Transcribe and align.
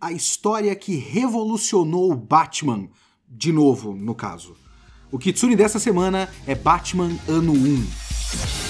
a 0.00 0.12
história 0.12 0.74
que 0.74 0.96
revolucionou 0.96 2.10
o 2.10 2.16
Batman, 2.16 2.88
de 3.28 3.52
novo, 3.52 3.94
no 3.94 4.14
caso. 4.14 4.56
O 5.12 5.18
Kitsune 5.18 5.54
dessa 5.54 5.78
semana 5.78 6.28
é 6.46 6.54
Batman 6.54 7.10
Ano 7.28 7.52
1. 7.52 8.69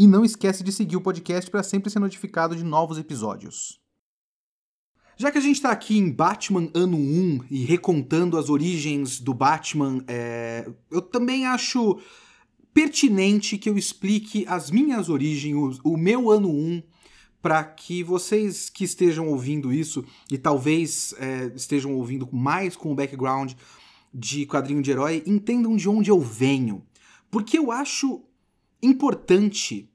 e 0.00 0.06
não 0.06 0.24
esquece 0.24 0.64
de 0.64 0.72
seguir 0.72 0.96
o 0.96 1.00
podcast 1.02 1.50
para 1.50 1.62
sempre 1.62 1.90
ser 1.90 1.98
notificado 1.98 2.56
de 2.56 2.64
novos 2.64 2.96
episódios. 2.96 3.78
Já 5.14 5.30
que 5.30 5.36
a 5.36 5.42
gente 5.42 5.56
está 5.56 5.70
aqui 5.70 5.98
em 5.98 6.10
Batman 6.10 6.70
Ano 6.72 6.96
1 6.96 7.40
e 7.50 7.66
recontando 7.66 8.38
as 8.38 8.48
origens 8.48 9.20
do 9.20 9.34
Batman, 9.34 10.02
é... 10.08 10.66
eu 10.90 11.02
também 11.02 11.44
acho 11.44 12.00
pertinente 12.72 13.58
que 13.58 13.68
eu 13.68 13.76
explique 13.76 14.46
as 14.48 14.70
minhas 14.70 15.10
origens, 15.10 15.78
o, 15.84 15.98
meu 15.98 16.30
Ano 16.30 16.48
1, 16.48 16.82
para 17.42 17.62
que 17.62 18.02
vocês 18.02 18.70
que 18.70 18.84
estejam 18.84 19.28
ouvindo 19.28 19.70
isso 19.70 20.02
e 20.30 20.38
talvez 20.38 21.14
é, 21.18 21.52
estejam 21.54 21.94
ouvindo 21.94 22.26
mais 22.32 22.74
com 22.74 22.90
o 22.90 22.94
background 22.94 23.52
de 24.14 24.46
quadrinho 24.46 24.80
de 24.80 24.92
herói 24.92 25.22
entendam 25.26 25.76
de 25.76 25.90
onde 25.90 26.10
eu 26.10 26.18
venho. 26.18 26.86
Porque 27.30 27.58
eu 27.58 27.70
acho 27.70 28.24
importante 28.82 29.89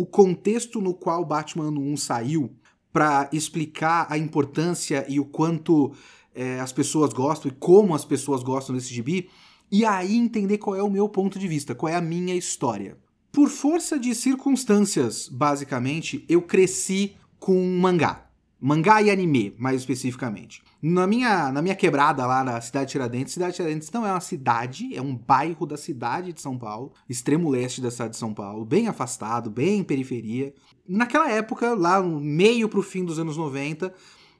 o 0.00 0.06
contexto 0.06 0.80
no 0.80 0.94
qual 0.94 1.26
Batman 1.26 1.68
1 1.68 1.96
saiu 1.98 2.50
para 2.90 3.28
explicar 3.34 4.06
a 4.08 4.16
importância 4.16 5.04
e 5.06 5.20
o 5.20 5.26
quanto 5.26 5.92
é, 6.34 6.58
as 6.58 6.72
pessoas 6.72 7.12
gostam 7.12 7.50
e 7.50 7.54
como 7.54 7.94
as 7.94 8.02
pessoas 8.02 8.42
gostam 8.42 8.74
desse 8.74 8.94
gibi, 8.94 9.28
e 9.70 9.84
aí 9.84 10.16
entender 10.16 10.56
qual 10.56 10.74
é 10.74 10.82
o 10.82 10.88
meu 10.88 11.06
ponto 11.06 11.38
de 11.38 11.46
vista, 11.46 11.74
qual 11.74 11.92
é 11.92 11.96
a 11.96 12.00
minha 12.00 12.34
história. 12.34 12.96
Por 13.30 13.50
força 13.50 13.98
de 13.98 14.14
circunstâncias, 14.14 15.28
basicamente, 15.28 16.24
eu 16.30 16.40
cresci 16.40 17.14
com 17.38 17.62
mangá. 17.78 18.29
Mangá 18.60 19.00
e 19.00 19.10
anime, 19.10 19.54
mais 19.58 19.80
especificamente. 19.80 20.62
Na 20.82 21.06
minha, 21.06 21.50
na 21.50 21.62
minha 21.62 21.74
quebrada 21.74 22.26
lá 22.26 22.44
na 22.44 22.60
cidade 22.60 22.86
de 22.86 22.92
Tiradentes, 22.92 23.32
cidade 23.32 23.52
de 23.52 23.56
Tiradentes 23.56 23.90
não 23.90 24.06
é 24.06 24.10
uma 24.12 24.20
cidade, 24.20 24.94
é 24.94 25.00
um 25.00 25.16
bairro 25.16 25.64
da 25.64 25.78
cidade 25.78 26.32
de 26.32 26.42
São 26.42 26.58
Paulo, 26.58 26.92
extremo 27.08 27.48
leste 27.48 27.80
da 27.80 27.90
cidade 27.90 28.10
de 28.10 28.18
São 28.18 28.34
Paulo, 28.34 28.64
bem 28.66 28.86
afastado, 28.86 29.48
bem 29.48 29.82
periferia. 29.82 30.52
Naquela 30.86 31.30
época, 31.30 31.72
lá 31.74 32.02
no 32.02 32.20
meio 32.20 32.68
pro 32.68 32.82
fim 32.82 33.02
dos 33.02 33.18
anos 33.18 33.36
90, 33.36 33.94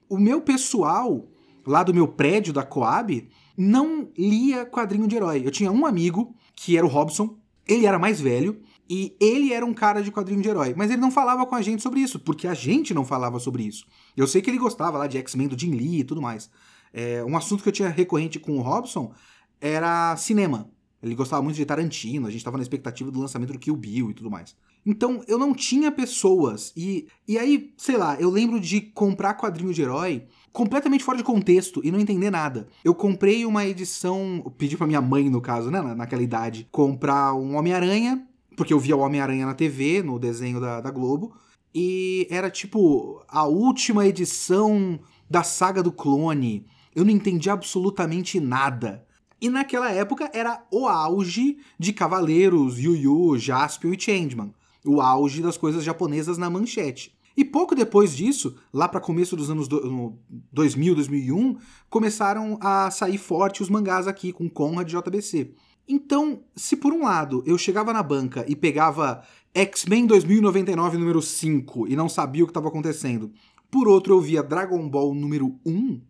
o 0.07 0.19
meu 0.19 0.43
pessoal 0.43 1.27
lá 1.67 1.83
do 1.83 1.95
meu 1.95 2.07
prédio 2.07 2.53
da 2.53 2.63
Coab 2.63 3.27
não 3.57 4.09
lia 4.19 4.67
quadrinho 4.67 5.09
de 5.09 5.17
herói. 5.17 5.43
Eu 5.45 5.51
tinha 5.51 5.73
um 5.73 5.87
amigo 5.87 6.35
que 6.55 6.77
era 6.77 6.85
o 6.85 6.91
Robson, 6.91 7.39
ele 7.67 7.87
era 7.87 7.99
mais 7.99 8.21
velho, 8.21 8.61
e 8.91 9.17
ele 9.21 9.53
era 9.53 9.65
um 9.65 9.73
cara 9.73 10.03
de 10.03 10.11
quadrinho 10.11 10.43
de 10.43 10.49
herói, 10.49 10.75
mas 10.77 10.91
ele 10.91 11.01
não 11.01 11.13
falava 11.13 11.47
com 11.47 11.55
a 11.55 11.63
gente 11.63 11.81
sobre 11.81 12.01
isso, 12.01 12.19
porque 12.19 12.49
a 12.49 12.55
gente 12.55 12.93
não 12.93 13.05
falava 13.05 13.39
sobre 13.39 13.63
isso. 13.63 13.87
Eu 14.17 14.27
sei 14.27 14.43
que 14.43 14.51
ele 14.51 14.59
gostava 14.59 14.99
lá 14.99 15.07
de 15.07 15.17
X-Men 15.17 15.47
do 15.47 15.57
Jim 15.57 15.71
Lee 15.71 16.01
e 16.01 16.05
tudo 16.05 16.21
mais. 16.21 16.51
É, 16.93 17.25
um 17.25 17.37
assunto 17.37 17.63
que 17.63 17.69
eu 17.69 17.73
tinha 17.73 17.89
recorrente 17.89 18.41
com 18.41 18.59
o 18.59 18.61
Robson 18.61 19.15
era 19.61 20.17
cinema. 20.17 20.69
Ele 21.01 21.15
gostava 21.15 21.41
muito 21.41 21.55
de 21.55 21.65
Tarantino, 21.65 22.27
a 22.27 22.31
gente 22.31 22.41
estava 22.41 22.57
na 22.57 22.65
expectativa 22.65 23.13
do 23.13 23.21
lançamento 23.21 23.53
do 23.53 23.61
Kill 23.61 23.77
Bill 23.77 24.11
e 24.11 24.15
tudo 24.15 24.29
mais. 24.29 24.57
Então 24.85 25.23
eu 25.29 25.39
não 25.39 25.55
tinha 25.55 25.93
pessoas. 25.93 26.73
E, 26.77 27.07
e 27.29 27.39
aí, 27.39 27.73
sei 27.77 27.97
lá, 27.97 28.17
eu 28.21 28.29
lembro 28.29 28.59
de 28.59 28.81
comprar 28.81 29.35
quadrinho 29.35 29.73
de 29.73 29.83
herói 29.83 30.27
completamente 30.53 31.05
fora 31.05 31.17
de 31.17 31.23
contexto 31.23 31.81
e 31.85 31.93
não 31.93 32.01
entender 32.01 32.29
nada. 32.29 32.67
Eu 32.85 32.93
comprei 32.93 33.47
uma 33.47 33.65
edição, 33.65 34.53
pedi 34.59 34.77
pra 34.77 34.89
minha 34.89 35.01
mãe, 35.01 35.31
no 35.31 35.41
caso, 35.41 35.71
né, 35.71 35.81
naquela 35.95 36.23
idade, 36.23 36.67
comprar 36.73 37.35
um 37.35 37.55
Homem-Aranha 37.55 38.27
porque 38.57 38.73
eu 38.73 38.79
via 38.79 38.97
o 38.97 39.01
Homem-Aranha 39.01 39.47
na 39.47 39.55
TV, 39.55 40.03
no 40.03 40.19
desenho 40.19 40.61
da, 40.61 40.81
da 40.81 40.91
Globo, 40.91 41.35
e 41.75 42.27
era 42.31 42.51
tipo 42.51 43.23
a 43.29 43.45
última 43.45 44.07
edição 44.07 44.99
da 45.29 45.43
saga 45.43 45.83
do 45.83 45.93
clone. 45.93 46.67
Eu 46.95 47.05
não 47.05 47.13
entendi 47.13 47.49
absolutamente 47.49 48.41
nada. 48.41 49.07
E 49.41 49.49
naquela 49.49 49.91
época 49.91 50.31
era 50.35 50.63
o 50.71 50.87
auge 50.87 51.59
de 51.79 51.93
Cavaleiros, 51.93 52.79
Yu 52.79 52.97
Yu, 52.97 53.39
Jaspion 53.39 53.95
e 53.95 54.01
Changeman. 54.01 54.53
O 54.85 55.01
auge 55.01 55.41
das 55.41 55.57
coisas 55.57 55.85
japonesas 55.85 56.37
na 56.37 56.51
manchete. 56.51 57.15
E 57.37 57.45
pouco 57.45 57.75
depois 57.75 58.15
disso, 58.15 58.57
lá 58.73 58.89
para 58.89 59.01
começo 59.01 59.37
dos 59.37 59.51
anos 59.51 59.69
do, 59.69 60.19
2000, 60.53 60.95
2001, 60.97 61.57
começaram 61.89 62.59
a 62.61 62.91
sair 62.91 63.17
forte 63.17 63.63
os 63.63 63.71
mangás 63.71 64.07
aqui 64.07 64.33
com 64.33 64.51
Conrad 64.51 64.91
JBC. 64.91 65.55
Então, 65.89 66.43
se 66.55 66.77
por 66.77 66.93
um 66.93 67.05
lado 67.05 67.43
eu 67.47 67.59
chegava 67.59 67.93
na 67.93 68.03
banca 68.03 68.45
e 68.49 68.55
pegava 68.55 69.23
X-Men 69.55 70.07
2099 70.07 70.97
número 70.97 71.21
5 71.21 71.89
e 71.89 71.97
não 71.97 72.09
sabia 72.09 72.45
o 72.45 72.47
que 72.47 72.51
estava 72.51 72.69
acontecendo, 72.69 73.33
por 73.71 73.89
outro 73.89 74.15
eu 74.15 74.21
via 74.21 74.43
Dragon 74.43 74.89
Ball 74.89 75.15
número 75.15 75.59
1, 75.67 76.01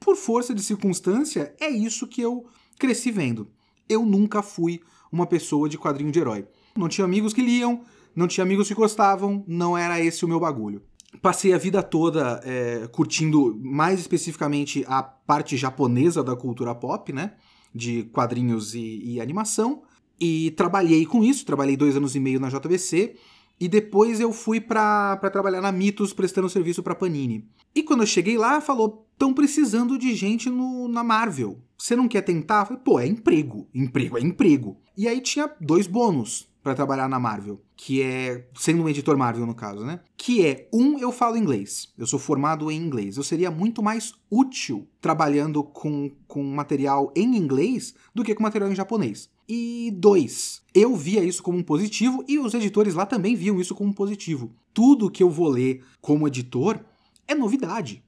por 0.00 0.16
força 0.16 0.54
de 0.54 0.62
circunstância, 0.62 1.54
é 1.60 1.68
isso 1.68 2.06
que 2.06 2.20
eu 2.20 2.46
cresci 2.78 3.10
vendo. 3.10 3.48
Eu 3.88 4.04
nunca 4.04 4.42
fui 4.42 4.80
uma 5.10 5.26
pessoa 5.26 5.68
de 5.68 5.76
quadrinho 5.76 6.12
de 6.12 6.18
herói. 6.18 6.46
Não 6.76 6.88
tinha 6.88 7.04
amigos 7.04 7.32
que 7.32 7.42
liam, 7.42 7.82
não 8.14 8.28
tinha 8.28 8.44
amigos 8.44 8.68
que 8.68 8.74
gostavam, 8.74 9.44
não 9.46 9.76
era 9.76 10.00
esse 10.00 10.24
o 10.24 10.28
meu 10.28 10.38
bagulho. 10.38 10.82
Passei 11.22 11.52
a 11.54 11.58
vida 11.58 11.82
toda 11.82 12.40
é, 12.44 12.86
curtindo 12.92 13.58
mais 13.62 13.98
especificamente 13.98 14.84
a 14.86 15.02
parte 15.02 15.56
japonesa 15.56 16.22
da 16.22 16.36
cultura 16.36 16.74
pop, 16.74 17.12
né? 17.12 17.32
De 17.74 18.04
quadrinhos 18.04 18.74
e, 18.74 19.00
e 19.04 19.20
animação. 19.20 19.82
E 20.20 20.50
trabalhei 20.52 21.06
com 21.06 21.22
isso, 21.22 21.46
trabalhei 21.46 21.76
dois 21.76 21.96
anos 21.96 22.14
e 22.16 22.20
meio 22.20 22.40
na 22.40 22.48
JBC. 22.48 23.16
E 23.60 23.68
depois 23.68 24.20
eu 24.20 24.32
fui 24.32 24.60
para 24.60 25.16
trabalhar 25.32 25.60
na 25.60 25.72
Mitos, 25.72 26.12
prestando 26.12 26.48
serviço 26.48 26.82
para 26.82 26.94
Panini. 26.94 27.44
E 27.74 27.82
quando 27.82 28.00
eu 28.00 28.06
cheguei 28.06 28.38
lá, 28.38 28.60
falou: 28.60 29.06
estão 29.12 29.34
precisando 29.34 29.98
de 29.98 30.14
gente 30.14 30.48
no, 30.48 30.88
na 30.88 31.02
Marvel. 31.02 31.58
Você 31.76 31.96
não 31.96 32.08
quer 32.08 32.22
tentar? 32.22 32.60
Eu 32.62 32.66
falei, 32.66 32.82
Pô, 32.84 33.00
é 33.00 33.06
emprego. 33.06 33.68
Emprego 33.74 34.16
é 34.18 34.20
emprego. 34.20 34.76
E 34.96 35.08
aí 35.08 35.20
tinha 35.20 35.50
dois 35.60 35.86
bônus 35.86 36.48
para 36.68 36.74
trabalhar 36.74 37.08
na 37.08 37.18
Marvel, 37.18 37.62
que 37.74 38.02
é 38.02 38.46
sendo 38.54 38.82
um 38.82 38.88
editor 38.90 39.16
Marvel 39.16 39.46
no 39.46 39.54
caso, 39.54 39.86
né? 39.86 40.00
Que 40.18 40.44
é 40.44 40.68
um, 40.70 40.98
eu 40.98 41.10
falo 41.10 41.38
inglês. 41.38 41.94
Eu 41.96 42.06
sou 42.06 42.18
formado 42.18 42.70
em 42.70 42.76
inglês. 42.76 43.16
Eu 43.16 43.22
seria 43.22 43.50
muito 43.50 43.82
mais 43.82 44.12
útil 44.30 44.86
trabalhando 45.00 45.64
com, 45.64 46.10
com 46.26 46.44
material 46.44 47.10
em 47.16 47.38
inglês 47.38 47.94
do 48.14 48.22
que 48.22 48.34
com 48.34 48.42
material 48.42 48.70
em 48.70 48.74
japonês. 48.74 49.30
E 49.48 49.90
dois, 49.96 50.60
eu 50.74 50.94
via 50.94 51.24
isso 51.24 51.42
como 51.42 51.56
um 51.56 51.62
positivo 51.62 52.22
e 52.28 52.38
os 52.38 52.52
editores 52.52 52.92
lá 52.92 53.06
também 53.06 53.34
viam 53.34 53.58
isso 53.58 53.74
como 53.74 53.88
um 53.88 53.94
positivo. 53.94 54.52
Tudo 54.74 55.10
que 55.10 55.22
eu 55.22 55.30
vou 55.30 55.48
ler 55.48 55.82
como 56.02 56.28
editor 56.28 56.78
é 57.26 57.34
novidade. 57.34 58.04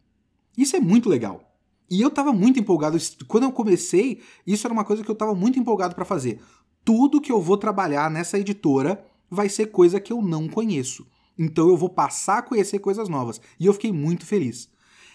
Isso 0.55 0.77
é 0.77 0.81
muito 0.81 1.09
legal. 1.09 1.51
E 1.91 2.03
eu 2.03 2.11
tava 2.11 2.31
muito 2.31 2.61
empolgado. 2.61 2.99
Quando 3.27 3.45
eu 3.45 3.53
comecei, 3.53 4.21
isso 4.47 4.67
era 4.67 4.75
uma 4.75 4.85
coisa 4.85 5.03
que 5.03 5.11
eu 5.11 5.15
tava 5.15 5.35
muito 5.35 5.59
empolgado 5.59 5.95
para 5.95 6.05
fazer 6.05 6.41
tudo 6.85 7.21
que 7.21 7.33
eu 7.33 7.41
vou 7.41 7.57
trabalhar 7.57 8.11
nessa 8.11 8.39
editora 8.39 9.05
vai 9.31 9.49
ser 9.49 9.67
coisa 9.67 10.01
que 10.01 10.13
eu 10.13 10.21
não 10.21 10.49
conheço. 10.49 11.07
Então 11.39 11.69
eu 11.69 11.77
vou 11.77 11.89
passar 11.89 12.39
a 12.39 12.43
conhecer 12.43 12.79
coisas 12.81 13.09
novas. 13.09 13.41
E 13.59 13.67
eu 13.67 13.73
fiquei 13.73 13.93
muito 13.93 14.27
feliz. 14.27 14.69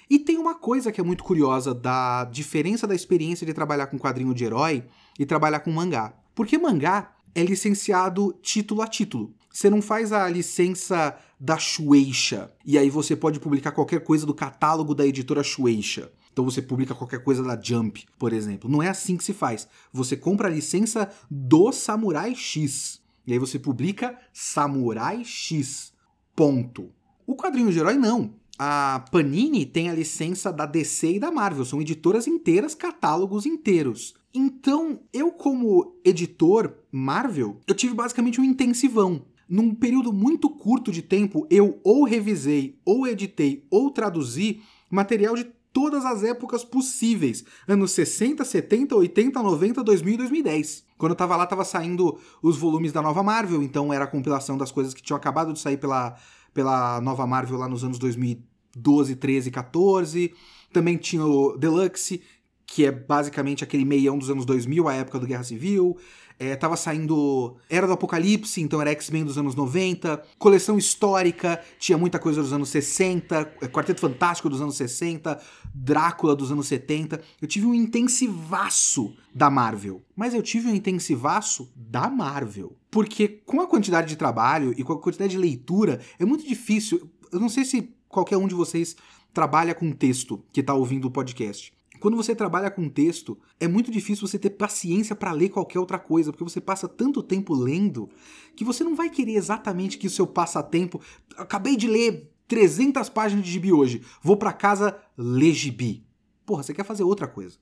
E 0.10 0.20
tem 0.20 0.38
uma 0.38 0.56
coisa 0.56 0.92
que 0.92 1.02
é 1.02 1.04
muito 1.04 1.24
curiosa 1.24 1.74
da 1.74 2.26
diferença 2.26 2.88
da 2.88 2.96
experiência 2.96 3.46
de 3.46 3.54
trabalhar 3.54 3.88
com 3.88 3.98
quadrinho 3.98 4.34
de 4.34 4.46
herói 4.46 4.84
e 5.20 5.26
trabalhar 5.26 5.60
com 5.60 5.72
mangá. 5.72 6.14
Porque 6.34 6.58
mangá 6.58 7.16
é 7.34 7.44
licenciado 7.44 8.34
título 8.42 8.82
a 8.82 8.88
título. 8.88 9.34
Você 9.52 9.70
não 9.70 9.82
faz 9.82 10.12
a 10.12 10.28
licença 10.30 11.18
da 11.40 11.58
Shueisha 11.58 12.52
e 12.66 12.78
aí 12.78 12.90
você 12.90 13.16
pode 13.16 13.40
publicar 13.40 13.72
qualquer 13.72 14.02
coisa 14.04 14.26
do 14.26 14.34
catálogo 14.34 14.96
da 14.96 15.06
editora 15.06 15.44
Shueisha. 15.44 16.12
Então 16.36 16.44
você 16.44 16.62
publica 16.62 16.94
qualquer 16.94 17.24
coisa 17.24 17.42
da 17.42 17.58
Jump, 17.58 18.06
por 18.20 18.34
exemplo. 18.34 18.70
Não 18.70 18.84
é 18.84 18.90
assim 18.90 19.16
que 19.16 19.24
se 19.24 19.32
faz. 19.32 19.70
Você 19.94 20.18
compra 20.18 20.50
a 20.50 20.52
licença 20.52 21.10
do 21.32 21.72
Samurai 21.72 22.36
X. 22.36 23.02
E 23.26 23.32
aí 23.32 23.40
você 23.40 23.58
publica 23.58 24.20
Samurai 24.34 25.24
X. 25.24 25.94
Ponto. 26.36 26.92
O 27.26 27.38
quadrinho 27.38 27.72
de 27.72 27.80
herói 27.80 27.94
não. 27.96 28.34
a 28.60 29.06
Panini 29.12 29.66
tem 29.66 29.90
a 29.90 29.94
licença 29.94 30.52
da 30.52 30.66
DC 30.66 31.14
e 31.14 31.20
da 31.20 31.32
Marvel, 31.32 31.64
são 31.64 31.80
editoras 31.80 32.28
inteiras, 32.28 32.76
catálogos 32.76 33.46
inteiros. 33.46 34.14
Então, 34.34 35.00
eu 35.14 35.32
como 35.32 35.96
editor 36.04 36.74
Marvel, 36.92 37.62
eu 37.66 37.74
tive 37.74 37.94
basicamente 37.94 38.42
um 38.42 38.44
intensivão. 38.44 39.26
Num 39.48 39.74
período 39.74 40.12
muito 40.12 40.50
curto 40.50 40.92
de 40.92 41.02
tempo, 41.02 41.48
eu 41.50 41.80
ou 41.82 42.04
revisei, 42.04 42.78
ou 42.84 43.08
editei, 43.08 43.66
ou 43.70 43.90
traduzi 43.90 44.60
material 44.92 45.36
de 45.36 45.56
todas 45.76 46.06
as 46.06 46.24
épocas 46.24 46.64
possíveis. 46.64 47.44
Anos 47.68 47.92
60, 47.92 48.46
70, 48.46 48.96
80, 48.96 49.44
90, 49.44 49.84
2000 49.84 50.14
e 50.14 50.18
2010. 50.18 50.86
Quando 50.98 51.12
eu 51.12 51.18
tava 51.18 51.36
lá, 51.36 51.46
tava 51.46 51.66
saindo 51.66 52.18
os 52.42 52.56
volumes 52.56 52.94
da 52.94 53.02
nova 53.02 53.22
Marvel, 53.22 53.62
então 53.62 53.92
era 53.92 54.06
a 54.06 54.08
compilação 54.08 54.58
das 54.58 54.72
coisas 54.72 54.94
que 54.94 55.04
tinham 55.04 55.18
acabado 55.18 55.52
de 55.52 55.60
sair 55.60 55.76
pela, 55.76 56.16
pela 56.54 57.02
nova 57.02 57.28
Marvel 57.28 57.58
lá 57.58 57.68
nos 57.68 57.84
anos 57.84 58.00
2012, 58.00 59.18
13, 59.18 59.52
14. 59.52 60.34
Também 60.72 60.96
tinha 60.96 61.26
o 61.26 61.58
Deluxe, 61.58 62.22
que 62.66 62.86
é 62.86 62.92
basicamente 62.94 63.62
aquele 63.62 63.84
meião 63.84 64.18
dos 64.18 64.30
anos 64.30 64.46
2000, 64.46 64.88
a 64.88 64.94
época 64.94 65.20
do 65.20 65.28
Guerra 65.28 65.44
Civil. 65.44 65.98
É, 66.38 66.56
tava 66.56 66.76
saindo 66.76 67.56
Era 67.70 67.88
do 67.88 67.94
Apocalipse, 67.94 68.62
então 68.62 68.82
era 68.82 68.92
X-Men 68.92 69.24
dos 69.24 69.38
anos 69.38 69.56
90, 69.56 70.22
coleção 70.38 70.78
histórica, 70.78 71.62
tinha 71.80 71.98
muita 71.98 72.20
coisa 72.20 72.42
dos 72.42 72.52
anos 72.52 72.70
60, 72.70 73.54
é, 73.62 73.68
Quarteto 73.68 74.02
Fantástico 74.02 74.50
dos 74.50 74.62
anos 74.62 74.76
60, 74.76 75.42
Drácula 75.74 76.36
dos 76.36 76.52
anos 76.52 76.68
70. 76.68 77.22
Eu 77.42 77.48
tive 77.48 77.66
um 77.66 77.74
intensivaço 77.74 79.16
da 79.34 79.50
Marvel, 79.50 80.02
mas 80.16 80.34
eu 80.34 80.42
tive 80.42 80.68
um 80.70 80.76
intensivaço 80.76 81.72
da 81.76 82.10
Marvel. 82.10 82.76
Porque 82.92 83.28
com 83.46 83.62
a 83.62 83.68
quantidade 83.68 84.08
de 84.08 84.16
trabalho 84.16 84.74
e 84.78 84.84
com 84.84 84.94
a 84.94 85.00
quantidade 85.00 85.32
de 85.32 85.38
leitura, 85.38 86.00
é 86.18 86.26
muito 86.26 86.48
difícil. 86.48 87.10
Eu 87.32 87.40
não 87.40 87.50
sei 87.50 87.66
se 87.66 87.94
qualquer 88.08 88.38
um 88.38 88.48
de 88.48 88.56
vocês 88.56 88.96
trabalha 89.34 89.76
com 89.76 89.92
texto 89.92 90.42
que 90.54 90.64
tá 90.64 90.74
ouvindo 90.74 91.06
o 91.06 91.12
podcast. 91.12 91.74
Quando 92.06 92.18
você 92.18 92.36
trabalha 92.36 92.70
com 92.70 92.88
texto, 92.88 93.36
é 93.60 93.68
muito 93.68 93.90
difícil 93.90 94.28
você 94.28 94.38
ter 94.38 94.52
paciência 94.52 95.16
para 95.16 95.32
ler 95.32 95.50
qualquer 95.50 95.80
outra 95.80 95.98
coisa, 95.98 96.32
porque 96.32 96.44
você 96.44 96.62
passa 96.62 96.88
tanto 96.88 97.24
tempo 97.24 97.52
lendo 97.56 98.12
que 98.56 98.64
você 98.64 98.84
não 98.84 98.94
vai 98.94 99.10
querer 99.10 99.34
exatamente 99.34 99.98
que 99.98 100.06
o 100.06 100.10
seu 100.12 100.28
passatempo. 100.28 101.02
Acabei 101.36 101.76
de 101.76 101.88
ler 101.88 102.32
300 102.48 103.10
páginas 103.10 103.44
de 103.44 103.52
gibi 103.52 103.74
hoje, 103.74 104.04
vou 104.22 104.38
para 104.38 104.54
casa 104.54 104.96
ler 105.18 105.52
gibi. 105.52 106.06
Porra, 106.46 106.62
você 106.62 106.76
quer 106.76 106.86
fazer 106.86 107.02
outra 107.02 107.28
coisa. 107.28 107.58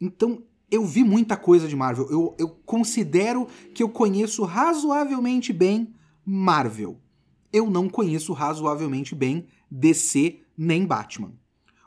Então, 0.00 0.42
eu 0.68 0.84
vi 0.84 1.04
muita 1.04 1.36
coisa 1.36 1.68
de 1.68 1.76
Marvel. 1.76 2.08
Eu, 2.10 2.34
eu 2.40 2.48
considero 2.48 3.46
que 3.72 3.84
eu 3.84 3.88
conheço 3.88 4.42
razoavelmente 4.42 5.52
bem 5.52 5.94
Marvel. 6.26 7.00
Eu 7.52 7.70
não 7.70 7.88
conheço 7.88 8.32
razoavelmente 8.32 9.14
bem 9.14 9.46
DC 9.70 10.40
nem 10.58 10.84
Batman. 10.84 11.38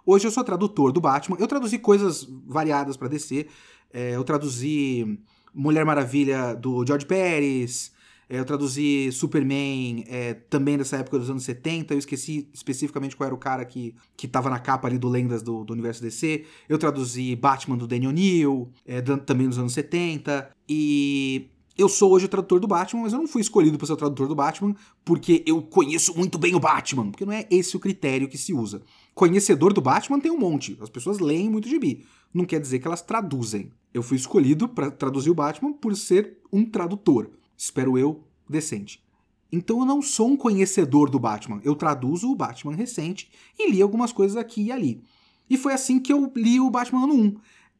Hoje 0.05 0.27
eu 0.27 0.31
sou 0.31 0.43
tradutor 0.43 0.91
do 0.91 0.99
Batman. 0.99 1.37
Eu 1.39 1.47
traduzi 1.47 1.79
coisas 1.79 2.27
variadas 2.45 2.97
para 2.97 3.07
DC. 3.07 3.47
É, 3.93 4.15
eu 4.15 4.23
traduzi 4.23 5.19
Mulher 5.53 5.85
Maravilha 5.85 6.53
do 6.53 6.85
George 6.85 7.05
Pérez. 7.05 7.93
É, 8.29 8.39
eu 8.39 8.45
traduzi 8.45 9.11
Superman 9.11 10.03
é, 10.07 10.33
também 10.33 10.77
dessa 10.77 10.97
época 10.97 11.19
dos 11.19 11.29
anos 11.29 11.43
70. 11.43 11.93
Eu 11.93 11.99
esqueci 11.99 12.49
especificamente 12.53 13.15
qual 13.15 13.27
era 13.27 13.35
o 13.35 13.37
cara 13.37 13.63
que, 13.63 13.95
que 14.17 14.27
tava 14.27 14.49
na 14.49 14.59
capa 14.59 14.87
ali 14.87 14.97
do 14.97 15.07
Lendas 15.07 15.41
do, 15.41 15.63
do 15.63 15.71
Universo 15.71 16.01
DC. 16.01 16.45
Eu 16.67 16.77
traduzi 16.77 17.35
Batman 17.35 17.77
do 17.77 17.87
Daniel 17.87 18.11
O'Neill, 18.11 18.69
é, 18.85 19.01
também 19.01 19.47
dos 19.47 19.57
anos 19.57 19.73
70. 19.73 20.49
E 20.67 21.49
eu 21.77 21.89
sou 21.89 22.11
hoje 22.11 22.25
o 22.25 22.29
tradutor 22.29 22.59
do 22.59 22.67
Batman, 22.67 23.01
mas 23.01 23.13
eu 23.13 23.19
não 23.19 23.27
fui 23.27 23.41
escolhido 23.41 23.77
para 23.77 23.87
ser 23.87 23.93
o 23.93 23.97
tradutor 23.97 24.27
do 24.27 24.35
Batman 24.35 24.75
porque 25.03 25.43
eu 25.45 25.61
conheço 25.61 26.15
muito 26.15 26.37
bem 26.37 26.53
o 26.55 26.59
Batman, 26.59 27.09
porque 27.09 27.25
não 27.25 27.33
é 27.33 27.47
esse 27.49 27.75
o 27.75 27.79
critério 27.79 28.27
que 28.27 28.37
se 28.37 28.53
usa. 28.53 28.81
Conhecedor 29.15 29.73
do 29.73 29.81
Batman 29.81 30.19
tem 30.19 30.31
um 30.31 30.37
monte, 30.37 30.77
as 30.81 30.89
pessoas 30.89 31.19
leem 31.19 31.49
muito 31.49 31.67
gibi, 31.67 32.05
não 32.33 32.45
quer 32.45 32.59
dizer 32.59 32.79
que 32.79 32.87
elas 32.87 33.01
traduzem. 33.01 33.71
Eu 33.93 34.03
fui 34.03 34.17
escolhido 34.17 34.67
para 34.67 34.91
traduzir 34.91 35.29
o 35.29 35.35
Batman 35.35 35.73
por 35.73 35.95
ser 35.95 36.37
um 36.51 36.65
tradutor, 36.65 37.31
espero 37.57 37.97
eu, 37.97 38.23
decente. 38.47 39.03
Então 39.51 39.79
eu 39.79 39.85
não 39.85 40.01
sou 40.01 40.29
um 40.29 40.37
conhecedor 40.37 41.09
do 41.09 41.19
Batman, 41.19 41.59
eu 41.63 41.75
traduzo 41.75 42.29
o 42.31 42.35
Batman 42.35 42.75
recente 42.75 43.31
e 43.57 43.69
li 43.69 43.81
algumas 43.81 44.11
coisas 44.11 44.37
aqui 44.37 44.63
e 44.63 44.71
ali. 44.71 45.03
E 45.49 45.57
foi 45.57 45.73
assim 45.73 45.99
que 45.99 46.13
eu 46.13 46.31
li 46.35 46.59
o 46.59 46.69
Batman 46.69 47.03
ano 47.03 47.13
1. 47.13 47.35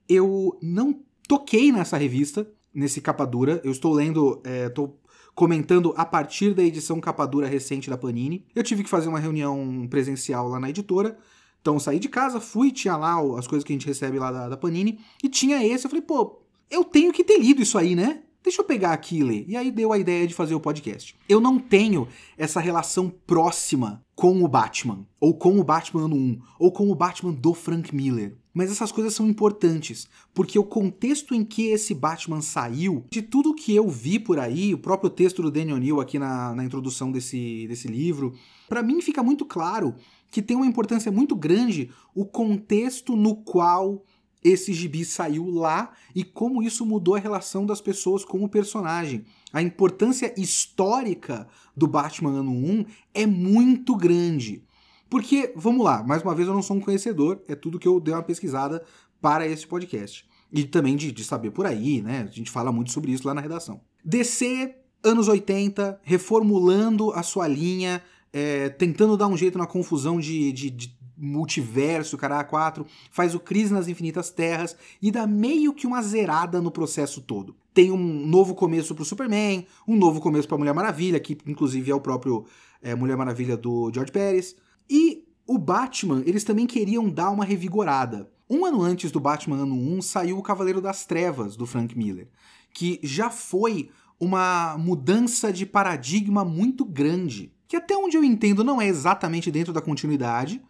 Eu 0.09 0.57
não 0.61 0.99
toquei 1.27 1.71
nessa 1.71 1.97
revista, 1.97 2.47
nesse 2.73 3.01
capa 3.01 3.25
dura. 3.25 3.61
Eu 3.63 3.71
estou 3.71 3.93
lendo, 3.93 4.41
estou 4.45 4.99
é, 4.99 5.09
comentando 5.35 5.93
a 5.95 6.05
partir 6.05 6.53
da 6.53 6.63
edição 6.63 6.99
capa 6.99 7.25
dura 7.25 7.47
recente 7.47 7.89
da 7.89 7.97
Panini. 7.97 8.45
Eu 8.55 8.63
tive 8.63 8.83
que 8.83 8.89
fazer 8.89 9.09
uma 9.09 9.19
reunião 9.19 9.87
presencial 9.89 10.47
lá 10.47 10.59
na 10.59 10.69
editora. 10.69 11.17
Então 11.61 11.79
saí 11.79 11.97
de 11.97 12.09
casa, 12.09 12.41
fui, 12.41 12.71
tinha 12.71 12.97
lá 12.97 13.15
as 13.37 13.47
coisas 13.47 13.63
que 13.63 13.71
a 13.71 13.75
gente 13.75 13.87
recebe 13.87 14.19
lá 14.19 14.31
da, 14.31 14.49
da 14.49 14.57
Panini, 14.57 14.99
e 15.23 15.29
tinha 15.29 15.65
esse. 15.65 15.85
Eu 15.85 15.89
falei, 15.89 16.01
pô, 16.01 16.41
eu 16.69 16.83
tenho 16.83 17.13
que 17.13 17.23
ter 17.23 17.39
lido 17.39 17.61
isso 17.61 17.77
aí, 17.77 17.95
né? 17.95 18.21
Deixa 18.43 18.61
eu 18.61 18.65
pegar 18.65 18.91
aqui 18.91 19.19
e 19.19 19.23
ler. 19.23 19.45
E 19.47 19.55
aí 19.55 19.71
deu 19.71 19.93
a 19.93 19.97
ideia 19.97 20.27
de 20.27 20.33
fazer 20.33 20.53
o 20.53 20.59
podcast. 20.59 21.15
Eu 21.29 21.39
não 21.39 21.57
tenho 21.57 22.05
essa 22.37 22.59
relação 22.59 23.09
próxima 23.09 24.03
com 24.13 24.43
o 24.43 24.47
Batman, 24.49 25.07
ou 25.17 25.33
com 25.33 25.57
o 25.57 25.63
Batman 25.63 26.03
ano 26.03 26.15
1, 26.17 26.41
ou 26.59 26.71
com 26.71 26.91
o 26.91 26.95
Batman 26.95 27.31
do 27.31 27.53
Frank 27.53 27.95
Miller. 27.95 28.35
Mas 28.53 28.69
essas 28.69 28.91
coisas 28.91 29.15
são 29.15 29.27
importantes, 29.27 30.07
porque 30.33 30.59
o 30.59 30.63
contexto 30.63 31.33
em 31.33 31.43
que 31.43 31.67
esse 31.67 31.93
Batman 31.93 32.41
saiu, 32.41 33.03
de 33.09 33.21
tudo 33.21 33.55
que 33.55 33.75
eu 33.75 33.89
vi 33.89 34.19
por 34.19 34.37
aí, 34.37 34.73
o 34.73 34.77
próprio 34.77 35.09
texto 35.09 35.41
do 35.41 35.49
Daniel 35.49 35.77
Neal 35.77 35.99
aqui 35.99 36.19
na, 36.19 36.53
na 36.53 36.63
introdução 36.63 37.11
desse, 37.11 37.65
desse 37.67 37.87
livro, 37.87 38.33
para 38.69 38.83
mim 38.83 39.01
fica 39.01 39.23
muito 39.23 39.43
claro 39.43 39.95
que 40.29 40.41
tem 40.41 40.55
uma 40.55 40.67
importância 40.67 41.11
muito 41.11 41.35
grande 41.35 41.89
o 42.13 42.25
contexto 42.25 43.15
no 43.15 43.35
qual 43.37 44.03
esse 44.43 44.73
gibi 44.73 45.05
saiu 45.05 45.49
lá 45.49 45.93
e 46.13 46.23
como 46.23 46.61
isso 46.61 46.85
mudou 46.85 47.15
a 47.15 47.19
relação 47.19 47.65
das 47.65 47.79
pessoas 47.79 48.25
com 48.25 48.43
o 48.43 48.49
personagem. 48.49 49.25
A 49.51 49.61
importância 49.61 50.33
histórica 50.37 51.47
do 51.75 51.87
Batman 51.87 52.39
ano 52.39 52.51
1 52.51 52.85
é 53.13 53.25
muito 53.25 53.95
grande. 53.95 54.63
Porque, 55.13 55.53
vamos 55.55 55.85
lá, 55.85 56.01
mais 56.01 56.23
uma 56.23 56.33
vez 56.33 56.47
eu 56.47 56.55
não 56.55 56.63
sou 56.63 56.75
um 56.75 56.79
conhecedor, 56.79 57.39
é 57.47 57.53
tudo 57.53 57.77
que 57.77 57.87
eu 57.87 57.99
dei 57.99 58.11
uma 58.11 58.23
pesquisada 58.23 58.83
para 59.21 59.45
esse 59.45 59.67
podcast. 59.67 60.25
E 60.51 60.63
também 60.63 60.95
de, 60.95 61.11
de 61.11 61.23
saber 61.23 61.51
por 61.51 61.67
aí, 61.67 62.01
né? 62.01 62.27
A 62.27 62.31
gente 62.31 62.49
fala 62.49 62.71
muito 62.71 62.91
sobre 62.91 63.11
isso 63.11 63.27
lá 63.27 63.31
na 63.31 63.39
redação. 63.39 63.79
DC, 64.03 64.73
anos 65.03 65.27
80, 65.27 65.99
reformulando 66.01 67.11
a 67.11 67.21
sua 67.21 67.47
linha, 67.47 68.01
é, 68.33 68.69
tentando 68.69 69.15
dar 69.15 69.27
um 69.27 69.37
jeito 69.37 69.55
na 69.55 69.67
confusão 69.67 70.19
de, 70.19 70.51
de, 70.51 70.71
de 70.71 70.97
multiverso, 71.15 72.17
cara, 72.17 72.43
4, 72.43 72.83
faz 73.11 73.35
o 73.35 73.39
Crise 73.39 73.71
nas 73.71 73.87
Infinitas 73.87 74.31
Terras 74.31 74.75
e 74.99 75.11
dá 75.11 75.27
meio 75.27 75.75
que 75.75 75.85
uma 75.85 76.01
zerada 76.01 76.59
no 76.59 76.71
processo 76.71 77.21
todo. 77.21 77.55
Tem 77.71 77.91
um 77.91 78.25
novo 78.25 78.55
começo 78.55 78.95
pro 78.95 79.05
Superman, 79.05 79.67
um 79.87 79.95
novo 79.95 80.19
começo 80.19 80.47
pra 80.47 80.57
Mulher 80.57 80.73
Maravilha, 80.73 81.19
que 81.19 81.37
inclusive 81.45 81.91
é 81.91 81.93
o 81.93 82.01
próprio 82.01 82.47
é, 82.81 82.95
Mulher 82.95 83.15
Maravilha 83.15 83.55
do 83.55 83.91
George 83.93 84.11
Pérez. 84.11 84.55
E 84.89 85.25
o 85.45 85.57
Batman, 85.57 86.23
eles 86.25 86.43
também 86.43 86.65
queriam 86.65 87.09
dar 87.09 87.29
uma 87.29 87.45
revigorada. 87.45 88.31
Um 88.49 88.65
ano 88.65 88.81
antes 88.81 89.11
do 89.11 89.19
Batman 89.19 89.57
ano 89.57 89.75
1 89.75 90.01
saiu 90.01 90.37
o 90.37 90.43
Cavaleiro 90.43 90.81
das 90.81 91.05
Trevas, 91.05 91.55
do 91.55 91.65
Frank 91.65 91.97
Miller, 91.97 92.29
que 92.73 92.99
já 93.03 93.29
foi 93.29 93.89
uma 94.19 94.77
mudança 94.77 95.51
de 95.51 95.65
paradigma 95.65 96.45
muito 96.45 96.85
grande. 96.85 97.51
Que 97.67 97.75
até 97.75 97.95
onde 97.95 98.15
eu 98.15 98.23
entendo 98.23 98.63
não 98.63 98.81
é 98.81 98.87
exatamente 98.87 99.51
dentro 99.51 99.73
da 99.73 99.81
continuidade, 99.81 100.61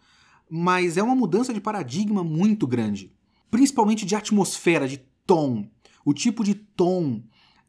mas 0.48 0.96
é 0.96 1.02
uma 1.02 1.14
mudança 1.14 1.52
de 1.52 1.60
paradigma 1.60 2.24
muito 2.24 2.66
grande. 2.66 3.12
Principalmente 3.50 4.04
de 4.04 4.16
atmosfera, 4.16 4.88
de 4.88 4.98
tom. 5.26 5.68
O 6.04 6.12
tipo 6.12 6.42
de 6.42 6.54
tom 6.54 7.22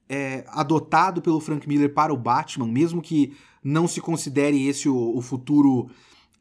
é, 0.10 0.46
adotado 0.48 1.22
pelo 1.22 1.40
Frank 1.40 1.68
Miller 1.68 1.94
para 1.94 2.14
o 2.14 2.18
Batman, 2.18 2.68
mesmo 2.68 3.02
que 3.02 3.36
não 3.64 3.88
se 3.88 4.02
considere 4.02 4.68
esse 4.68 4.88
o, 4.88 5.16
o 5.16 5.22
futuro 5.22 5.90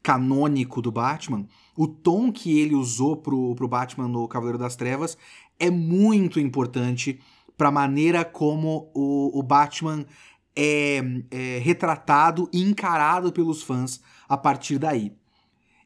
canônico 0.05 0.83
do 0.83 0.91
Batman, 0.91 1.47
o 1.75 1.87
tom 1.87 2.31
que 2.31 2.59
ele 2.59 2.75
usou 2.75 3.17
pro, 3.17 3.55
pro 3.55 3.67
Batman 3.67 4.07
no 4.07 4.27
Cavaleiro 4.27 4.59
das 4.59 4.75
Trevas 4.75 5.17
é 5.59 5.71
muito 5.71 6.39
importante 6.39 7.19
para 7.57 7.69
a 7.69 7.71
maneira 7.71 8.23
como 8.23 8.91
o, 8.93 9.39
o 9.39 9.41
Batman 9.41 10.05
é, 10.55 11.01
é 11.31 11.57
retratado 11.57 12.47
e 12.53 12.61
encarado 12.61 13.33
pelos 13.33 13.63
fãs 13.63 13.99
a 14.29 14.37
partir 14.37 14.77
daí. 14.77 15.11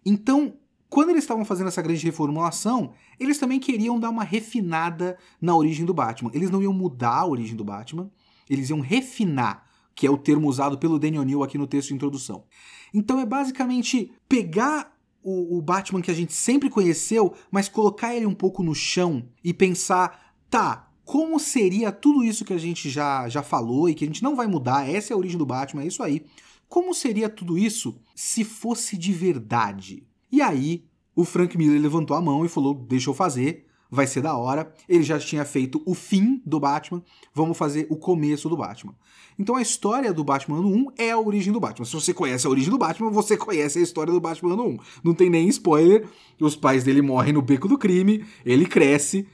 Então, 0.05 0.53
quando 0.89 1.11
eles 1.11 1.23
estavam 1.23 1.45
fazendo 1.45 1.67
essa 1.67 1.81
grande 1.81 2.05
reformulação, 2.05 2.91
eles 3.17 3.37
também 3.37 3.57
queriam 3.57 3.97
dar 3.97 4.09
uma 4.09 4.25
refinada 4.25 5.17
na 5.41 5.55
origem 5.55 5.85
do 5.85 5.93
Batman. 5.93 6.31
Eles 6.33 6.51
não 6.51 6.61
iam 6.61 6.73
mudar 6.73 7.19
a 7.19 7.25
origem 7.25 7.55
do 7.55 7.63
Batman, 7.63 8.11
eles 8.49 8.69
iam 8.69 8.81
refinar, 8.81 9.63
que 9.99 10.07
é 10.07 10.09
o 10.09 10.17
termo 10.17 10.47
usado 10.47 10.77
pelo 10.77 10.97
Daniel 10.97 11.25
Neal 11.25 11.43
aqui 11.43 11.57
no 11.57 11.67
texto 11.67 11.89
de 11.89 11.95
introdução. 11.95 12.45
Então 12.93 13.19
é 13.19 13.25
basicamente 13.25 14.11
pegar 14.29 14.97
o, 15.21 15.57
o 15.57 15.61
Batman 15.61 16.01
que 16.01 16.09
a 16.09 16.13
gente 16.13 16.31
sempre 16.31 16.69
conheceu, 16.69 17.33
mas 17.51 17.67
colocar 17.67 18.15
ele 18.15 18.25
um 18.25 18.33
pouco 18.33 18.63
no 18.63 18.73
chão 18.73 19.27
e 19.43 19.53
pensar, 19.53 20.33
tá, 20.49 20.89
como 21.03 21.37
seria 21.37 21.91
tudo 21.91 22.23
isso 22.23 22.45
que 22.45 22.53
a 22.53 22.57
gente 22.57 22.89
já, 22.89 23.27
já 23.27 23.43
falou 23.43 23.89
e 23.89 23.93
que 23.93 24.05
a 24.05 24.07
gente 24.07 24.23
não 24.23 24.37
vai 24.37 24.47
mudar, 24.47 24.89
essa 24.89 25.11
é 25.11 25.13
a 25.13 25.17
origem 25.17 25.37
do 25.37 25.45
Batman, 25.45 25.83
é 25.83 25.87
isso 25.87 26.01
aí 26.01 26.23
como 26.69 26.93
seria 26.93 27.27
tudo 27.27 27.57
isso 27.57 27.99
se 28.15 28.43
fosse 28.43 28.95
de 28.95 29.11
verdade? 29.11 30.07
E 30.31 30.39
aí, 30.39 30.85
o 31.15 31.25
Frank 31.25 31.57
Miller 31.57 31.81
levantou 31.81 32.15
a 32.15 32.21
mão 32.21 32.45
e 32.45 32.49
falou: 32.49 32.75
Deixa 32.75 33.09
eu 33.09 33.13
fazer, 33.15 33.65
vai 33.89 34.05
ser 34.05 34.21
da 34.21 34.37
hora. 34.37 34.71
Ele 34.87 35.03
já 35.03 35.17
tinha 35.19 35.43
feito 35.43 35.81
o 35.85 35.93
fim 35.93 36.41
do 36.45 36.59
Batman, 36.59 37.01
vamos 37.33 37.57
fazer 37.57 37.87
o 37.89 37.97
começo 37.97 38.47
do 38.47 38.57
Batman. 38.57 38.95
Então 39.37 39.55
a 39.55 39.61
história 39.61 40.13
do 40.13 40.23
Batman 40.23 40.57
ano 40.57 40.67
1 40.67 40.85
é 40.97 41.11
a 41.11 41.19
origem 41.19 41.51
do 41.53 41.59
Batman. 41.59 41.85
Se 41.85 41.93
você 41.93 42.13
conhece 42.13 42.45
a 42.45 42.49
origem 42.49 42.69
do 42.69 42.77
Batman, 42.77 43.09
você 43.09 43.37
conhece 43.37 43.79
a 43.79 43.81
história 43.81 44.11
do 44.11 44.19
Batman 44.19 44.53
ano 44.53 44.67
1. 44.67 44.77
Não 45.03 45.13
tem 45.13 45.29
nem 45.29 45.47
spoiler. 45.47 46.07
Os 46.39 46.55
pais 46.55 46.83
dele 46.83 47.01
morrem 47.01 47.33
no 47.33 47.41
beco 47.41 47.67
do 47.67 47.77
crime, 47.77 48.25
ele 48.45 48.65
cresce, 48.65 49.27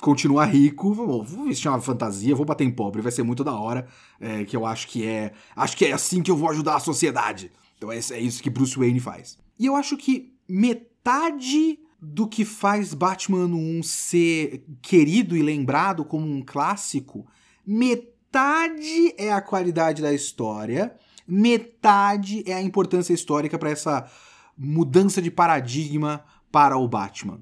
continua 0.00 0.44
rico, 0.44 0.92
vou, 0.92 1.22
vou 1.22 1.44
vestir 1.46 1.68
uma 1.68 1.80
fantasia, 1.80 2.34
vou 2.34 2.44
bater 2.44 2.64
em 2.64 2.70
pobre, 2.70 3.00
vai 3.00 3.12
ser 3.12 3.22
muito 3.22 3.44
da 3.44 3.54
hora, 3.54 3.86
é, 4.20 4.44
que 4.44 4.56
eu 4.56 4.66
acho 4.66 4.88
que 4.88 5.06
é, 5.06 5.32
acho 5.56 5.76
que 5.76 5.86
é 5.86 5.92
assim 5.92 6.22
que 6.22 6.30
eu 6.30 6.36
vou 6.36 6.50
ajudar 6.50 6.76
a 6.76 6.80
sociedade. 6.80 7.50
Então 7.76 7.90
é, 7.90 7.98
é 7.98 8.20
isso 8.20 8.42
que 8.42 8.50
Bruce 8.50 8.76
Wayne 8.76 9.00
faz. 9.00 9.38
E 9.58 9.66
eu 9.66 9.76
acho 9.76 9.96
que 9.96 10.34
metade 10.48 11.78
do 12.04 12.26
que 12.26 12.44
faz 12.44 12.92
Batman 12.92 13.44
ano 13.44 13.56
1 13.56 13.82
ser 13.84 14.66
querido 14.82 15.36
e 15.36 15.42
lembrado 15.42 16.04
como 16.04 16.26
um 16.26 16.42
clássico, 16.42 17.24
metade 17.64 18.12
metade 18.32 19.14
é 19.18 19.30
a 19.30 19.42
qualidade 19.42 20.00
da 20.00 20.10
história, 20.10 20.96
metade 21.28 22.42
é 22.46 22.54
a 22.54 22.62
importância 22.62 23.12
histórica 23.12 23.58
para 23.58 23.68
essa 23.68 24.10
mudança 24.56 25.20
de 25.20 25.30
paradigma 25.30 26.24
para 26.50 26.78
o 26.78 26.88
Batman. 26.88 27.40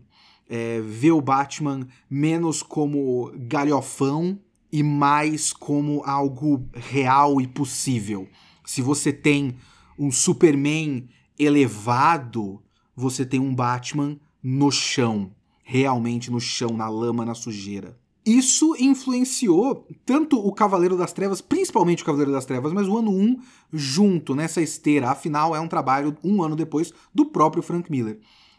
É, 0.48 0.80
ver 0.80 1.12
o 1.12 1.20
Batman 1.20 1.86
menos 2.10 2.60
como 2.60 3.30
galhofão 3.36 4.36
e 4.72 4.82
mais 4.82 5.52
como 5.52 6.02
algo 6.04 6.68
real 6.74 7.40
e 7.40 7.46
possível. 7.46 8.28
Se 8.64 8.82
você 8.82 9.12
tem 9.12 9.56
um 9.96 10.10
Superman 10.10 11.08
elevado, 11.38 12.60
você 12.96 13.24
tem 13.24 13.38
um 13.38 13.54
Batman 13.54 14.18
no 14.42 14.70
chão, 14.70 15.30
realmente 15.62 16.30
no 16.30 16.40
chão, 16.40 16.70
na 16.70 16.88
lama, 16.88 17.24
na 17.24 17.34
sujeira. 17.34 17.98
Isso 18.24 18.76
influenciou 18.78 19.86
tanto 20.04 20.38
o 20.38 20.52
Cavaleiro 20.52 20.96
das 20.96 21.12
Trevas, 21.12 21.40
principalmente 21.40 22.02
o 22.02 22.06
Cavaleiro 22.06 22.32
das 22.32 22.44
Trevas, 22.44 22.72
mas 22.72 22.86
o 22.86 22.98
ano 22.98 23.10
1 23.10 23.40
junto 23.72 24.34
nessa 24.34 24.60
esteira. 24.60 25.10
Afinal, 25.10 25.56
é 25.56 25.60
um 25.60 25.68
trabalho 25.68 26.16
um 26.22 26.42
ano 26.42 26.54
depois 26.54 26.92
do 27.14 27.24
próprio 27.24 27.62
Frank 27.62 27.90
Miller. 27.90 28.18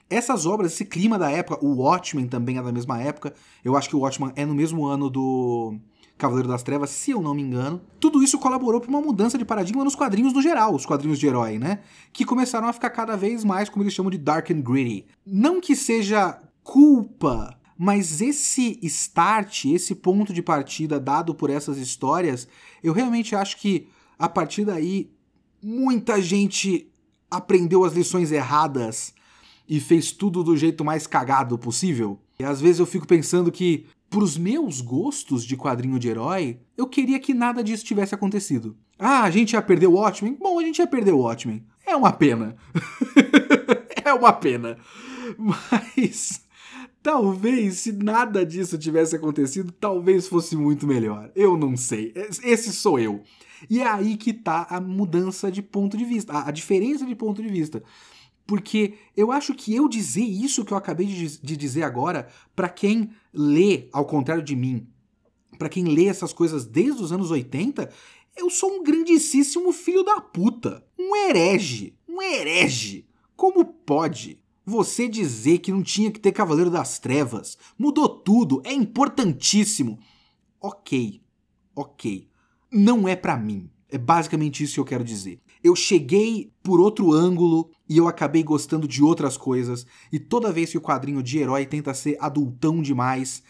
Essas 0.10 0.46
obras, 0.46 0.74
esse 0.74 0.84
clima 0.84 1.18
da 1.18 1.32
época, 1.32 1.64
o 1.64 1.76
Watchmen 1.76 2.28
também 2.28 2.58
é 2.58 2.62
da 2.62 2.72
mesma 2.72 3.02
época. 3.02 3.34
Eu 3.64 3.78
acho 3.78 3.88
que 3.88 3.96
o 3.96 4.00
Watchmen 4.00 4.34
é 4.36 4.46
no 4.46 4.56
mesmo 4.56 4.86
ano 4.86 5.10
do 5.10 5.76
Cavaleiro 6.18 6.48
das 6.48 6.64
Trevas, 6.64 6.90
se 6.92 7.12
eu 7.12 7.22
não 7.22 7.34
me 7.34 7.42
engano. 7.42 7.82
Tudo 8.00 8.22
isso 8.24 8.38
colaborou 8.38 8.80
para 8.80 8.90
uma 8.90 9.02
mudança 9.02 9.38
de 9.38 9.46
paradigma 9.46 9.84
nos 9.84 9.96
quadrinhos 9.96 10.34
no 10.34 10.42
geral, 10.42 10.76
os 10.76 10.86
quadrinhos 10.86 11.20
de 11.20 11.28
herói, 11.28 11.58
né? 11.58 11.80
Que 12.14 12.26
começaram 12.26 12.68
a 12.68 12.74
ficar 12.74 12.92
cada 12.92 13.16
vez 13.16 13.44
mais, 13.44 13.70
como 13.70 13.84
eles 13.84 13.94
chamam 13.94 14.12
de 14.12 14.18
dark 14.18 14.52
and 14.52 14.62
gritty. 14.62 15.06
Não 15.26 15.60
que 15.60 15.76
seja 15.76 16.40
culpa 16.64 17.58
mas 17.84 18.22
esse 18.22 18.78
start, 18.84 19.66
esse 19.66 19.96
ponto 19.96 20.32
de 20.32 20.44
partida 20.44 21.00
dado 21.00 21.34
por 21.34 21.50
essas 21.50 21.80
histórias, 21.80 22.48
eu 22.84 22.94
realmente 22.94 23.36
acho 23.36 23.58
que 23.58 23.88
a 24.20 24.30
partir 24.30 24.66
daí 24.66 25.10
muita 25.64 26.22
gente 26.22 26.88
aprendeu 27.32 27.84
as 27.84 27.94
lições 27.94 28.32
erradas 28.32 29.16
e 29.68 29.80
fez 29.80 30.12
tudo 30.12 30.44
do 30.44 30.56
jeito 30.56 30.86
mais 30.86 31.08
cagado 31.08 31.58
possível. 31.58 32.20
E 32.38 32.44
às 32.44 32.62
vezes 32.62 32.80
eu 32.80 32.86
fico 32.86 33.08
pensando 33.08 33.52
que, 33.52 33.88
pros 34.12 34.38
meus 34.38 34.82
gostos 34.82 35.44
de 35.46 35.56
quadrinho 35.56 35.98
de 35.98 36.10
herói, 36.10 36.60
eu 36.78 36.86
queria 36.86 37.18
que 37.18 37.34
nada 37.34 37.64
disso 37.64 37.86
tivesse 37.86 38.14
acontecido. 38.14 38.78
Ah, 39.00 39.24
a 39.24 39.32
gente 39.32 39.54
ia 39.54 39.62
perder 39.62 39.88
o 39.88 39.94
Watchmen? 39.94 40.38
Bom, 40.40 40.60
a 40.60 40.64
gente 40.64 40.80
ia 40.80 40.86
perder 40.86 41.14
o 41.14 41.20
Watchmen. 41.20 41.66
É 41.88 41.96
uma 41.96 42.12
pena. 42.12 42.56
é 44.04 44.14
uma 44.14 44.34
pena. 44.34 44.78
Mas 45.38 46.42
Talvez, 47.04 47.80
se 47.80 47.92
nada 47.92 48.46
disso 48.46 48.78
tivesse 48.78 49.16
acontecido, 49.16 49.72
talvez 49.72 50.28
fosse 50.28 50.56
muito 50.56 50.86
melhor. 50.86 51.32
Eu 51.36 51.58
não 51.58 51.76
sei. 51.76 52.14
Esse 52.44 52.72
sou 52.72 53.00
eu. 53.00 53.24
E 53.68 53.80
é 53.80 53.88
aí 53.88 54.18
que 54.18 54.32
tá 54.32 54.68
a 54.70 54.80
mudança 54.80 55.52
de 55.52 55.64
ponto 55.64 55.98
de 55.98 56.06
vista, 56.06 56.46
a 56.46 56.52
diferença 56.52 57.04
de 57.04 57.16
ponto 57.16 57.42
de 57.42 57.48
vista. 57.48 57.82
Porque 58.52 58.96
eu 59.16 59.32
acho 59.32 59.54
que 59.54 59.74
eu 59.74 59.88
dizer 59.88 60.26
isso 60.26 60.66
que 60.66 60.74
eu 60.74 60.78
acabei 60.78 61.08
de 61.08 61.56
dizer 61.56 61.84
agora, 61.84 62.28
para 62.54 62.68
quem 62.68 63.10
lê, 63.34 63.88
ao 63.94 64.04
contrário 64.04 64.44
de 64.44 64.58
mim, 64.58 64.86
para 65.58 65.70
quem 65.70 65.86
lê 65.86 66.08
essas 66.08 66.34
coisas 66.34 66.66
desde 66.66 67.02
os 67.02 67.14
anos 67.14 67.32
80, 67.32 67.90
eu 68.36 68.50
sou 68.50 68.70
um 68.70 68.84
grandíssimo 68.84 69.72
filho 69.72 70.04
da 70.04 70.20
puta. 70.20 70.86
Um 71.00 71.16
herege. 71.16 71.96
Um 72.06 72.22
herege. 72.22 73.08
Como 73.38 73.64
pode? 73.64 74.44
Você 74.66 75.08
dizer 75.08 75.60
que 75.60 75.72
não 75.72 75.82
tinha 75.82 76.12
que 76.12 76.20
ter 76.20 76.34
Cavaleiro 76.34 76.70
das 76.70 77.00
Trevas 77.00 77.58
mudou 77.80 78.10
tudo, 78.10 78.62
é 78.66 78.74
importantíssimo. 78.74 79.98
Ok, 80.60 81.22
ok. 81.74 82.28
Não 82.70 83.08
é 83.08 83.16
para 83.16 83.38
mim. 83.38 83.70
É 83.88 83.98
basicamente 83.98 84.62
isso 84.62 84.74
que 84.74 84.80
eu 84.82 84.86
quero 84.86 85.06
dizer. 85.06 85.40
Eu 85.64 85.76
cheguei 85.76 86.52
por 86.64 86.80
outro 86.80 87.12
ângulo 87.12 87.70
e 87.88 87.98
eu 87.98 88.08
acabei 88.08 88.44
gostando 88.44 88.88
de 88.88 89.04
outras 89.04 89.38
coisas, 89.38 89.86
e 90.12 90.20
toda 90.20 90.52
vez 90.52 90.72
que 90.72 90.78
o 90.78 90.82
quadrinho 90.82 91.22
de 91.22 91.38
herói 91.38 91.66
tenta 91.66 91.94
ser 91.94 92.18
adultão 92.20 92.82
demais, 92.82 93.44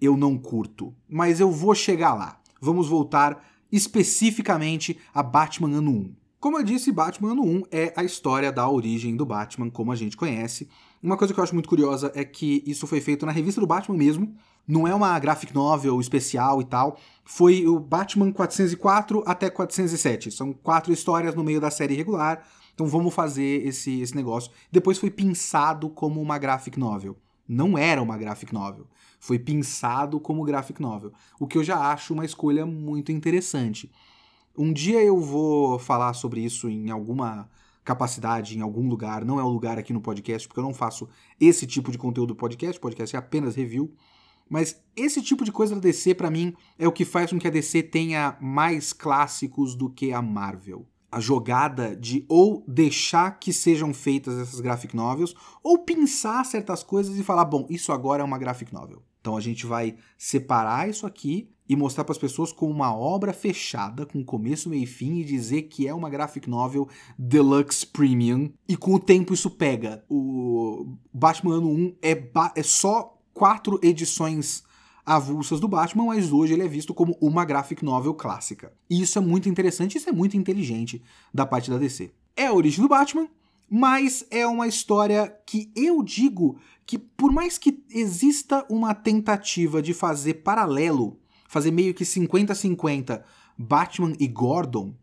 eu 0.00 0.16
não 0.16 0.36
curto. 0.36 0.94
Mas 1.08 1.40
eu 1.40 1.50
vou 1.50 1.74
chegar 1.74 2.14
lá. 2.14 2.40
Vamos 2.60 2.88
voltar 2.88 3.44
especificamente 3.70 4.98
a 5.12 5.22
Batman 5.22 5.78
Ano 5.78 5.90
1. 5.90 6.14
Como 6.38 6.58
eu 6.58 6.62
disse, 6.62 6.92
Batman 6.92 7.32
Ano 7.32 7.44
1 7.44 7.62
é 7.72 7.92
a 7.96 8.04
história 8.04 8.52
da 8.52 8.68
origem 8.68 9.16
do 9.16 9.26
Batman, 9.26 9.70
como 9.70 9.90
a 9.90 9.96
gente 9.96 10.16
conhece. 10.16 10.68
Uma 11.02 11.16
coisa 11.16 11.34
que 11.34 11.40
eu 11.40 11.44
acho 11.44 11.54
muito 11.54 11.68
curiosa 11.68 12.12
é 12.14 12.24
que 12.24 12.62
isso 12.66 12.86
foi 12.86 13.00
feito 13.00 13.26
na 13.26 13.32
revista 13.32 13.60
do 13.60 13.66
Batman 13.66 13.96
mesmo, 13.96 14.34
não 14.66 14.86
é 14.86 14.94
uma 14.94 15.18
graphic 15.18 15.54
novel 15.54 16.00
especial 16.00 16.60
e 16.60 16.64
tal. 16.64 16.98
Foi 17.24 17.66
o 17.66 17.78
Batman 17.78 18.32
404 18.32 19.22
até 19.26 19.48
407. 19.48 20.30
São 20.30 20.52
quatro 20.52 20.92
histórias 20.92 21.34
no 21.34 21.44
meio 21.44 21.60
da 21.60 21.70
série 21.70 21.94
regular. 21.94 22.44
Então 22.74 22.86
vamos 22.86 23.14
fazer 23.14 23.66
esse, 23.66 24.00
esse 24.00 24.14
negócio. 24.14 24.50
Depois 24.70 24.98
foi 24.98 25.10
pensado 25.10 25.88
como 25.88 26.20
uma 26.20 26.36
graphic 26.36 26.78
novel. 26.78 27.16
Não 27.48 27.78
era 27.78 28.02
uma 28.02 28.18
graphic 28.18 28.52
novel. 28.52 28.86
Foi 29.20 29.38
pensado 29.38 30.18
como 30.18 30.44
graphic 30.44 30.80
novel. 30.82 31.12
O 31.38 31.46
que 31.46 31.56
eu 31.56 31.64
já 31.64 31.78
acho 31.92 32.12
uma 32.12 32.24
escolha 32.24 32.66
muito 32.66 33.12
interessante. 33.12 33.90
Um 34.58 34.72
dia 34.72 35.02
eu 35.02 35.20
vou 35.20 35.78
falar 35.78 36.12
sobre 36.12 36.40
isso 36.40 36.68
em 36.68 36.90
alguma 36.90 37.48
capacidade, 37.84 38.58
em 38.58 38.60
algum 38.60 38.88
lugar. 38.88 39.24
Não 39.24 39.38
é 39.38 39.44
o 39.44 39.48
lugar 39.48 39.78
aqui 39.78 39.92
no 39.92 40.00
podcast, 40.00 40.48
porque 40.48 40.58
eu 40.58 40.64
não 40.64 40.74
faço 40.74 41.08
esse 41.40 41.66
tipo 41.66 41.92
de 41.92 41.98
conteúdo 41.98 42.34
do 42.34 42.36
podcast. 42.36 42.80
Podcast 42.80 43.14
é 43.14 43.18
apenas 43.18 43.54
review. 43.54 43.94
Mas 44.48 44.80
esse 44.94 45.20
tipo 45.20 45.44
de 45.44 45.52
coisa 45.52 45.74
da 45.74 45.80
DC, 45.80 46.14
para 46.14 46.30
mim, 46.30 46.54
é 46.78 46.86
o 46.86 46.92
que 46.92 47.04
faz 47.04 47.30
com 47.30 47.38
que 47.38 47.46
a 47.46 47.50
DC 47.50 47.82
tenha 47.84 48.36
mais 48.40 48.92
clássicos 48.92 49.74
do 49.74 49.90
que 49.90 50.12
a 50.12 50.22
Marvel. 50.22 50.86
A 51.10 51.20
jogada 51.20 51.96
de 51.96 52.24
ou 52.28 52.64
deixar 52.66 53.38
que 53.38 53.52
sejam 53.52 53.94
feitas 53.94 54.38
essas 54.38 54.60
graphic 54.60 54.94
novels, 54.94 55.34
ou 55.62 55.78
pensar 55.78 56.44
certas 56.44 56.82
coisas 56.82 57.18
e 57.18 57.22
falar: 57.22 57.44
bom, 57.44 57.66
isso 57.70 57.92
agora 57.92 58.22
é 58.22 58.24
uma 58.24 58.38
graphic 58.38 58.72
novel. 58.72 59.02
Então 59.20 59.36
a 59.36 59.40
gente 59.40 59.66
vai 59.66 59.96
separar 60.16 60.88
isso 60.88 61.06
aqui 61.06 61.50
e 61.68 61.74
mostrar 61.74 62.04
para 62.04 62.12
as 62.12 62.18
pessoas 62.18 62.52
como 62.52 62.72
uma 62.72 62.94
obra 62.94 63.32
fechada, 63.32 64.06
com 64.06 64.24
começo, 64.24 64.68
meio 64.68 64.84
e 64.84 64.86
fim, 64.86 65.16
e 65.16 65.24
dizer 65.24 65.62
que 65.62 65.88
é 65.88 65.92
uma 65.92 66.08
graphic 66.08 66.48
novel 66.48 66.88
deluxe 67.18 67.84
premium. 67.84 68.52
E 68.68 68.76
com 68.76 68.94
o 68.94 69.00
tempo 69.00 69.34
isso 69.34 69.50
pega. 69.50 70.04
O 70.08 70.96
Batman 71.12 71.56
Ano 71.56 71.70
1 71.70 71.96
é, 72.00 72.30
é 72.54 72.62
só 72.62 73.15
quatro 73.36 73.78
edições 73.82 74.64
avulsas 75.04 75.60
do 75.60 75.68
Batman, 75.68 76.06
mas 76.06 76.32
hoje 76.32 76.54
ele 76.54 76.62
é 76.62 76.68
visto 76.68 76.94
como 76.94 77.14
uma 77.20 77.44
graphic 77.44 77.84
novel 77.84 78.14
clássica. 78.14 78.72
E 78.88 79.02
isso 79.02 79.18
é 79.18 79.20
muito 79.20 79.46
interessante, 79.46 79.98
isso 79.98 80.08
é 80.08 80.12
muito 80.12 80.38
inteligente 80.38 81.02
da 81.34 81.44
parte 81.44 81.70
da 81.70 81.76
DC. 81.76 82.10
É 82.34 82.46
a 82.46 82.54
origem 82.54 82.80
do 82.80 82.88
Batman, 82.88 83.28
mas 83.68 84.24
é 84.30 84.46
uma 84.46 84.66
história 84.66 85.28
que 85.44 85.70
eu 85.76 86.02
digo 86.02 86.58
que 86.86 86.98
por 86.98 87.30
mais 87.30 87.58
que 87.58 87.84
exista 87.90 88.64
uma 88.70 88.94
tentativa 88.94 89.82
de 89.82 89.92
fazer 89.92 90.34
paralelo 90.34 91.18
fazer 91.46 91.70
meio 91.70 91.92
que 91.92 92.04
50-50 92.04 93.22
Batman 93.58 94.14
e 94.18 94.26
Gordon, 94.26 94.94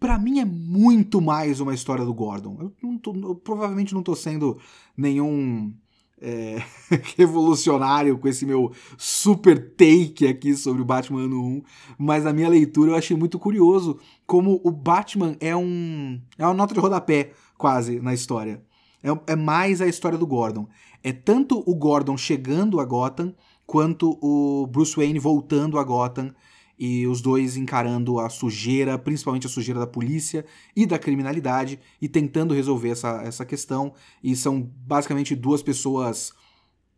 para 0.00 0.18
mim 0.18 0.40
é 0.40 0.44
muito 0.44 1.20
mais 1.20 1.60
uma 1.60 1.72
história 1.72 2.04
do 2.04 2.12
Gordon. 2.12 2.56
Eu, 2.60 2.72
não 2.82 2.98
tô, 2.98 3.14
eu 3.14 3.36
provavelmente 3.36 3.94
não 3.94 4.02
tô 4.02 4.16
sendo 4.16 4.58
nenhum 4.96 5.72
é, 6.20 6.62
revolucionário 7.16 8.18
com 8.18 8.28
esse 8.28 8.46
meu 8.46 8.72
super 8.96 9.74
take 9.76 10.26
aqui 10.26 10.54
sobre 10.54 10.82
o 10.82 10.84
Batman 10.84 11.22
ano 11.22 11.42
1, 11.42 11.62
mas 11.98 12.24
na 12.24 12.32
minha 12.32 12.48
leitura 12.48 12.92
eu 12.92 12.96
achei 12.96 13.16
muito 13.16 13.38
curioso 13.38 13.98
como 14.26 14.60
o 14.64 14.70
Batman 14.70 15.36
é 15.40 15.54
um 15.54 16.20
é 16.38 16.44
uma 16.44 16.54
nota 16.54 16.74
de 16.74 16.80
rodapé 16.80 17.32
quase 17.58 18.00
na 18.00 18.14
história. 18.14 18.62
É, 19.02 19.32
é 19.32 19.36
mais 19.36 19.82
a 19.82 19.86
história 19.86 20.16
do 20.16 20.26
Gordon. 20.26 20.66
É 21.02 21.12
tanto 21.12 21.62
o 21.66 21.74
Gordon 21.74 22.16
chegando 22.16 22.80
a 22.80 22.84
Gotham 22.84 23.34
quanto 23.66 24.18
o 24.22 24.66
Bruce 24.66 24.96
Wayne 24.96 25.18
voltando 25.18 25.78
a 25.78 25.84
Gotham 25.84 26.32
e 26.78 27.06
os 27.06 27.20
dois 27.20 27.56
encarando 27.56 28.18
a 28.18 28.28
sujeira, 28.28 28.98
principalmente 28.98 29.46
a 29.46 29.50
sujeira 29.50 29.80
da 29.80 29.86
polícia 29.86 30.44
e 30.74 30.86
da 30.86 30.98
criminalidade, 30.98 31.78
e 32.00 32.08
tentando 32.08 32.54
resolver 32.54 32.90
essa, 32.90 33.22
essa 33.22 33.44
questão. 33.44 33.94
E 34.22 34.34
são 34.34 34.60
basicamente 34.60 35.36
duas 35.36 35.62
pessoas 35.62 36.32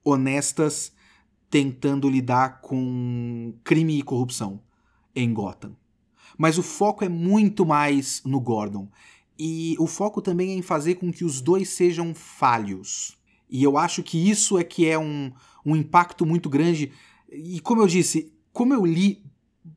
honestas 0.02 0.92
tentando 1.50 2.08
lidar 2.08 2.60
com 2.60 3.54
crime 3.62 3.98
e 3.98 4.02
corrupção 4.02 4.60
em 5.14 5.32
Gotham. 5.32 5.76
Mas 6.36 6.58
o 6.58 6.62
foco 6.62 7.04
é 7.04 7.08
muito 7.08 7.64
mais 7.64 8.22
no 8.24 8.40
Gordon. 8.40 8.88
E 9.38 9.76
o 9.78 9.86
foco 9.86 10.20
também 10.22 10.50
é 10.50 10.54
em 10.54 10.62
fazer 10.62 10.96
com 10.96 11.12
que 11.12 11.24
os 11.24 11.40
dois 11.40 11.68
sejam 11.68 12.14
falhos. 12.14 13.16
E 13.48 13.62
eu 13.62 13.78
acho 13.78 14.02
que 14.02 14.28
isso 14.28 14.58
é 14.58 14.64
que 14.64 14.86
é 14.86 14.98
um, 14.98 15.32
um 15.64 15.76
impacto 15.76 16.26
muito 16.26 16.48
grande. 16.48 16.92
E 17.30 17.60
como 17.60 17.82
eu 17.82 17.86
disse, 17.86 18.32
como 18.52 18.74
eu 18.74 18.84
li 18.84 19.24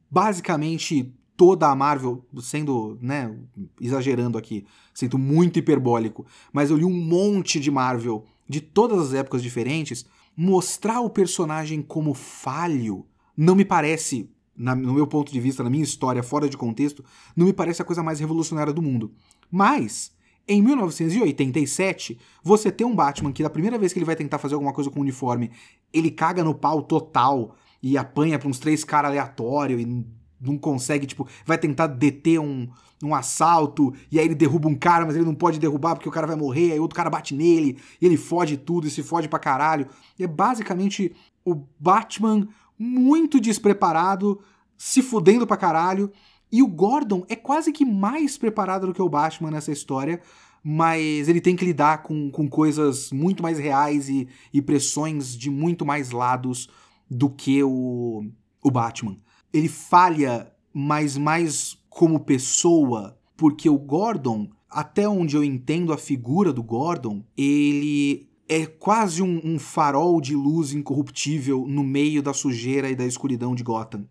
basicamente 0.10 1.14
toda 1.36 1.70
a 1.70 1.76
Marvel, 1.76 2.26
sendo, 2.42 2.98
né, 3.02 3.34
exagerando 3.80 4.38
aqui, 4.38 4.66
sendo 4.94 5.18
muito 5.18 5.58
hiperbólico, 5.58 6.26
mas 6.52 6.70
eu 6.70 6.78
li 6.78 6.84
um 6.84 6.92
monte 6.92 7.60
de 7.60 7.72
Marvel 7.72 8.26
de 8.48 8.60
todas 8.60 9.00
as 9.00 9.14
épocas 9.14 9.42
diferentes, 9.42 10.06
mostrar 10.36 11.00
o 11.00 11.10
personagem 11.10 11.82
como 11.82 12.14
falho 12.14 13.06
não 13.42 13.56
me 13.56 13.64
parece, 13.64 14.30
na, 14.54 14.76
no 14.76 14.94
meu 14.94 15.08
ponto 15.08 15.32
de 15.32 15.40
vista, 15.40 15.64
na 15.64 15.70
minha 15.70 15.82
história, 15.82 16.22
fora 16.22 16.50
de 16.50 16.58
contexto, 16.58 17.06
não 17.34 17.46
me 17.46 17.54
parece 17.54 17.82
a 17.82 17.86
coisa 17.86 18.04
mais 18.04 18.20
revolucionária 18.20 18.74
do 18.74 18.82
mundo. 18.82 19.14
Mas, 19.50 20.12
em 20.46 20.62
1987, 20.62 22.20
você 22.44 22.70
tem 22.70 22.86
um 22.86 22.94
Batman 22.94 23.32
que, 23.32 23.42
da 23.42 23.50
primeira 23.50 23.78
vez 23.78 23.94
que 23.94 24.00
ele 24.00 24.06
vai 24.06 24.18
tentar 24.18 24.38
fazer 24.38 24.56
alguma 24.56 24.74
coisa 24.74 24.90
com 24.90 25.00
o 25.00 25.04
uniforme, 25.04 25.52
ele 25.94 26.12
caga 26.12 26.44
no 26.44 26.54
pau 26.54 26.82
total 26.82 27.56
e 27.82 27.98
apanha 27.98 28.38
pra 28.38 28.50
uns 28.50 28.60
três 28.60 28.84
caras 28.84 29.12
aleatórios 29.12 29.82
e 29.82 30.06
não 30.40 30.58
consegue, 30.58 31.06
tipo, 31.06 31.28
vai 31.46 31.58
tentar 31.58 31.88
deter 31.88 32.40
um, 32.40 32.68
um 33.04 33.14
assalto, 33.14 33.94
e 34.12 34.20
aí 34.20 34.26
ele 34.26 34.36
derruba 34.36 34.68
um 34.68 34.76
cara, 34.76 35.06
mas 35.06 35.16
ele 35.16 35.26
não 35.26 35.36
pode 35.36 35.60
derrubar 35.60 35.96
porque 35.96 36.08
o 36.08 36.12
cara 36.12 36.28
vai 36.28 36.36
morrer, 36.36 36.72
aí 36.72 36.80
outro 36.80 36.96
cara 36.96 37.10
bate 37.10 37.36
nele, 37.36 37.78
e 38.02 38.06
ele 38.06 38.18
fode 38.18 38.58
tudo 38.58 38.88
e 38.88 38.90
se 38.90 39.04
fode 39.04 39.28
pra 39.28 39.40
caralho. 39.40 39.88
E 40.18 40.24
é 40.24 40.28
basicamente 40.28 41.14
o 41.44 41.56
Batman 41.80 42.48
muito 42.78 43.40
despreparado, 43.40 44.40
se 44.78 45.02
fudendo 45.02 45.46
pra 45.46 45.58
caralho, 45.58 46.12
e 46.52 46.64
o 46.64 46.68
Gordon 46.68 47.26
é 47.30 47.36
quase 47.36 47.72
que 47.72 47.86
mais 47.86 48.38
preparado 48.38 48.88
do 48.88 48.94
que 48.94 49.02
o 49.02 49.10
Batman 49.10 49.52
nessa 49.52 49.72
história, 49.72 50.22
mas 50.64 51.30
ele 51.30 51.40
tem 51.40 51.56
que 51.56 51.66
lidar 51.66 52.04
com, 52.04 52.32
com 52.32 52.48
coisas 52.48 53.12
muito 53.12 53.44
mais 53.44 53.60
reais 53.60 54.10
e, 54.10 54.28
e 54.54 54.62
pressões 54.62 55.38
de 55.38 55.50
muito 55.50 55.86
mais 55.86 56.12
lados 56.12 56.70
do 57.10 57.30
que 57.30 57.64
o, 57.64 58.26
o 58.64 58.72
Batman. 58.72 59.18
Ele 59.52 59.68
falha, 59.68 60.52
mas 60.74 61.18
mais 61.18 61.78
como 61.90 62.20
pessoa, 62.20 63.18
porque 63.36 63.70
o 63.70 63.78
Gordon, 63.78 64.50
até 64.70 65.08
onde 65.08 65.36
eu 65.36 65.44
entendo 65.44 65.92
a 65.92 65.98
figura 65.98 66.54
do 66.54 66.62
Gordon, 66.62 67.24
ele 67.36 68.30
é 68.48 68.66
quase 68.66 69.22
um, 69.22 69.42
um, 69.44 69.60
farol 69.60 70.20
de 70.20 70.36
luz 70.36 70.74
incorruptível 70.74 71.66
no 71.68 71.84
meio 71.84 72.22
da 72.22 72.34
sujeira 72.34 72.90
e 72.90 72.96
da 72.96 73.06
escuridão 73.06 73.54
de 73.54 73.64
Gotham. 73.64 74.08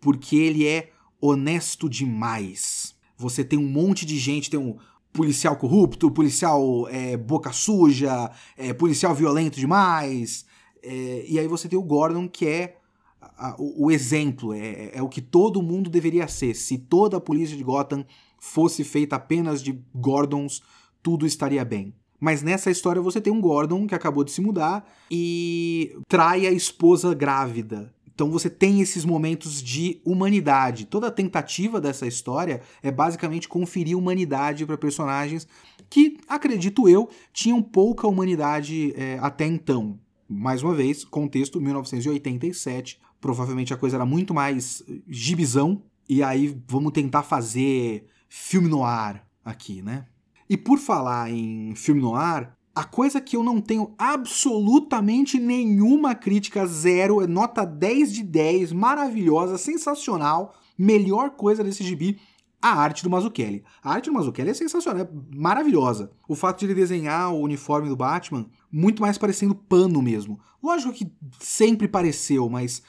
Porque 0.00 0.36
ele 0.36 0.66
é 0.66 0.90
honesto 1.20 1.88
demais. 1.88 2.94
Você 3.16 3.44
tem 3.44 3.58
um 3.58 3.68
monte 3.68 4.04
de 4.04 4.18
gente, 4.18 4.50
tem 4.50 4.60
um 4.60 4.76
policial 5.12 5.56
corrupto, 5.56 6.10
policial 6.10 6.88
é, 6.88 7.16
boca 7.16 7.52
suja, 7.52 8.30
é, 8.56 8.72
policial 8.74 9.14
violento 9.14 9.60
demais, 9.60 10.44
é, 10.84 11.24
e 11.26 11.38
aí 11.38 11.48
você 11.48 11.68
tem 11.68 11.78
o 11.78 11.82
Gordon, 11.82 12.28
que 12.28 12.46
é 12.46 12.76
a, 13.20 13.56
o, 13.58 13.86
o, 13.86 13.90
exemplo, 13.90 14.52
é, 14.52 14.90
é 14.92 15.02
o 15.02 15.08
que 15.08 15.20
todo 15.20 15.62
mundo 15.62 15.88
deveria 15.88 16.28
ser. 16.28 16.54
Se 16.54 16.78
toda 16.78 17.16
a 17.16 17.20
polícia 17.20 17.56
de 17.56 17.64
Gotham 17.64 18.04
fosse 18.38 18.84
feita 18.84 19.16
apenas 19.16 19.62
de 19.62 19.80
Gordons, 19.94 20.62
tudo 21.02 21.26
estaria 21.26 21.64
bem. 21.64 21.94
Mas 22.20 22.42
nessa 22.42 22.70
história 22.70 23.02
você 23.02 23.20
tem 23.20 23.32
um 23.32 23.40
Gordon 23.40 23.86
que 23.86 23.94
acabou 23.94 24.24
de 24.24 24.30
se 24.30 24.40
mudar 24.40 24.88
e 25.10 25.96
trai 26.08 26.46
a 26.46 26.52
esposa 26.52 27.14
grávida. 27.14 27.92
Então 28.14 28.30
você 28.30 28.48
tem 28.48 28.80
esses 28.80 29.04
momentos 29.04 29.60
de 29.60 30.00
humanidade. 30.04 30.86
Toda 30.86 31.08
a 31.08 31.10
tentativa 31.10 31.80
dessa 31.80 32.06
história 32.06 32.60
é 32.82 32.90
basicamente 32.90 33.48
conferir 33.48 33.98
humanidade 33.98 34.64
para 34.64 34.78
personagens 34.78 35.48
que, 35.90 36.18
acredito 36.28 36.88
eu, 36.88 37.08
tinham 37.32 37.60
pouca 37.60 38.06
humanidade 38.06 38.94
é, 38.96 39.18
até 39.20 39.46
então 39.46 39.98
mais 40.28 40.62
uma 40.62 40.74
vez, 40.74 41.04
contexto 41.04 41.60
1987, 41.60 43.00
provavelmente 43.20 43.72
a 43.72 43.76
coisa 43.76 43.96
era 43.96 44.06
muito 44.06 44.34
mais 44.34 44.82
gibizão, 45.08 45.82
e 46.08 46.22
aí 46.22 46.58
vamos 46.66 46.92
tentar 46.92 47.22
fazer 47.22 48.06
filme 48.28 48.68
no 48.68 48.84
ar 48.84 49.26
aqui, 49.44 49.80
né? 49.82 50.06
E 50.48 50.56
por 50.56 50.78
falar 50.78 51.30
em 51.30 51.74
filme 51.74 52.00
no 52.00 52.14
ar, 52.14 52.56
a 52.74 52.84
coisa 52.84 53.20
que 53.20 53.36
eu 53.36 53.42
não 53.42 53.60
tenho 53.60 53.94
absolutamente 53.96 55.38
nenhuma 55.38 56.14
crítica, 56.14 56.66
zero, 56.66 57.22
é 57.22 57.26
nota 57.26 57.64
10 57.64 58.12
de 58.12 58.22
10, 58.22 58.72
maravilhosa, 58.72 59.56
sensacional, 59.56 60.54
melhor 60.76 61.30
coisa 61.30 61.62
desse 61.62 61.84
gibi, 61.84 62.18
a 62.60 62.70
arte 62.70 63.02
do 63.02 63.10
Mazzucchelli. 63.10 63.62
A 63.82 63.92
arte 63.92 64.10
do 64.10 64.14
Mazzucchelli 64.14 64.50
é 64.50 64.54
sensacional, 64.54 65.02
é 65.02 65.08
maravilhosa. 65.36 66.10
O 66.28 66.34
fato 66.34 66.60
de 66.60 66.66
ele 66.66 66.74
desenhar 66.74 67.32
o 67.32 67.40
uniforme 67.40 67.88
do 67.88 67.96
Batman 67.96 68.46
muito 68.72 69.02
mais 69.02 69.18
parecendo 69.18 69.54
pano 69.54 70.00
mesmo. 70.00 70.40
Lógico 70.62 70.92
que 70.92 71.12
sempre 71.38 71.86
pareceu, 71.86 72.48
mas 72.48 72.82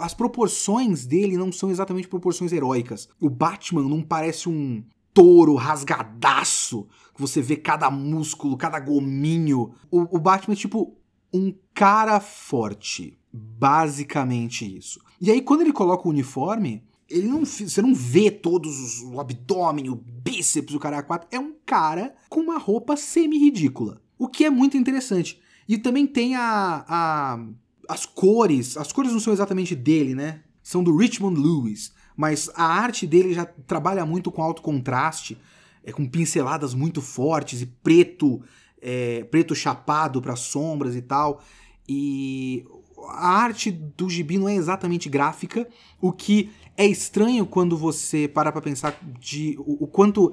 as 0.00 0.14
proporções 0.14 1.06
dele 1.06 1.36
não 1.36 1.52
são 1.52 1.70
exatamente 1.70 2.08
proporções 2.08 2.52
heróicas. 2.52 3.08
O 3.20 3.30
Batman 3.30 3.82
não 3.82 4.02
parece 4.02 4.48
um 4.48 4.82
touro 5.12 5.54
rasgadaço, 5.54 6.88
que 7.14 7.20
você 7.20 7.40
vê 7.40 7.56
cada 7.56 7.90
músculo, 7.90 8.56
cada 8.56 8.80
gominho. 8.80 9.74
O, 9.90 10.16
o 10.16 10.18
Batman 10.18 10.54
é 10.54 10.56
tipo 10.56 10.96
um 11.32 11.54
cara 11.72 12.18
forte. 12.20 13.16
Basicamente 13.32 14.76
isso. 14.76 15.00
E 15.20 15.30
aí, 15.30 15.40
quando 15.40 15.62
ele 15.62 15.72
coloca 15.72 16.06
o 16.06 16.10
uniforme, 16.10 16.84
ele 17.08 17.28
não, 17.28 17.44
você 17.44 17.82
não 17.82 17.94
vê 17.94 18.30
todos 18.30 18.78
os, 18.78 19.02
o 19.02 19.20
abdômen, 19.20 19.90
o 19.90 19.96
bíceps, 19.96 20.74
o 20.74 20.78
cara 20.78 20.98
a 20.98 21.02
quatro. 21.02 21.28
É 21.30 21.38
um 21.38 21.54
cara 21.64 22.14
com 22.28 22.40
uma 22.40 22.58
roupa 22.58 22.96
semi-ridícula. 22.96 24.00
O 24.18 24.28
que 24.28 24.44
é 24.44 24.50
muito 24.50 24.76
interessante. 24.76 25.40
E 25.68 25.76
também 25.76 26.06
tem 26.06 26.34
a, 26.34 26.84
a, 26.88 27.46
as 27.88 28.06
cores. 28.06 28.76
As 28.76 28.92
cores 28.92 29.12
não 29.12 29.20
são 29.20 29.32
exatamente 29.32 29.74
dele, 29.74 30.14
né? 30.14 30.42
São 30.62 30.82
do 30.82 30.96
Richmond 30.96 31.38
Lewis. 31.38 31.92
Mas 32.16 32.50
a 32.54 32.64
arte 32.64 33.06
dele 33.06 33.34
já 33.34 33.44
trabalha 33.44 34.06
muito 34.06 34.30
com 34.30 34.42
alto 34.42 34.62
contraste, 34.62 35.36
é, 35.82 35.92
com 35.92 36.08
pinceladas 36.08 36.72
muito 36.72 37.02
fortes 37.02 37.60
e 37.60 37.66
preto, 37.66 38.40
é, 38.80 39.24
preto 39.24 39.54
chapado 39.54 40.22
para 40.22 40.36
sombras 40.36 40.94
e 40.94 41.02
tal. 41.02 41.42
E 41.88 42.64
a 43.08 43.28
arte 43.28 43.70
do 43.70 44.08
gibi 44.08 44.38
não 44.38 44.48
é 44.48 44.54
exatamente 44.54 45.08
gráfica, 45.08 45.68
o 46.00 46.12
que 46.12 46.50
é 46.76 46.86
estranho 46.86 47.46
quando 47.46 47.76
você 47.76 48.28
para 48.28 48.50
pra 48.50 48.60
pensar 48.60 48.98
de 49.18 49.56
o, 49.58 49.84
o 49.84 49.86
quanto 49.86 50.32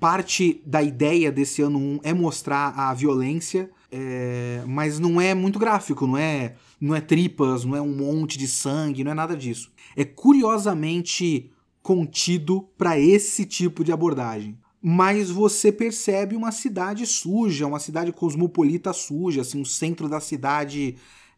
parte 0.00 0.62
da 0.64 0.82
ideia 0.82 1.30
desse 1.30 1.62
ano 1.62 1.78
1 1.78 2.00
é 2.02 2.14
mostrar 2.14 2.68
a 2.76 2.94
violência, 2.94 3.70
é, 3.90 4.62
mas 4.66 4.98
não 4.98 5.20
é 5.20 5.34
muito 5.34 5.58
gráfico, 5.58 6.06
não 6.06 6.16
é, 6.16 6.54
não 6.80 6.94
é 6.94 7.00
tripas, 7.00 7.64
não 7.64 7.76
é 7.76 7.80
um 7.80 7.94
monte 7.94 8.38
de 8.38 8.48
sangue, 8.48 9.04
não 9.04 9.10
é 9.10 9.14
nada 9.14 9.36
disso. 9.36 9.70
É 9.96 10.04
curiosamente 10.04 11.50
contido 11.82 12.68
para 12.76 12.98
esse 12.98 13.44
tipo 13.44 13.84
de 13.84 13.92
abordagem. 13.92 14.58
Mas 14.82 15.30
você 15.30 15.72
percebe 15.72 16.36
uma 16.36 16.52
cidade 16.52 17.06
suja, 17.06 17.66
uma 17.66 17.78
cidade 17.78 18.12
cosmopolita 18.12 18.92
suja, 18.92 19.40
assim, 19.40 19.60
um 19.60 19.64
centro 19.64 20.08
da 20.08 20.20
cidade 20.20 20.96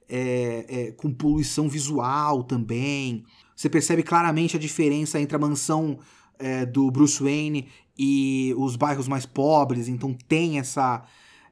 é, 0.08 0.66
é, 0.68 0.92
com 0.92 1.12
poluição 1.12 1.68
visual 1.68 2.42
também. 2.42 3.24
Você 3.54 3.68
percebe 3.68 4.02
claramente 4.02 4.56
a 4.56 4.60
diferença 4.60 5.20
entre 5.20 5.36
a 5.36 5.38
mansão 5.38 5.98
é, 6.38 6.64
do 6.64 6.90
Bruce 6.90 7.22
Wayne 7.22 7.68
e 7.98 8.54
os 8.56 8.76
bairros 8.76 9.08
mais 9.08 9.26
pobres, 9.26 9.88
então 9.88 10.14
tem 10.14 10.58
essa, 10.58 11.04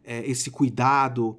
é, 0.04 0.28
esse 0.28 0.50
cuidado. 0.50 1.38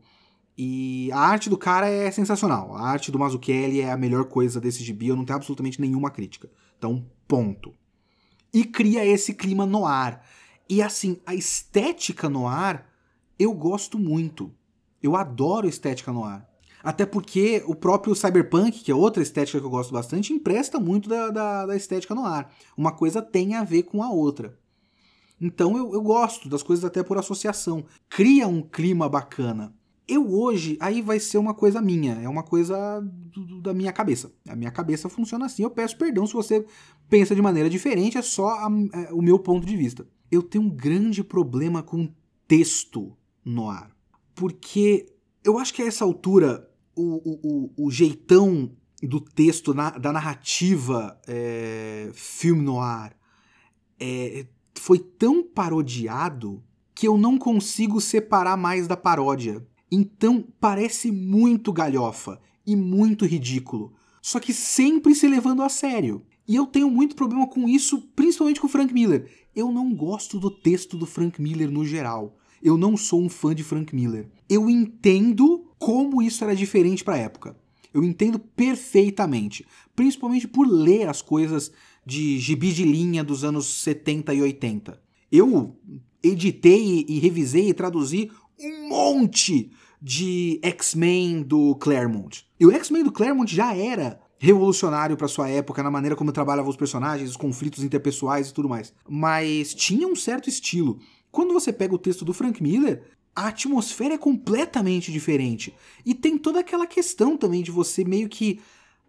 E 0.58 1.10
a 1.14 1.20
arte 1.20 1.50
do 1.50 1.58
cara 1.58 1.88
é 1.88 2.10
sensacional. 2.12 2.76
A 2.76 2.90
arte 2.90 3.12
do 3.12 3.20
Mazzucchelli 3.20 3.82
é 3.82 3.92
a 3.92 3.98
melhor 3.98 4.26
coisa 4.26 4.60
desse 4.60 4.84
gibi, 4.84 5.08
eu 5.08 5.16
não 5.16 5.24
tenho 5.24 5.38
absolutamente 5.38 5.80
nenhuma 5.80 6.10
crítica. 6.10 6.50
Então, 6.78 7.06
ponto. 7.28 7.74
E 8.54 8.64
cria 8.64 9.06
esse 9.06 9.34
clima 9.34 9.66
no 9.66 9.86
ar. 9.86 10.26
E 10.70 10.82
assim, 10.82 11.18
a 11.26 11.34
estética 11.34 12.28
no 12.28 12.48
ar 12.48 12.88
eu 13.40 13.54
gosto 13.54 14.00
muito. 14.00 14.52
Eu 15.02 15.16
adoro 15.16 15.68
estética 15.68 16.12
no 16.12 16.24
ar. 16.24 16.47
Até 16.88 17.06
porque 17.06 17.62
o 17.68 17.76
próprio 17.76 18.16
Cyberpunk, 18.16 18.82
que 18.82 18.90
é 18.90 18.96
outra 18.96 19.22
estética 19.22 19.60
que 19.60 19.66
eu 19.66 19.70
gosto 19.70 19.92
bastante, 19.92 20.32
empresta 20.32 20.80
muito 20.80 21.10
da, 21.10 21.30
da, 21.30 21.66
da 21.66 21.76
estética 21.76 22.16
no 22.16 22.26
ar. 22.26 22.50
Uma 22.78 22.94
coisa 22.94 23.22
tem 23.22 23.56
a 23.56 23.64
ver 23.66 23.84
com 23.84 24.02
a 24.02 24.10
outra. 24.10 24.58
Então 25.42 25.76
eu, 25.76 25.92
eu 25.92 26.02
gosto 26.02 26.48
das 26.48 26.64
coisas 26.64 26.86
até 26.86 27.04
por 27.04 27.18
associação. 27.18 27.84
Cria 28.08 28.48
um 28.48 28.62
clima 28.62 29.10
bacana. 29.10 29.76
Eu 30.08 30.32
hoje, 30.32 30.78
aí 30.80 31.02
vai 31.02 31.20
ser 31.20 31.38
uma 31.38 31.54
coisa 31.54 31.82
minha, 31.82 32.22
é 32.22 32.30
uma 32.30 32.42
coisa 32.42 33.02
do, 33.02 33.46
do, 33.46 33.62
da 33.62 33.74
minha 33.74 33.92
cabeça. 33.92 34.32
A 34.48 34.56
minha 34.56 34.72
cabeça 34.72 35.10
funciona 35.10 35.46
assim. 35.46 35.64
Eu 35.64 35.70
peço 35.70 35.98
perdão 35.98 36.26
se 36.26 36.32
você 36.32 36.66
pensa 37.10 37.36
de 37.36 37.42
maneira 37.42 37.70
diferente, 37.70 38.18
é 38.18 38.22
só 38.22 38.48
a, 38.48 38.70
é, 38.94 39.12
o 39.12 39.22
meu 39.22 39.38
ponto 39.38 39.68
de 39.68 39.76
vista. 39.76 40.08
Eu 40.32 40.42
tenho 40.42 40.64
um 40.64 40.70
grande 40.70 41.22
problema 41.22 41.84
com 41.84 42.10
texto 42.48 43.12
no 43.44 43.70
ar. 43.70 43.92
Porque 44.34 45.06
eu 45.44 45.58
acho 45.58 45.74
que 45.74 45.82
a 45.82 45.86
essa 45.86 46.06
altura, 46.06 46.66
o, 46.98 47.70
o, 47.78 47.86
o 47.86 47.92
jeitão 47.92 48.72
do 49.02 49.22
texto, 49.22 49.74
na, 49.74 49.92
da 49.92 50.12
narrativa 50.12 51.20
é, 51.28 52.10
filme 52.14 52.64
no 52.64 52.80
ar, 52.80 53.16
é, 54.00 54.48
foi 54.76 55.00
tão 55.00 55.44
parodiado 55.44 56.64
que 56.96 57.08
eu 57.08 57.18
não 57.18 57.38
consigo 57.38 58.02
separar 58.02 58.58
mais 58.58 58.88
da 58.88 58.98
paródia. 58.98 59.66
Então 59.92 60.44
parece 60.60 61.12
muito 61.12 61.72
galhofa 61.72 62.40
e 62.66 62.76
muito 62.76 63.26
ridículo, 63.26 63.94
só 64.22 64.40
que 64.40 64.54
sempre 64.54 65.16
se 65.16 65.28
levando 65.28 65.62
a 65.62 65.70
sério. 65.70 66.26
E 66.48 66.56
eu 66.56 66.66
tenho 66.66 66.90
muito 66.90 67.16
problema 67.16 67.48
com 67.48 67.68
isso, 67.68 68.02
principalmente 68.16 68.60
com 68.60 68.68
o 68.68 68.70
Frank 68.70 68.94
Miller. 68.94 69.30
Eu 69.56 69.72
não 69.72 69.94
gosto 69.94 70.40
do 70.40 70.50
texto 70.50 70.98
do 70.98 71.06
Frank 71.06 71.42
Miller 71.42 71.70
no 71.70 71.86
geral. 71.86 72.38
Eu 72.64 72.78
não 72.78 72.98
sou 72.98 73.22
um 73.22 73.30
fã 73.30 73.54
de 73.54 73.64
Frank 73.64 73.94
Miller. 73.94 74.30
Eu 74.50 74.70
entendo 74.70 75.67
como 75.78 76.22
isso 76.22 76.44
era 76.44 76.56
diferente 76.56 77.04
para 77.04 77.16
a 77.16 77.20
época. 77.20 77.56
Eu 77.94 78.04
entendo 78.04 78.38
perfeitamente, 78.38 79.66
principalmente 79.96 80.48
por 80.48 80.68
ler 80.68 81.08
as 81.08 81.22
coisas 81.22 81.72
de 82.06 82.38
gibi 82.40 82.72
de 82.72 82.84
linha 82.84 83.24
dos 83.24 83.44
anos 83.44 83.66
70 83.82 84.34
e 84.34 84.42
80. 84.42 85.02
Eu 85.32 85.76
editei 86.24 87.06
e 87.08 87.20
revisei 87.20 87.70
e 87.70 87.74
traduzi 87.74 88.32
um 88.60 88.90
monte 88.90 89.72
de 90.02 90.60
X-Men 90.62 91.42
do 91.42 91.76
Claremont. 91.76 92.46
E 92.60 92.66
o 92.66 92.72
X-Men 92.72 93.04
do 93.04 93.12
Claremont 93.12 93.54
já 93.54 93.76
era 93.76 94.20
revolucionário 94.40 95.18
para 95.18 95.28
sua 95.28 95.50
época 95.50 95.82
na 95.82 95.90
maneira 95.90 96.16
como 96.16 96.32
trabalhava 96.32 96.70
os 96.70 96.78
personagens, 96.78 97.30
os 97.30 97.38
conflitos 97.38 97.84
interpessoais 97.84 98.50
e 98.50 98.54
tudo 98.54 98.70
mais. 98.70 98.94
Mas 99.08 99.74
tinha 99.74 100.08
um 100.08 100.16
certo 100.16 100.50
estilo. 100.50 101.00
Quando 101.32 101.54
você 101.54 101.74
pega 101.74 101.94
o 101.94 102.00
texto 102.00 102.24
do 102.24 102.34
Frank 102.34 102.62
Miller, 102.62 103.04
a 103.38 103.50
atmosfera 103.50 104.16
é 104.16 104.18
completamente 104.18 105.12
diferente. 105.12 105.72
E 106.04 106.16
tem 106.16 106.40
toda 106.40 106.60
aquela 106.60 106.88
questão 106.88 107.38
também 107.38 107.62
de 107.62 107.70
você 107.70 108.04
meio 108.04 108.28
que 108.28 108.60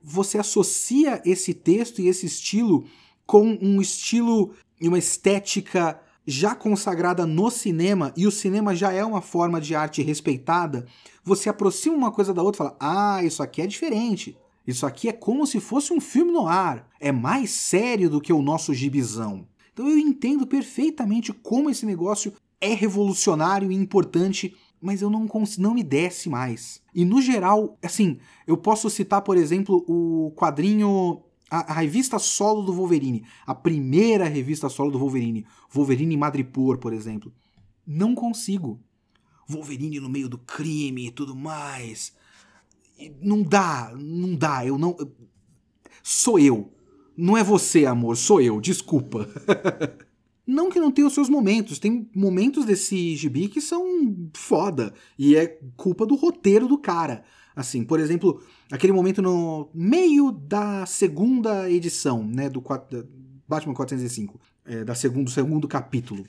você 0.02 0.36
associa 0.36 1.22
esse 1.24 1.54
texto 1.54 2.02
e 2.02 2.08
esse 2.08 2.26
estilo 2.26 2.84
com 3.24 3.58
um 3.62 3.80
estilo 3.80 4.52
e 4.78 4.86
uma 4.86 4.98
estética 4.98 5.98
já 6.26 6.54
consagrada 6.54 7.24
no 7.24 7.50
cinema, 7.50 8.12
e 8.14 8.26
o 8.26 8.30
cinema 8.30 8.76
já 8.76 8.92
é 8.92 9.02
uma 9.02 9.22
forma 9.22 9.58
de 9.62 9.74
arte 9.74 10.02
respeitada, 10.02 10.84
você 11.24 11.48
aproxima 11.48 11.96
uma 11.96 12.12
coisa 12.12 12.34
da 12.34 12.42
outra 12.42 12.56
e 12.56 12.58
fala: 12.58 12.76
ah, 12.78 13.24
isso 13.24 13.42
aqui 13.42 13.62
é 13.62 13.66
diferente. 13.66 14.36
Isso 14.66 14.84
aqui 14.84 15.08
é 15.08 15.12
como 15.12 15.46
se 15.46 15.58
fosse 15.58 15.90
um 15.90 16.02
filme 16.02 16.30
no 16.30 16.46
ar. 16.46 16.86
É 17.00 17.10
mais 17.10 17.50
sério 17.50 18.10
do 18.10 18.20
que 18.20 18.30
o 18.30 18.42
nosso 18.42 18.74
gibizão. 18.74 19.48
Então 19.72 19.88
eu 19.88 19.98
entendo 19.98 20.46
perfeitamente 20.46 21.32
como 21.32 21.70
esse 21.70 21.86
negócio 21.86 22.34
é 22.60 22.74
revolucionário 22.74 23.70
e 23.70 23.74
importante, 23.74 24.54
mas 24.80 25.02
eu 25.02 25.10
não, 25.10 25.28
não 25.58 25.74
me 25.74 25.82
desce 25.82 26.28
mais. 26.28 26.80
E 26.94 27.04
no 27.04 27.20
geral, 27.20 27.78
assim, 27.82 28.18
eu 28.46 28.56
posso 28.56 28.88
citar, 28.90 29.22
por 29.22 29.36
exemplo, 29.36 29.84
o 29.88 30.32
quadrinho 30.36 31.22
a, 31.50 31.72
a, 31.72 31.74
revista 31.74 32.18
solo 32.18 32.62
do 32.62 32.72
Wolverine, 32.72 33.24
a 33.46 33.54
primeira 33.54 34.26
revista 34.26 34.68
solo 34.68 34.90
do 34.90 34.98
Wolverine, 34.98 35.46
Wolverine 35.72 36.16
Madripoor, 36.16 36.78
por 36.78 36.92
exemplo. 36.92 37.32
Não 37.86 38.14
consigo. 38.14 38.80
Wolverine 39.48 39.98
no 39.98 40.10
meio 40.10 40.28
do 40.28 40.38
crime 40.38 41.06
e 41.06 41.10
tudo 41.10 41.34
mais. 41.34 42.12
Não 43.20 43.42
dá, 43.42 43.92
não 43.96 44.34
dá. 44.34 44.66
Eu 44.66 44.76
não. 44.76 44.96
Sou 46.02 46.38
eu. 46.38 46.72
Não 47.16 47.36
é 47.36 47.42
você, 47.42 47.86
amor, 47.86 48.16
sou 48.16 48.40
eu, 48.40 48.60
desculpa. 48.60 49.28
não 50.48 50.70
que 50.70 50.80
não 50.80 50.90
tenha 50.90 51.06
os 51.06 51.12
seus 51.12 51.28
momentos, 51.28 51.78
tem 51.78 52.08
momentos 52.16 52.64
desse 52.64 53.14
gibi 53.14 53.48
que 53.48 53.60
são 53.60 53.84
foda. 54.34 54.94
E 55.18 55.36
é 55.36 55.58
culpa 55.76 56.06
do 56.06 56.14
roteiro 56.14 56.66
do 56.66 56.78
cara. 56.78 57.22
Assim, 57.54 57.84
por 57.84 58.00
exemplo, 58.00 58.42
aquele 58.72 58.94
momento 58.94 59.20
no 59.20 59.68
meio 59.74 60.32
da 60.32 60.86
segunda 60.86 61.70
edição, 61.70 62.24
né, 62.24 62.48
do 62.48 62.64
Batman 63.46 63.74
405, 63.74 64.40
é, 64.64 64.84
da 64.84 64.94
segundo, 64.94 65.24
do 65.24 65.30
segundo 65.30 65.68
capítulo, 65.68 66.24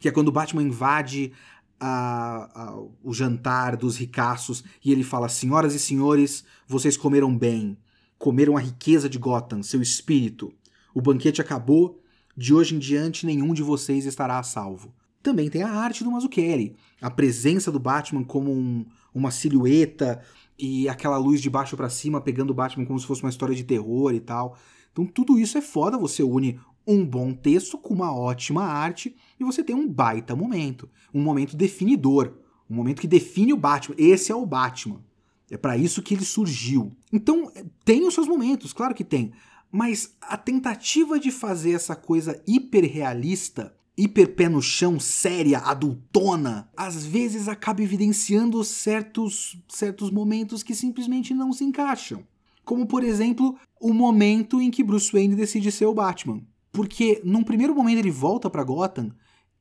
que 0.00 0.08
é 0.08 0.12
quando 0.12 0.28
o 0.28 0.32
Batman 0.32 0.62
invade 0.62 1.32
a, 1.78 2.62
a, 2.62 2.80
o 3.02 3.12
jantar 3.12 3.76
dos 3.76 3.96
ricaços 3.98 4.64
e 4.82 4.90
ele 4.90 5.04
fala: 5.04 5.28
Senhoras 5.28 5.74
e 5.74 5.78
senhores, 5.78 6.42
vocês 6.66 6.96
comeram 6.96 7.36
bem, 7.36 7.76
comeram 8.18 8.56
a 8.56 8.60
riqueza 8.60 9.10
de 9.10 9.18
Gotham, 9.18 9.62
seu 9.62 9.82
espírito. 9.82 10.50
O 10.94 11.02
banquete 11.02 11.42
acabou, 11.42 12.00
de 12.38 12.54
hoje 12.54 12.76
em 12.76 12.78
diante 12.78 13.26
nenhum 13.26 13.52
de 13.52 13.64
vocês 13.64 14.06
estará 14.06 14.38
a 14.38 14.44
salvo. 14.44 14.94
Também 15.20 15.50
tem 15.50 15.64
a 15.64 15.72
arte 15.72 16.04
do 16.04 16.10
Mazzucchelli, 16.12 16.76
a 17.02 17.10
presença 17.10 17.72
do 17.72 17.80
Batman 17.80 18.22
como 18.22 18.52
um, 18.52 18.86
uma 19.12 19.32
silhueta 19.32 20.22
e 20.56 20.88
aquela 20.88 21.16
luz 21.16 21.42
de 21.42 21.50
baixo 21.50 21.76
para 21.76 21.90
cima 21.90 22.20
pegando 22.20 22.50
o 22.50 22.54
Batman 22.54 22.86
como 22.86 23.00
se 23.00 23.06
fosse 23.06 23.24
uma 23.24 23.28
história 23.28 23.56
de 23.56 23.64
terror 23.64 24.14
e 24.14 24.20
tal. 24.20 24.56
Então 24.92 25.04
tudo 25.04 25.36
isso 25.36 25.58
é 25.58 25.60
foda, 25.60 25.98
você 25.98 26.22
une 26.22 26.60
um 26.86 27.04
bom 27.04 27.34
texto 27.34 27.76
com 27.76 27.92
uma 27.92 28.16
ótima 28.16 28.62
arte 28.62 29.16
e 29.38 29.42
você 29.42 29.64
tem 29.64 29.74
um 29.74 29.88
baita 29.88 30.36
momento, 30.36 30.88
um 31.12 31.20
momento 31.20 31.56
definidor, 31.56 32.34
um 32.70 32.76
momento 32.76 33.00
que 33.00 33.08
define 33.08 33.52
o 33.52 33.56
Batman. 33.56 33.96
Esse 33.98 34.30
é 34.30 34.34
o 34.34 34.46
Batman. 34.46 35.00
É 35.50 35.56
para 35.56 35.76
isso 35.76 36.02
que 36.02 36.14
ele 36.14 36.24
surgiu. 36.24 36.92
Então, 37.12 37.50
tem 37.84 38.06
os 38.06 38.14
seus 38.14 38.28
momentos, 38.28 38.72
claro 38.72 38.94
que 38.94 39.02
tem, 39.02 39.32
mas 39.70 40.16
a 40.20 40.36
tentativa 40.36 41.18
de 41.18 41.30
fazer 41.30 41.72
essa 41.72 41.94
coisa 41.94 42.42
hiperrealista 42.46 43.74
hiper 43.98 44.32
pé 44.36 44.48
no 44.48 44.62
chão, 44.62 45.00
séria, 45.00 45.58
adultona, 45.58 46.70
às 46.76 47.04
vezes 47.04 47.48
acaba 47.48 47.82
evidenciando 47.82 48.62
certos, 48.62 49.60
certos 49.68 50.08
momentos 50.08 50.62
que 50.62 50.72
simplesmente 50.72 51.34
não 51.34 51.52
se 51.52 51.64
encaixam. 51.64 52.22
Como, 52.64 52.86
por 52.86 53.02
exemplo, 53.02 53.58
o 53.80 53.92
momento 53.92 54.62
em 54.62 54.70
que 54.70 54.84
Bruce 54.84 55.10
Wayne 55.10 55.34
decide 55.34 55.72
ser 55.72 55.86
o 55.86 55.94
Batman. 55.94 56.42
Porque 56.70 57.20
num 57.24 57.42
primeiro 57.42 57.74
momento 57.74 57.98
ele 57.98 58.10
volta 58.10 58.48
para 58.48 58.62
Gotham 58.62 59.10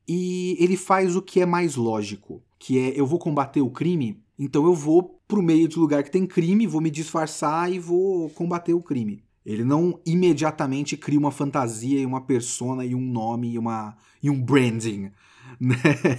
e 0.07 0.55
ele 0.59 0.77
faz 0.77 1.15
o 1.15 1.21
que 1.21 1.41
é 1.41 1.45
mais 1.45 1.75
lógico, 1.75 2.43
que 2.59 2.77
é 2.77 2.99
eu 2.99 3.07
vou 3.07 3.17
combater 3.17 3.61
o 3.61 3.71
crime, 3.71 4.21
então 4.37 4.65
eu 4.65 4.73
vou 4.73 5.19
pro 5.27 5.41
meio 5.41 5.67
de 5.67 5.79
lugar 5.79 6.03
que 6.03 6.11
tem 6.11 6.27
crime, 6.27 6.67
vou 6.67 6.79
me 6.79 6.91
disfarçar 6.91 7.71
e 7.71 7.79
vou 7.79 8.29
combater 8.29 8.73
o 8.73 8.83
crime. 8.83 9.23
Ele 9.47 9.63
não 9.63 9.97
imediatamente 10.05 10.97
cria 10.97 11.17
uma 11.17 11.31
fantasia 11.31 12.01
e 12.01 12.05
uma 12.05 12.19
persona 12.19 12.83
e 12.83 12.93
um 12.93 12.99
nome 12.99 13.53
e, 13.53 13.57
uma, 13.57 13.95
e 14.21 14.29
um 14.29 14.41
branding. 14.41 15.09
Né? 15.59 15.77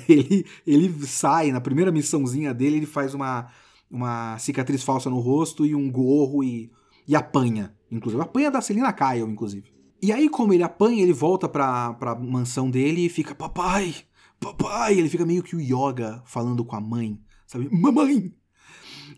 Ele, 0.08 0.46
ele 0.66 1.06
sai, 1.06 1.52
na 1.52 1.60
primeira 1.60 1.92
missãozinha 1.92 2.54
dele, 2.54 2.78
ele 2.78 2.86
faz 2.86 3.12
uma, 3.12 3.46
uma 3.90 4.38
cicatriz 4.38 4.82
falsa 4.82 5.10
no 5.10 5.20
rosto 5.20 5.66
e 5.66 5.74
um 5.74 5.92
gorro 5.92 6.42
e, 6.42 6.72
e 7.06 7.14
apanha, 7.14 7.76
inclusive. 7.92 8.22
Apanha 8.22 8.50
da 8.50 8.62
Selina 8.62 8.90
Kyle, 8.90 9.30
inclusive. 9.30 9.70
E 10.02 10.10
aí, 10.10 10.30
como 10.30 10.54
ele 10.54 10.62
apanha, 10.62 11.02
ele 11.02 11.12
volta 11.12 11.46
pra, 11.46 11.92
pra 11.92 12.14
mansão 12.14 12.70
dele 12.70 13.04
e 13.04 13.08
fica, 13.10 13.34
papai, 13.34 13.94
papai. 14.40 14.98
Ele 14.98 15.10
fica 15.10 15.26
meio 15.26 15.42
que 15.42 15.54
o 15.54 15.60
Yoga 15.60 16.22
falando 16.24 16.64
com 16.64 16.74
a 16.74 16.80
mãe, 16.80 17.20
sabe? 17.46 17.68
Mamãe! 17.70 18.32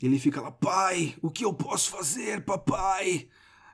Ele 0.02 0.18
fica 0.18 0.40
lá, 0.40 0.50
pai, 0.50 1.14
o 1.22 1.30
que 1.30 1.44
eu 1.44 1.54
posso 1.54 1.92
fazer, 1.92 2.44
papai? 2.44 3.28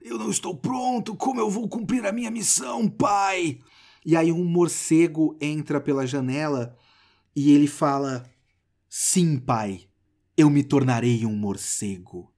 Eu 0.09 0.19
não 0.19 0.31
estou 0.31 0.57
pronto, 0.57 1.17
como 1.17 1.41
eu 1.41 1.51
vou 1.51 1.69
cumprir 1.69 2.07
a 2.07 2.13
minha 2.13 2.31
missão, 2.31 2.89
pai? 2.89 3.59
E 4.05 4.15
aí 4.15 4.31
um 4.31 4.45
morcego 4.45 5.37
entra 5.41 5.81
pela 5.81 6.07
janela 6.07 6.77
e 7.35 7.51
ele 7.51 7.67
fala: 7.67 8.25
Sim, 8.89 9.37
pai, 9.37 9.89
eu 10.37 10.49
me 10.49 10.63
tornarei 10.63 11.27
um 11.27 11.35
morcego. 11.35 12.33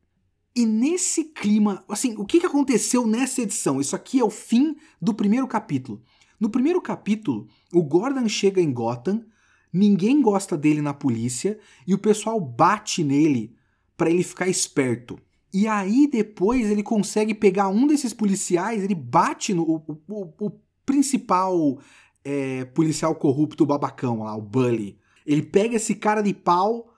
E 0.57 0.65
nesse 0.65 1.25
clima, 1.25 1.85
assim, 1.91 2.15
o 2.17 2.25
que 2.25 2.39
aconteceu 2.39 3.07
nessa 3.07 3.43
edição? 3.43 3.83
Isso 3.83 3.95
aqui 3.95 4.19
é 4.19 4.25
o 4.25 4.31
fim 4.31 4.75
do 4.99 5.13
primeiro 5.13 5.47
capítulo. 5.47 6.03
No 6.41 6.49
primeiro 6.49 6.81
capítulo, 6.81 7.49
o 7.71 7.83
Gordon 7.83 8.31
chega 8.31 8.63
em 8.63 8.73
Gotham, 8.73 9.27
ninguém 9.71 10.23
gosta 10.23 10.57
dele 10.57 10.81
na 10.81 10.95
polícia 10.95 11.61
e 11.87 11.93
o 11.93 11.99
pessoal 11.99 12.41
bate 12.41 13.05
nele 13.05 13.55
para 13.95 14.09
ele 14.09 14.23
ficar 14.23 14.49
esperto. 14.49 15.19
E 15.53 15.67
aí 15.67 16.07
depois 16.07 16.71
ele 16.71 16.83
consegue 16.83 17.35
pegar 17.35 17.69
um 17.69 17.87
desses 17.87 18.13
policiais, 18.13 18.83
ele 18.83 18.95
bate 18.95 19.55
no 19.55 19.63
o, 19.63 20.01
o, 20.09 20.47
o 20.47 20.51
principal 20.85 21.79
é, 22.25 22.65
policial 22.67 23.15
corrupto 23.15 23.65
babacão 23.65 24.23
lá, 24.23 24.37
o 24.37 24.43
Bully. 24.43 24.99
Ele 25.27 25.43
pega 25.43 25.77
esse 25.77 25.95
cara 25.95 26.23
de 26.23 26.33
pau 26.33 26.93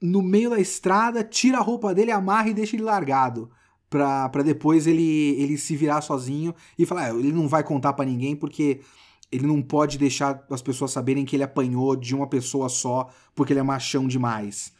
no 0.00 0.22
meio 0.22 0.50
da 0.50 0.60
estrada, 0.60 1.24
tira 1.24 1.58
a 1.58 1.62
roupa 1.62 1.94
dele, 1.94 2.10
amarra 2.10 2.48
e 2.50 2.54
deixa 2.54 2.76
ele 2.76 2.82
largado. 2.82 3.50
Pra, 3.88 4.28
pra 4.28 4.42
depois 4.42 4.86
ele, 4.86 5.40
ele 5.40 5.56
se 5.56 5.76
virar 5.76 6.00
sozinho 6.00 6.54
e 6.78 6.84
falar, 6.84 7.12
ah, 7.12 7.16
ele 7.16 7.32
não 7.32 7.46
vai 7.46 7.62
contar 7.62 7.92
para 7.92 8.04
ninguém 8.04 8.34
porque 8.34 8.80
ele 9.30 9.46
não 9.46 9.62
pode 9.62 9.98
deixar 9.98 10.44
as 10.50 10.60
pessoas 10.60 10.90
saberem 10.90 11.24
que 11.24 11.36
ele 11.36 11.42
apanhou 11.42 11.96
de 11.96 12.14
uma 12.14 12.26
pessoa 12.26 12.68
só 12.68 13.08
porque 13.34 13.52
ele 13.52 13.60
é 13.60 13.62
machão 13.62 14.06
demais. 14.06 14.73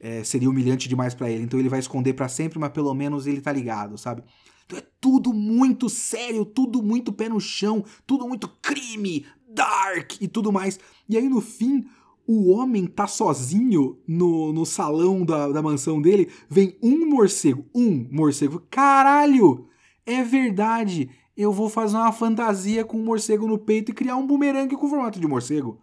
É, 0.00 0.22
seria 0.24 0.48
humilhante 0.48 0.88
demais 0.88 1.14
para 1.14 1.30
ele. 1.30 1.44
Então 1.44 1.58
ele 1.58 1.68
vai 1.68 1.78
esconder 1.78 2.12
para 2.12 2.28
sempre, 2.28 2.58
mas 2.58 2.72
pelo 2.72 2.92
menos 2.94 3.26
ele 3.26 3.40
tá 3.40 3.52
ligado, 3.52 3.98
sabe? 3.98 4.22
Então 4.66 4.78
é 4.78 4.82
tudo 5.00 5.32
muito 5.32 5.88
sério, 5.88 6.44
tudo 6.44 6.82
muito 6.82 7.12
pé 7.12 7.28
no 7.28 7.40
chão, 7.40 7.84
tudo 8.06 8.28
muito 8.28 8.48
crime, 8.60 9.24
dark 9.48 10.20
e 10.20 10.28
tudo 10.28 10.52
mais. 10.52 10.78
E 11.08 11.16
aí 11.16 11.28
no 11.28 11.40
fim, 11.40 11.86
o 12.26 12.50
homem 12.50 12.86
tá 12.86 13.06
sozinho 13.06 13.98
no, 14.06 14.52
no 14.52 14.66
salão 14.66 15.24
da, 15.24 15.48
da 15.48 15.62
mansão 15.62 16.00
dele, 16.00 16.30
vem 16.48 16.76
um 16.82 17.08
morcego, 17.08 17.64
um 17.74 18.06
morcego. 18.10 18.62
Caralho! 18.70 19.66
É 20.04 20.22
verdade! 20.22 21.10
Eu 21.34 21.52
vou 21.52 21.70
fazer 21.70 21.96
uma 21.96 22.12
fantasia 22.12 22.84
com 22.84 22.98
um 22.98 23.04
morcego 23.04 23.46
no 23.46 23.58
peito 23.58 23.90
e 23.90 23.94
criar 23.94 24.16
um 24.16 24.26
bumerangue 24.26 24.76
com 24.76 24.88
formato 24.88 25.18
de 25.18 25.26
morcego. 25.26 25.80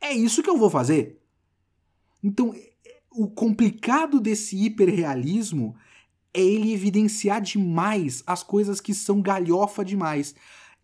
É 0.00 0.14
isso 0.14 0.42
que 0.42 0.48
eu 0.48 0.56
vou 0.56 0.70
fazer. 0.70 1.20
Então, 2.22 2.54
o 3.10 3.28
complicado 3.28 4.20
desse 4.20 4.56
hiperrealismo 4.56 5.74
é 6.32 6.40
ele 6.40 6.72
evidenciar 6.72 7.40
demais 7.40 8.22
as 8.26 8.42
coisas 8.42 8.80
que 8.80 8.94
são 8.94 9.20
galhofa 9.20 9.84
demais. 9.84 10.34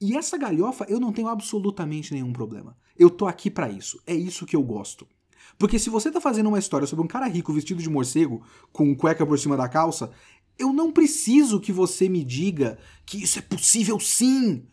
E 0.01 0.17
essa 0.17 0.37
galhofa 0.37 0.85
eu 0.89 0.99
não 0.99 1.13
tenho 1.13 1.29
absolutamente 1.29 2.13
nenhum 2.13 2.33
problema. 2.33 2.77
Eu 2.99 3.09
tô 3.09 3.27
aqui 3.27 3.51
para 3.51 3.71
isso. 3.71 4.01
É 4.07 4.15
isso 4.15 4.45
que 4.45 4.57
eu 4.57 4.63
gosto. 4.63 5.07
Porque 5.59 5.79
se 5.79 5.89
você 5.89 6.11
tá 6.11 6.21
fazendo 6.21 6.49
uma 6.49 6.59
história 6.59 6.87
sobre 6.87 7.05
um 7.05 7.09
cara 7.09 7.27
rico 7.27 7.53
vestido 7.53 7.81
de 7.81 7.89
morcego, 7.89 8.43
com 8.73 8.95
cueca 8.95 9.25
por 9.25 9.39
cima 9.39 9.57
da 9.57 9.69
calça, 9.69 10.11
eu 10.59 10.73
não 10.73 10.93
preciso 10.93 11.61
que 11.61 11.73
você 11.73 12.09
me 12.09 12.25
diga 12.25 12.79
que 13.07 13.23
isso 13.23 13.39
é 13.39 13.43
possível 13.43 13.99
sim. 14.01 14.67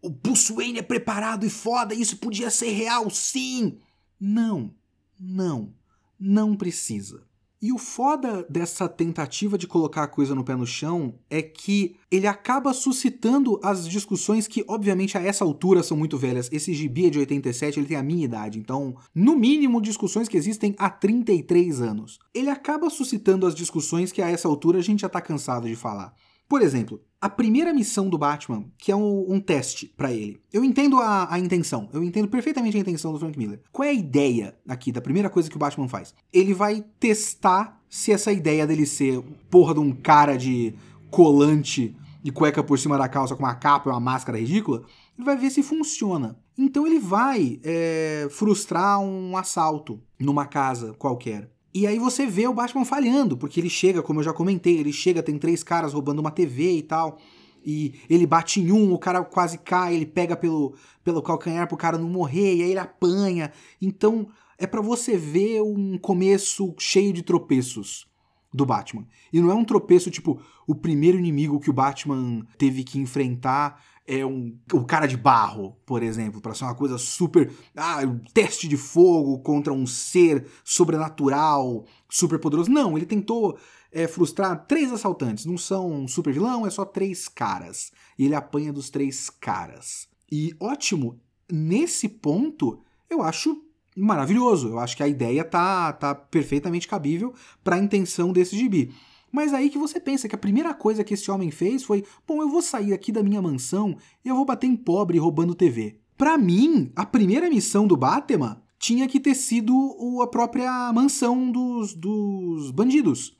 O 0.00 0.08
Bruce 0.08 0.52
Wayne 0.52 0.78
é 0.78 0.82
preparado 0.82 1.44
e 1.44 1.50
foda, 1.50 1.94
isso 1.94 2.16
podia 2.16 2.50
ser 2.50 2.70
real 2.70 3.10
sim. 3.10 3.78
Não, 4.18 4.74
não, 5.20 5.74
não 6.18 6.56
precisa. 6.56 7.22
E 7.60 7.72
o 7.72 7.78
foda 7.78 8.46
dessa 8.50 8.86
tentativa 8.86 9.56
de 9.56 9.66
colocar 9.66 10.02
a 10.02 10.08
coisa 10.08 10.34
no 10.34 10.44
pé 10.44 10.54
no 10.54 10.66
chão 10.66 11.14
é 11.30 11.40
que 11.40 11.96
ele 12.10 12.26
acaba 12.26 12.74
suscitando 12.74 13.58
as 13.62 13.88
discussões 13.88 14.46
que, 14.46 14.62
obviamente, 14.68 15.16
a 15.16 15.22
essa 15.22 15.42
altura 15.42 15.82
são 15.82 15.96
muito 15.96 16.18
velhas. 16.18 16.50
Esse 16.52 16.74
gibi 16.74 17.06
é 17.06 17.10
de 17.10 17.18
87, 17.18 17.80
ele 17.80 17.86
tem 17.86 17.96
a 17.96 18.02
minha 18.02 18.26
idade, 18.26 18.58
então, 18.58 18.94
no 19.14 19.34
mínimo, 19.34 19.80
discussões 19.80 20.28
que 20.28 20.36
existem 20.36 20.74
há 20.78 20.90
33 20.90 21.80
anos. 21.80 22.18
Ele 22.34 22.50
acaba 22.50 22.90
suscitando 22.90 23.46
as 23.46 23.54
discussões 23.54 24.12
que 24.12 24.20
a 24.20 24.28
essa 24.28 24.46
altura 24.46 24.78
a 24.78 24.82
gente 24.82 25.00
já 25.00 25.08
tá 25.08 25.20
cansado 25.20 25.66
de 25.66 25.74
falar. 25.74 26.14
Por 26.48 26.62
exemplo, 26.62 27.00
a 27.20 27.28
primeira 27.28 27.72
missão 27.72 28.08
do 28.08 28.16
Batman, 28.16 28.64
que 28.78 28.92
é 28.92 28.96
um, 28.96 29.32
um 29.32 29.40
teste 29.40 29.86
para 29.96 30.12
ele. 30.12 30.40
Eu 30.52 30.62
entendo 30.62 30.98
a, 30.98 31.32
a, 31.32 31.38
intenção, 31.38 31.88
eu 31.92 32.04
entendo 32.04 32.28
perfeitamente 32.28 32.76
a 32.76 32.80
intenção 32.80 33.12
do 33.12 33.18
Frank 33.18 33.36
Miller. 33.36 33.60
Qual 33.72 33.84
é 33.84 33.90
a 33.90 33.94
ideia 33.94 34.56
aqui 34.68 34.92
da 34.92 35.00
primeira 35.00 35.28
coisa 35.28 35.50
que 35.50 35.56
o 35.56 35.58
Batman 35.58 35.88
faz? 35.88 36.14
Ele 36.32 36.54
vai 36.54 36.84
testar 37.00 37.82
se 37.88 38.12
essa 38.12 38.32
ideia 38.32 38.66
dele 38.66 38.86
ser 38.86 39.20
porra 39.50 39.74
de 39.74 39.80
um 39.80 39.92
cara 39.92 40.36
de 40.36 40.74
colante 41.10 41.96
e 42.22 42.30
cueca 42.30 42.62
por 42.62 42.78
cima 42.78 42.98
da 42.98 43.08
calça 43.08 43.34
com 43.34 43.42
uma 43.42 43.54
capa 43.54 43.88
e 43.88 43.92
uma 43.92 44.00
máscara 44.00 44.38
ridícula, 44.38 44.82
ele 45.16 45.24
vai 45.24 45.36
ver 45.36 45.50
se 45.50 45.62
funciona. 45.62 46.36
Então 46.58 46.86
ele 46.86 46.98
vai 46.98 47.60
é, 47.64 48.28
frustrar 48.30 49.00
um 49.00 49.36
assalto 49.36 50.00
numa 50.18 50.46
casa 50.46 50.94
qualquer. 50.94 51.50
E 51.76 51.86
aí 51.86 51.98
você 51.98 52.24
vê 52.24 52.48
o 52.48 52.54
Batman 52.54 52.86
falhando, 52.86 53.36
porque 53.36 53.60
ele 53.60 53.68
chega, 53.68 54.02
como 54.02 54.20
eu 54.20 54.24
já 54.24 54.32
comentei, 54.32 54.78
ele 54.78 54.94
chega, 54.94 55.22
tem 55.22 55.36
três 55.36 55.62
caras 55.62 55.92
roubando 55.92 56.20
uma 56.20 56.30
TV 56.30 56.72
e 56.72 56.82
tal. 56.82 57.18
E 57.62 57.96
ele 58.08 58.26
bate 58.26 58.62
em 58.62 58.72
um, 58.72 58.94
o 58.94 58.98
cara 58.98 59.22
quase 59.22 59.58
cai, 59.58 59.94
ele 59.94 60.06
pega 60.06 60.34
pelo, 60.34 60.74
pelo 61.04 61.20
calcanhar 61.20 61.68
pro 61.68 61.76
cara 61.76 61.98
não 61.98 62.08
morrer, 62.08 62.54
e 62.54 62.62
aí 62.62 62.70
ele 62.70 62.78
apanha. 62.78 63.52
Então 63.78 64.26
é 64.56 64.66
para 64.66 64.80
você 64.80 65.18
ver 65.18 65.60
um 65.60 65.98
começo 65.98 66.74
cheio 66.78 67.12
de 67.12 67.22
tropeços 67.22 68.06
do 68.54 68.64
Batman. 68.64 69.06
E 69.30 69.38
não 69.38 69.50
é 69.50 69.54
um 69.54 69.64
tropeço 69.64 70.10
tipo 70.10 70.40
o 70.66 70.74
primeiro 70.74 71.18
inimigo 71.18 71.60
que 71.60 71.68
o 71.68 71.74
Batman 71.74 72.46
teve 72.56 72.84
que 72.84 72.98
enfrentar 72.98 73.84
é 74.06 74.24
um, 74.24 74.56
o 74.72 74.84
cara 74.84 75.06
de 75.06 75.16
barro, 75.16 75.76
por 75.84 76.02
exemplo, 76.02 76.40
para 76.40 76.54
ser 76.54 76.64
uma 76.64 76.74
coisa 76.74 76.96
super. 76.96 77.52
Ah, 77.74 78.00
um 78.04 78.18
teste 78.32 78.68
de 78.68 78.76
fogo 78.76 79.40
contra 79.40 79.72
um 79.72 79.86
ser 79.86 80.46
sobrenatural, 80.64 81.84
super 82.08 82.38
poderoso. 82.38 82.70
Não, 82.70 82.96
ele 82.96 83.06
tentou 83.06 83.58
é, 83.90 84.06
frustrar 84.06 84.64
três 84.66 84.92
assaltantes. 84.92 85.44
Não 85.44 85.58
são 85.58 85.90
um 85.90 86.06
super 86.08 86.32
vilão, 86.32 86.66
é 86.66 86.70
só 86.70 86.84
três 86.84 87.26
caras. 87.28 87.90
E 88.16 88.24
ele 88.24 88.34
apanha 88.34 88.72
dos 88.72 88.90
três 88.90 89.28
caras. 89.28 90.08
E 90.30 90.54
ótimo, 90.60 91.20
nesse 91.50 92.08
ponto, 92.08 92.80
eu 93.10 93.22
acho 93.22 93.60
maravilhoso. 93.96 94.68
Eu 94.68 94.78
acho 94.78 94.96
que 94.96 95.02
a 95.02 95.08
ideia 95.08 95.42
tá, 95.42 95.92
tá 95.92 96.14
perfeitamente 96.14 96.86
cabível 96.86 97.34
para 97.64 97.76
a 97.76 97.80
intenção 97.80 98.32
desse 98.32 98.56
gibi. 98.56 98.94
Mas 99.36 99.52
aí 99.52 99.68
que 99.68 99.76
você 99.76 100.00
pensa 100.00 100.26
que 100.26 100.34
a 100.34 100.38
primeira 100.38 100.72
coisa 100.72 101.04
que 101.04 101.12
esse 101.12 101.30
homem 101.30 101.50
fez 101.50 101.84
foi: 101.84 102.02
bom, 102.26 102.40
eu 102.40 102.48
vou 102.48 102.62
sair 102.62 102.94
aqui 102.94 103.12
da 103.12 103.22
minha 103.22 103.42
mansão 103.42 103.94
e 104.24 104.28
eu 104.30 104.34
vou 104.34 104.46
bater 104.46 104.66
em 104.66 104.74
pobre 104.74 105.18
roubando 105.18 105.54
TV. 105.54 106.00
Para 106.16 106.38
mim, 106.38 106.90
a 106.96 107.04
primeira 107.04 107.50
missão 107.50 107.86
do 107.86 107.98
Batman 107.98 108.62
tinha 108.78 109.06
que 109.06 109.20
ter 109.20 109.34
sido 109.34 109.74
a 110.22 110.26
própria 110.26 110.90
mansão 110.90 111.52
dos, 111.52 111.92
dos 111.92 112.70
bandidos. 112.70 113.36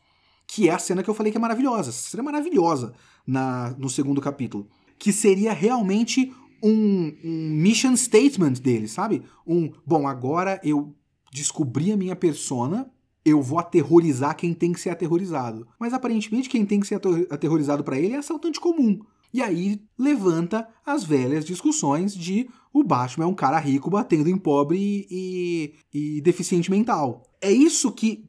Que 0.47 0.69
é 0.69 0.75
a 0.75 0.79
cena 0.79 1.03
que 1.03 1.09
eu 1.09 1.15
falei 1.15 1.33
que 1.33 1.39
é 1.39 1.41
maravilhosa. 1.41 1.89
Essa 1.89 2.11
cena 2.11 2.23
é 2.23 2.25
maravilhosa 2.25 2.93
na, 3.27 3.75
no 3.79 3.89
segundo 3.89 4.21
capítulo. 4.21 4.69
Que 4.99 5.11
seria 5.15 5.55
realmente 5.55 6.31
um, 6.63 7.11
um 7.25 7.51
mission 7.53 7.97
statement 7.97 8.61
dele, 8.61 8.87
sabe? 8.87 9.23
Um, 9.47 9.73
bom, 9.87 10.07
agora 10.07 10.61
eu 10.63 10.95
descobri 11.33 11.91
a 11.91 11.97
minha 11.97 12.15
persona, 12.15 12.87
eu 13.27 13.43
vou 13.43 13.59
aterrorizar 13.59 14.37
quem 14.37 14.55
tem 14.55 14.73
que 14.73 14.81
ser 14.81 14.91
aterrorizado. 14.91 15.67
Mas 15.81 15.93
aparentemente 15.93 16.49
quem 16.49 16.65
tem 16.65 16.79
que 16.79 16.87
ser 16.87 17.01
aterrorizado 17.29 17.83
para 17.83 17.99
ele 17.99 18.15
é 18.15 18.19
assaltante 18.19 18.61
comum. 18.61 19.01
E 19.35 19.43
aí 19.43 19.83
levanta 19.99 20.69
as 20.87 21.03
velhas 21.03 21.45
discussões 21.45 22.15
de 22.15 22.49
o 22.73 22.85
Batman 22.85 23.25
é 23.25 23.29
um 23.29 23.35
cara 23.35 23.59
rico 23.59 23.91
batendo 23.91 24.31
em 24.31 24.39
pobre 24.39 25.09
e, 25.11 25.75
e, 25.93 26.21
deficiente 26.21 26.71
mental. 26.71 27.25
É 27.41 27.51
isso 27.51 27.91
que. 27.91 28.25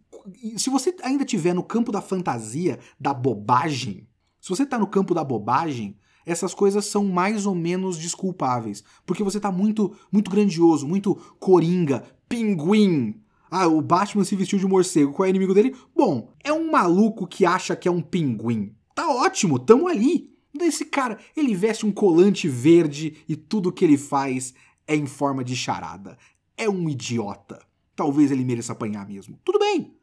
Se 0.57 0.69
você 0.71 0.93
ainda 1.03 1.23
estiver 1.23 1.53
no 1.53 1.63
campo 1.63 1.91
da 1.91 2.01
fantasia, 2.01 2.79
da 2.99 3.13
bobagem, 3.13 4.07
se 4.41 4.49
você 4.49 4.63
está 4.63 4.79
no 4.79 4.87
campo 4.87 5.13
da 5.13 5.23
bobagem, 5.23 5.95
essas 6.25 6.53
coisas 6.53 6.85
são 6.85 7.05
mais 7.05 7.45
ou 7.45 7.53
menos 7.53 7.97
desculpáveis. 7.97 8.83
Porque 9.05 9.23
você 9.23 9.37
está 9.37 9.51
muito, 9.51 9.95
muito 10.11 10.31
grandioso, 10.31 10.87
muito 10.87 11.15
coringa, 11.39 12.03
pinguim, 12.27 13.21
ah, 13.49 13.67
o 13.67 13.81
Batman 13.81 14.23
se 14.23 14.35
vestiu 14.35 14.59
de 14.59 14.65
morcego. 14.65 15.13
Qual 15.13 15.25
é 15.25 15.29
o 15.29 15.31
inimigo 15.31 15.53
dele? 15.53 15.75
Bom, 15.95 16.31
é 16.43 16.51
um 16.51 16.71
maluco 16.71 17.27
que 17.27 17.45
acha 17.45 17.75
que 17.75 17.87
é 17.87 17.91
um 17.91 18.01
pinguim. 18.01 18.75
Tá 18.93 19.09
ótimo, 19.09 19.59
tamo 19.59 19.87
ali. 19.87 20.33
Esse 20.59 20.85
cara, 20.85 21.19
ele 21.35 21.55
veste 21.55 21.85
um 21.85 21.91
colante 21.91 22.47
verde 22.47 23.23
e 23.27 23.35
tudo 23.35 23.71
que 23.71 23.85
ele 23.85 23.97
faz 23.97 24.53
é 24.87 24.95
em 24.95 25.05
forma 25.05 25.43
de 25.43 25.55
charada. 25.55 26.17
É 26.57 26.69
um 26.69 26.89
idiota. 26.89 27.59
Talvez 27.95 28.31
ele 28.31 28.43
mereça 28.43 28.73
apanhar 28.73 29.07
mesmo. 29.07 29.39
Tudo 29.43 29.59
bem. 29.59 29.95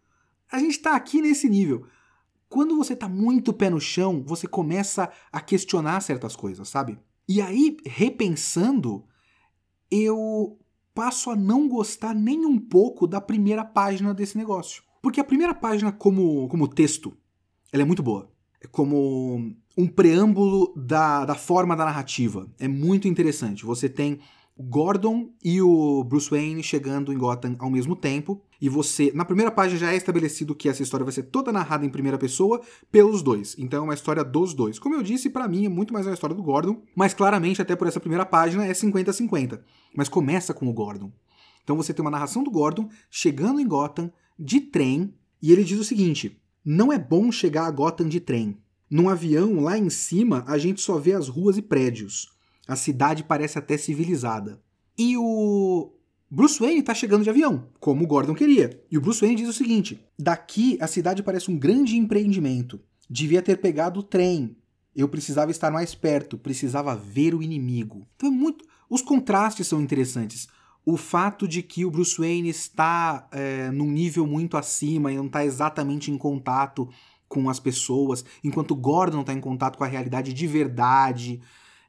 A 0.50 0.58
gente 0.58 0.78
tá 0.78 0.94
aqui 0.94 1.20
nesse 1.20 1.48
nível. 1.48 1.86
Quando 2.48 2.76
você 2.76 2.94
tá 2.94 3.08
muito 3.08 3.52
pé 3.52 3.68
no 3.68 3.80
chão, 3.80 4.22
você 4.24 4.46
começa 4.46 5.10
a 5.32 5.40
questionar 5.40 6.00
certas 6.00 6.36
coisas, 6.36 6.68
sabe? 6.68 6.98
E 7.28 7.40
aí, 7.40 7.76
repensando, 7.84 9.04
eu 9.90 10.58
passo 10.94 11.30
a 11.30 11.36
não 11.36 11.68
gostar 11.68 12.14
nem 12.14 12.46
um 12.46 12.58
pouco 12.58 13.06
da 13.06 13.20
primeira 13.20 13.64
página 13.64 14.14
desse 14.14 14.38
negócio. 14.38 14.82
Porque 15.02 15.20
a 15.20 15.24
primeira 15.24 15.54
página, 15.54 15.92
como, 15.92 16.48
como 16.48 16.68
texto, 16.68 17.14
ela 17.72 17.82
é 17.82 17.86
muito 17.86 18.02
boa. 18.02 18.30
É 18.60 18.66
como 18.66 19.54
um 19.76 19.86
preâmbulo 19.86 20.72
da, 20.76 21.24
da 21.24 21.34
forma 21.34 21.76
da 21.76 21.84
narrativa. 21.84 22.48
É 22.58 22.68
muito 22.68 23.08
interessante. 23.08 23.66
Você 23.66 23.88
tem 23.88 24.20
o 24.56 24.62
Gordon 24.62 25.30
e 25.42 25.60
o 25.60 26.04
Bruce 26.04 26.30
Wayne 26.30 26.62
chegando 26.62 27.12
em 27.12 27.18
Gotham 27.18 27.56
ao 27.58 27.68
mesmo 27.68 27.96
tempo. 27.96 28.40
E 28.60 28.68
você, 28.68 29.10
na 29.12 29.24
primeira 29.24 29.50
página 29.50 29.80
já 29.80 29.92
é 29.92 29.96
estabelecido 29.96 30.54
que 30.54 30.68
essa 30.68 30.82
história 30.82 31.04
vai 31.04 31.12
ser 31.12 31.24
toda 31.24 31.52
narrada 31.52 31.84
em 31.84 31.90
primeira 31.90 32.16
pessoa 32.16 32.60
pelos 32.90 33.20
dois. 33.20 33.56
Então 33.58 33.80
é 33.80 33.82
uma 33.82 33.94
história 33.94 34.22
dos 34.22 34.54
dois. 34.54 34.78
Como 34.78 34.94
eu 34.94 35.02
disse, 35.02 35.28
para 35.28 35.48
mim 35.48 35.66
é 35.66 35.68
muito 35.68 35.92
mais 35.92 36.06
uma 36.06 36.14
história 36.14 36.36
do 36.36 36.42
Gordon, 36.42 36.80
mas 36.94 37.12
claramente 37.12 37.60
até 37.60 37.74
por 37.74 37.88
essa 37.88 37.98
primeira 37.98 38.24
página 38.24 38.64
é 38.64 38.72
50-50. 38.72 39.60
Mas 39.94 40.08
começa 40.08 40.54
com 40.54 40.68
o 40.68 40.72
Gordon. 40.72 41.12
Então 41.64 41.76
você 41.76 41.92
tem 41.92 42.04
uma 42.04 42.10
narração 42.10 42.44
do 42.44 42.50
Gordon 42.50 42.88
chegando 43.10 43.60
em 43.60 43.66
Gotham 43.66 44.10
de 44.38 44.60
trem 44.60 45.14
e 45.42 45.50
ele 45.50 45.64
diz 45.64 45.78
o 45.80 45.84
seguinte: 45.84 46.40
"Não 46.64 46.92
é 46.92 46.98
bom 46.98 47.32
chegar 47.32 47.66
a 47.66 47.70
Gotham 47.70 48.08
de 48.08 48.20
trem. 48.20 48.56
Num 48.88 49.08
avião 49.08 49.60
lá 49.60 49.76
em 49.76 49.90
cima, 49.90 50.44
a 50.46 50.58
gente 50.58 50.80
só 50.80 50.98
vê 50.98 51.12
as 51.12 51.26
ruas 51.26 51.56
e 51.56 51.62
prédios. 51.62 52.33
A 52.66 52.76
cidade 52.76 53.24
parece 53.24 53.58
até 53.58 53.76
civilizada. 53.76 54.60
E 54.96 55.16
o 55.16 55.92
Bruce 56.30 56.58
Wayne 56.58 56.80
está 56.80 56.94
chegando 56.94 57.22
de 57.22 57.30
avião, 57.30 57.68
como 57.78 58.04
o 58.04 58.06
Gordon 58.06 58.34
queria. 58.34 58.82
E 58.90 58.96
o 58.96 59.00
Bruce 59.00 59.20
Wayne 59.20 59.36
diz 59.36 59.48
o 59.48 59.52
seguinte: 59.52 60.00
daqui 60.18 60.78
a 60.80 60.86
cidade 60.86 61.22
parece 61.22 61.50
um 61.50 61.58
grande 61.58 61.96
empreendimento. 61.96 62.80
Devia 63.08 63.42
ter 63.42 63.58
pegado 63.58 64.00
o 64.00 64.02
trem. 64.02 64.56
Eu 64.96 65.08
precisava 65.08 65.50
estar 65.50 65.70
mais 65.70 65.94
perto, 65.94 66.38
precisava 66.38 66.96
ver 66.96 67.34
o 67.34 67.42
inimigo. 67.42 68.06
Então 68.16 68.28
é 68.28 68.32
muito. 68.32 68.64
Os 68.88 69.02
contrastes 69.02 69.66
são 69.66 69.80
interessantes. 69.80 70.48
o 70.86 70.96
fato 70.96 71.48
de 71.48 71.62
que 71.62 71.84
o 71.84 71.90
Bruce 71.90 72.18
Wayne 72.18 72.48
está 72.48 73.26
é, 73.32 73.70
num 73.70 73.90
nível 73.90 74.26
muito 74.26 74.56
acima 74.56 75.10
e 75.10 75.16
não 75.16 75.26
está 75.26 75.44
exatamente 75.44 76.10
em 76.10 76.18
contato 76.18 76.88
com 77.26 77.48
as 77.48 77.58
pessoas, 77.58 78.24
enquanto 78.44 78.76
Gordon 78.76 79.22
está 79.22 79.32
em 79.32 79.40
contato 79.40 79.78
com 79.78 79.84
a 79.84 79.88
realidade 79.88 80.32
de 80.32 80.46
verdade. 80.46 81.40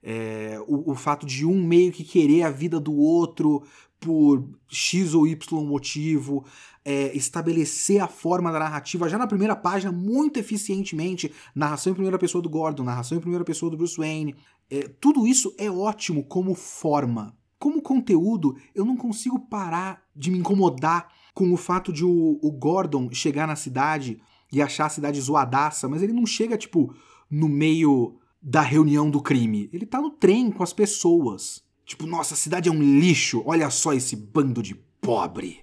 É, 0.07 0.61
o, 0.67 0.91
o, 0.91 0.95
fato 0.95 1.25
de 1.25 1.47
um 1.47 1.63
meio 1.63 1.91
que 1.91 2.03
querer 2.03 2.43
a 2.43 2.51
vida 2.51 2.79
do 2.79 2.95
outro 2.95 3.63
por 3.99 4.47
X 4.67 5.15
ou 5.15 5.25
Y 5.25 5.65
motivo, 5.65 6.45
é, 6.85 7.17
estabelecer 7.17 7.99
a 7.99 8.07
forma 8.07 8.51
da 8.51 8.59
narrativa 8.59 9.09
já 9.09 9.17
na 9.17 9.25
primeira 9.25 9.55
página 9.55 9.91
muito 9.91 10.37
eficientemente, 10.37 11.31
narração 11.55 11.89
em 11.89 11.95
primeira 11.95 12.19
pessoa 12.19 12.39
do 12.39 12.47
Gordon, 12.49 12.83
narração 12.83 13.17
em 13.17 13.21
primeira 13.21 13.43
pessoa 13.43 13.71
do 13.71 13.77
Bruce 13.77 13.97
Wayne. 13.97 14.35
É, 14.69 14.87
tudo 15.01 15.25
isso 15.25 15.55
é 15.57 15.71
ótimo 15.71 16.23
como 16.23 16.53
forma. 16.53 17.35
Como 17.57 17.81
conteúdo, 17.81 18.55
eu 18.75 18.85
não 18.85 18.95
consigo 18.95 19.39
parar 19.39 20.03
de 20.15 20.29
me 20.29 20.37
incomodar 20.37 21.07
com 21.33 21.51
o 21.51 21.57
fato 21.57 21.91
de 21.91 22.05
o, 22.05 22.39
o 22.43 22.51
Gordon 22.51 23.09
chegar 23.11 23.47
na 23.47 23.55
cidade 23.55 24.21
e 24.53 24.61
achar 24.61 24.85
a 24.85 24.89
cidade 24.89 25.19
zoadaça, 25.19 25.89
mas 25.89 26.03
ele 26.03 26.13
não 26.13 26.27
chega, 26.27 26.55
tipo, 26.55 26.93
no 27.27 27.49
meio 27.49 28.19
da 28.47 28.61
reunião 28.61 29.09
do 29.09 29.19
crime. 29.19 29.67
Ele 29.73 29.87
tá 29.87 29.99
no 29.99 30.11
trem 30.11 30.51
com 30.51 30.61
as 30.61 30.71
pessoas. 30.71 31.63
Tipo, 31.83 32.05
nossa, 32.05 32.35
a 32.35 32.37
cidade 32.37 32.69
é 32.69 32.71
um 32.71 32.99
lixo, 32.99 33.41
olha 33.43 33.71
só 33.71 33.91
esse 33.91 34.15
bando 34.15 34.61
de 34.61 34.75
pobre. 35.01 35.61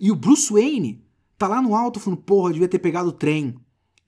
E 0.00 0.10
o 0.10 0.16
Bruce 0.16 0.50
Wayne 0.50 1.04
tá 1.36 1.46
lá 1.46 1.60
no 1.60 1.76
alto 1.76 2.00
falando, 2.00 2.22
porra, 2.22 2.54
devia 2.54 2.66
ter 2.66 2.78
pegado 2.78 3.10
o 3.10 3.12
trem. 3.12 3.54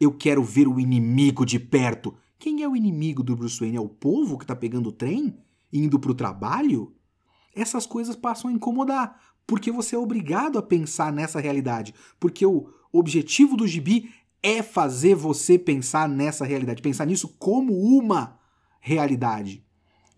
Eu 0.01 0.13
quero 0.13 0.43
ver 0.43 0.67
o 0.67 0.81
inimigo 0.81 1.45
de 1.45 1.61
perto. 1.61 2.15
Quem 2.39 2.63
é 2.63 2.69
o 2.69 2.75
inimigo 2.75 3.23
do 3.23 3.37
Bruce 3.37 3.61
Wayne? 3.61 3.77
É 3.77 3.81
o 3.81 3.89
povo 3.89 4.39
que 4.39 4.47
tá 4.47 4.57
pegando 4.57 4.89
o 4.89 4.93
trem? 4.93 5.37
Indo 5.71 5.99
pro 5.99 6.15
trabalho? 6.15 6.95
Essas 7.55 7.85
coisas 7.85 8.17
passam 8.17 8.51
a 8.51 8.53
incomodar, 8.53 9.21
porque 9.47 9.71
você 9.71 9.95
é 9.95 9.99
obrigado 9.99 10.59
a 10.59 10.63
pensar 10.63 11.13
nessa 11.13 11.39
realidade. 11.39 11.95
Porque 12.19 12.47
o 12.47 12.69
objetivo 12.91 13.59
do 13.59 13.67
gibi 13.67 14.11
é 14.43 14.63
fazer 14.63 15.15
você 15.15 15.59
pensar 15.59 16.09
nessa 16.09 16.45
realidade, 16.45 16.83
pensar 16.83 17.07
nisso 17.07 17.29
como 17.39 17.73
uma 17.73 18.39
realidade. 18.81 19.65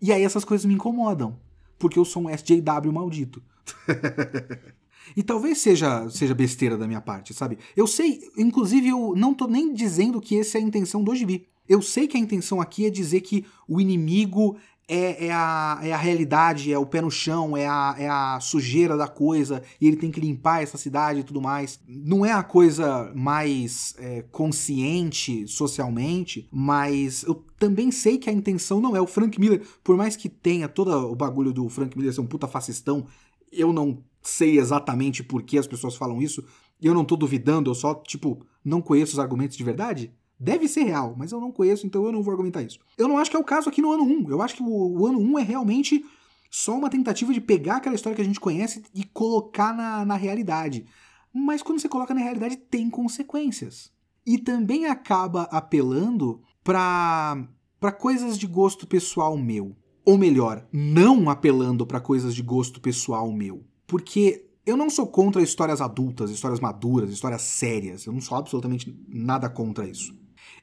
E 0.01 0.13
aí 0.13 0.23
essas 0.23 0.45
coisas 0.45 0.65
me 0.65 0.73
incomodam, 0.73 1.37
porque 1.77 1.99
eu 1.99 2.05
sou 2.05 2.23
um 2.23 2.29
SJW 2.29 2.93
maldito. 2.93 3.43
e 5.15 5.23
talvez 5.23 5.57
seja, 5.59 6.09
seja 6.09 6.33
besteira 6.33 6.77
da 6.77 6.87
minha 6.87 7.01
parte, 7.01 7.33
sabe? 7.33 7.57
Eu 7.75 7.87
sei, 7.87 8.21
inclusive 8.37 8.89
eu 8.89 9.13
não 9.15 9.33
tô 9.33 9.47
nem 9.47 9.73
dizendo 9.73 10.21
que 10.21 10.39
essa 10.39 10.57
é 10.57 10.61
a 10.61 10.63
intenção 10.63 11.03
do 11.03 11.15
gibi. 11.15 11.47
Eu 11.67 11.81
sei 11.81 12.07
que 12.07 12.17
a 12.17 12.19
intenção 12.19 12.59
aqui 12.59 12.85
é 12.85 12.89
dizer 12.89 13.21
que 13.21 13.45
o 13.67 13.79
inimigo 13.79 14.57
é, 14.89 15.27
é, 15.27 15.31
a, 15.31 15.79
é 15.83 15.93
a 15.93 15.97
realidade, 15.97 16.73
é 16.73 16.77
o 16.77 16.85
pé 16.85 16.99
no 16.99 17.11
chão, 17.11 17.55
é 17.55 17.67
a, 17.67 17.95
é 17.95 18.09
a 18.09 18.39
sujeira 18.39 18.97
da 18.97 19.07
coisa, 19.07 19.61
e 19.79 19.87
ele 19.87 19.97
tem 19.97 20.09
que 20.09 20.19
limpar 20.19 20.63
essa 20.63 20.79
cidade 20.79 21.19
e 21.19 21.23
tudo 21.23 21.39
mais. 21.39 21.79
Não 21.87 22.25
é 22.25 22.31
a 22.33 22.41
coisa 22.41 23.11
mais 23.15 23.93
é, 23.99 24.23
consciente 24.31 25.47
socialmente, 25.47 26.49
mas 26.51 27.21
eu 27.21 27.35
também 27.59 27.91
sei 27.91 28.17
que 28.17 28.31
a 28.31 28.33
intenção 28.33 28.81
não 28.81 28.95
é. 28.95 29.01
O 29.01 29.05
Frank 29.05 29.39
Miller, 29.39 29.61
por 29.83 29.95
mais 29.95 30.15
que 30.15 30.27
tenha 30.27 30.67
todo 30.67 30.91
o 30.91 31.15
bagulho 31.15 31.53
do 31.53 31.69
Frank 31.69 31.95
Miller 31.95 32.11
ser 32.11 32.21
um 32.21 32.25
puta 32.25 32.47
fascistão, 32.47 33.05
eu 33.51 33.71
não 33.71 34.03
sei 34.23 34.57
exatamente 34.57 35.23
por 35.23 35.43
que 35.43 35.59
as 35.59 35.67
pessoas 35.67 35.95
falam 35.95 36.19
isso, 36.19 36.43
eu 36.81 36.95
não 36.95 37.05
tô 37.05 37.15
duvidando, 37.15 37.69
eu 37.69 37.75
só, 37.75 37.93
tipo, 37.93 38.43
não 38.65 38.81
conheço 38.81 39.13
os 39.13 39.19
argumentos 39.19 39.55
de 39.55 39.63
verdade. 39.63 40.11
Deve 40.39 40.67
ser 40.67 40.83
real, 40.83 41.15
mas 41.17 41.31
eu 41.31 41.41
não 41.41 41.51
conheço, 41.51 41.85
então 41.85 42.05
eu 42.05 42.11
não 42.11 42.23
vou 42.23 42.31
argumentar 42.31 42.61
isso. 42.61 42.79
Eu 42.97 43.07
não 43.07 43.17
acho 43.17 43.29
que 43.29 43.35
é 43.35 43.39
o 43.39 43.43
caso 43.43 43.67
aqui 43.67 43.81
no 43.81 43.91
ano 43.91 44.03
1. 44.03 44.29
Eu 44.29 44.41
acho 44.41 44.55
que 44.55 44.63
o, 44.63 44.99
o 44.99 45.05
ano 45.05 45.19
1 45.19 45.39
é 45.39 45.43
realmente 45.43 46.05
só 46.49 46.77
uma 46.77 46.89
tentativa 46.89 47.33
de 47.33 47.41
pegar 47.41 47.77
aquela 47.77 47.95
história 47.95 48.15
que 48.15 48.21
a 48.21 48.25
gente 48.25 48.39
conhece 48.39 48.83
e 48.95 49.03
colocar 49.03 49.75
na, 49.75 50.05
na 50.05 50.15
realidade. 50.15 50.85
Mas 51.33 51.61
quando 51.61 51.79
você 51.79 51.89
coloca 51.89 52.13
na 52.13 52.21
realidade, 52.21 52.55
tem 52.55 52.89
consequências. 52.89 53.91
E 54.25 54.37
também 54.37 54.85
acaba 54.85 55.43
apelando 55.43 56.41
para 56.63 57.47
para 57.79 57.91
coisas 57.93 58.37
de 58.37 58.45
gosto 58.45 58.85
pessoal 58.85 59.37
meu. 59.37 59.75
Ou 60.05 60.17
melhor, 60.17 60.67
não 60.71 61.29
apelando 61.29 61.85
para 61.85 62.01
coisas 62.01 62.35
de 62.35 62.41
gosto 62.41 62.81
pessoal 62.81 63.31
meu. 63.31 63.63
Porque 63.87 64.49
eu 64.65 64.75
não 64.75 64.89
sou 64.89 65.07
contra 65.07 65.41
histórias 65.41 65.79
adultas, 65.79 66.29
histórias 66.29 66.59
maduras, 66.59 67.09
histórias 67.09 67.41
sérias. 67.41 68.05
Eu 68.05 68.13
não 68.13 68.19
sou 68.19 68.37
absolutamente 68.37 68.93
nada 69.07 69.49
contra 69.49 69.87
isso. 69.87 70.18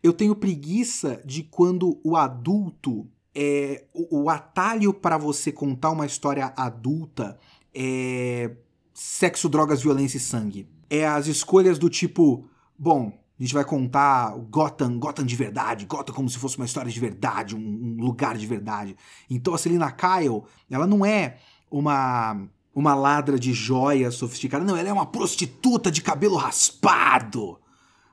Eu 0.06 0.12
tenho 0.12 0.36
preguiça 0.36 1.20
de 1.24 1.42
quando 1.42 1.98
o 2.04 2.16
adulto 2.16 3.08
é 3.34 3.86
o, 3.92 4.22
o 4.22 4.30
atalho 4.30 4.94
para 4.94 5.18
você 5.18 5.50
contar 5.50 5.90
uma 5.90 6.06
história 6.06 6.52
adulta 6.56 7.36
é 7.74 8.52
sexo, 8.94 9.48
drogas, 9.48 9.82
violência 9.82 10.18
e 10.18 10.20
sangue. 10.20 10.68
É 10.88 11.04
as 11.04 11.26
escolhas 11.26 11.76
do 11.76 11.90
tipo, 11.90 12.48
bom, 12.78 13.18
a 13.36 13.42
gente 13.42 13.52
vai 13.52 13.64
contar 13.64 14.30
Gotham, 14.48 14.96
Gotham 14.96 15.26
de 15.26 15.34
verdade, 15.34 15.86
Gotham 15.86 16.14
como 16.14 16.30
se 16.30 16.38
fosse 16.38 16.56
uma 16.56 16.66
história 16.66 16.90
de 16.90 17.00
verdade, 17.00 17.56
um, 17.56 17.58
um 17.58 17.96
lugar 18.00 18.38
de 18.38 18.46
verdade. 18.46 18.96
Então 19.28 19.54
a 19.54 19.58
Selina 19.58 19.90
Kyle, 19.90 20.44
ela 20.70 20.86
não 20.86 21.04
é 21.04 21.38
uma 21.68 22.46
uma 22.72 22.94
ladra 22.94 23.40
de 23.40 23.52
joias 23.52 24.14
sofisticada, 24.14 24.64
não, 24.64 24.76
ela 24.76 24.88
é 24.88 24.92
uma 24.92 25.06
prostituta 25.06 25.90
de 25.90 26.00
cabelo 26.00 26.36
raspado. 26.36 27.58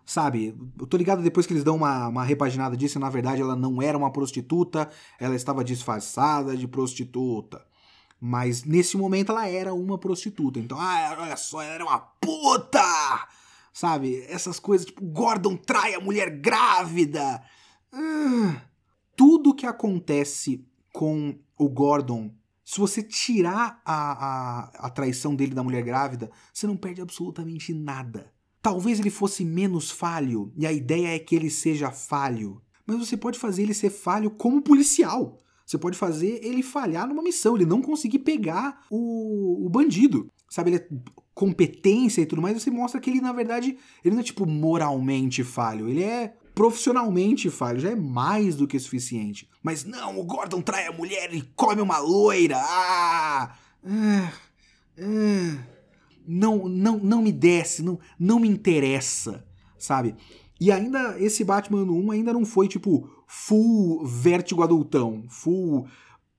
Sabe? 0.05 0.55
Eu 0.79 0.85
tô 0.85 0.97
ligado 0.97 1.21
depois 1.21 1.45
que 1.45 1.53
eles 1.53 1.63
dão 1.63 1.77
uma, 1.77 2.07
uma 2.09 2.23
repaginada 2.23 2.75
disso, 2.75 2.99
na 2.99 3.09
verdade 3.09 3.41
ela 3.41 3.55
não 3.55 3.81
era 3.81 3.97
uma 3.97 4.11
prostituta, 4.11 4.89
ela 5.19 5.35
estava 5.35 5.63
disfarçada 5.63 6.57
de 6.57 6.67
prostituta. 6.67 7.65
Mas 8.19 8.63
nesse 8.63 8.97
momento 8.97 9.31
ela 9.31 9.47
era 9.47 9.73
uma 9.73 9.97
prostituta. 9.97 10.59
Então, 10.59 10.79
ah, 10.79 11.17
olha 11.19 11.35
só, 11.35 11.61
ela 11.61 11.73
era 11.73 11.85
uma 11.85 11.99
puta! 11.99 13.27
Sabe? 13.73 14.23
Essas 14.29 14.59
coisas, 14.59 14.85
tipo, 14.85 15.03
Gordon 15.03 15.57
trai 15.57 15.95
a 15.95 15.99
mulher 15.99 16.29
grávida. 16.39 17.43
Uh, 17.91 18.55
tudo 19.15 19.53
que 19.53 19.65
acontece 19.65 20.65
com 20.91 21.37
o 21.57 21.67
Gordon, 21.67 22.33
se 22.63 22.79
você 22.79 23.03
tirar 23.03 23.81
a, 23.83 24.25
a, 24.25 24.87
a 24.87 24.89
traição 24.89 25.35
dele 25.35 25.53
da 25.53 25.63
mulher 25.63 25.83
grávida, 25.83 26.31
você 26.53 26.65
não 26.65 26.77
perde 26.77 27.01
absolutamente 27.01 27.73
nada. 27.73 28.32
Talvez 28.63 28.97
ele 28.97 29.09
fosse 29.09 29.43
menos 29.43 29.91
falho, 29.91 30.53
e 30.57 30.65
a 30.65 30.71
ideia 30.71 31.13
é 31.13 31.19
que 31.19 31.35
ele 31.35 31.49
seja 31.49 31.91
falho. 31.91 32.61
Mas 32.87 32.97
você 32.97 33.17
pode 33.17 33.37
fazer 33.37 33.63
ele 33.63 33.73
ser 33.73 33.89
falho 33.89 34.31
como 34.31 34.61
policial. 34.61 35.41
Você 35.65 35.77
pode 35.77 35.97
fazer 35.97 36.39
ele 36.41 36.63
falhar 36.63 37.05
numa 37.05 37.21
missão, 37.21 37.57
ele 37.57 37.65
não 37.65 37.81
conseguir 37.81 38.19
pegar 38.19 38.85
o, 38.89 39.65
o 39.65 39.69
bandido. 39.69 40.31
Sabe, 40.49 40.69
ele 40.69 40.77
é 40.77 40.87
competência 41.35 42.21
e 42.21 42.25
tudo 42.25 42.41
mais, 42.41 42.61
você 42.61 42.71
mostra 42.71 43.01
que 43.01 43.09
ele, 43.09 43.19
na 43.19 43.33
verdade, 43.33 43.77
ele 44.03 44.15
não 44.15 44.21
é 44.21 44.23
tipo 44.23 44.45
moralmente 44.45 45.43
falho, 45.43 45.89
ele 45.89 46.03
é 46.03 46.33
profissionalmente 46.55 47.49
falho, 47.49 47.81
já 47.81 47.89
é 47.89 47.95
mais 47.95 48.55
do 48.55 48.65
que 48.65 48.79
suficiente. 48.79 49.49
Mas 49.61 49.83
não, 49.83 50.17
o 50.17 50.23
Gordon 50.23 50.61
trai 50.61 50.87
a 50.87 50.93
mulher 50.93 51.33
e 51.33 51.41
come 51.53 51.81
uma 51.81 51.97
loira. 51.97 52.57
Ah! 52.57 53.57
ah, 53.85 54.33
ah 54.99 55.72
não, 56.27 56.67
não, 56.67 56.97
não 56.97 57.21
me 57.21 57.31
desce, 57.31 57.81
não, 57.81 57.99
não 58.19 58.39
me 58.39 58.47
interessa, 58.47 59.45
sabe? 59.77 60.15
E 60.59 60.71
ainda, 60.71 61.19
esse 61.19 61.43
Batman 61.43 61.83
1 61.83 62.11
ainda 62.11 62.33
não 62.33 62.45
foi, 62.45 62.67
tipo, 62.67 63.09
full 63.27 64.05
vértigo 64.05 64.63
adultão, 64.63 65.23
full 65.27 65.87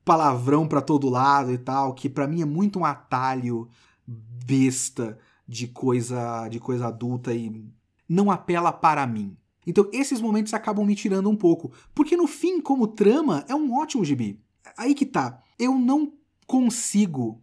palavrão 0.05 0.68
para 0.68 0.81
todo 0.81 1.09
lado 1.09 1.53
e 1.53 1.59
tal, 1.59 1.94
que 1.94 2.09
para 2.09 2.27
mim 2.27 2.42
é 2.42 2.44
muito 2.44 2.79
um 2.79 2.85
atalho 2.85 3.68
besta 4.07 5.18
de 5.47 5.66
coisa 5.66 6.49
de 6.49 6.61
coisa 6.61 6.88
adulta 6.88 7.35
e 7.35 7.66
não 8.09 8.31
apela 8.31 8.73
para 8.73 9.07
mim. 9.07 9.37
Então 9.66 9.88
esses 9.92 10.20
momentos 10.20 10.53
acabam 10.53 10.85
me 10.87 10.94
tirando 10.94 11.31
um 11.31 11.37
pouco, 11.37 11.73
porque 11.94 12.16
no 12.16 12.27
fim, 12.27 12.61
como 12.61 12.87
trama, 12.87 13.44
é 13.49 13.55
um 13.55 13.75
ótimo 13.75 14.05
gibi. 14.05 14.40
Aí 14.77 14.94
que 14.94 15.07
tá, 15.07 15.42
eu 15.59 15.75
não 15.75 16.12
consigo 16.47 17.42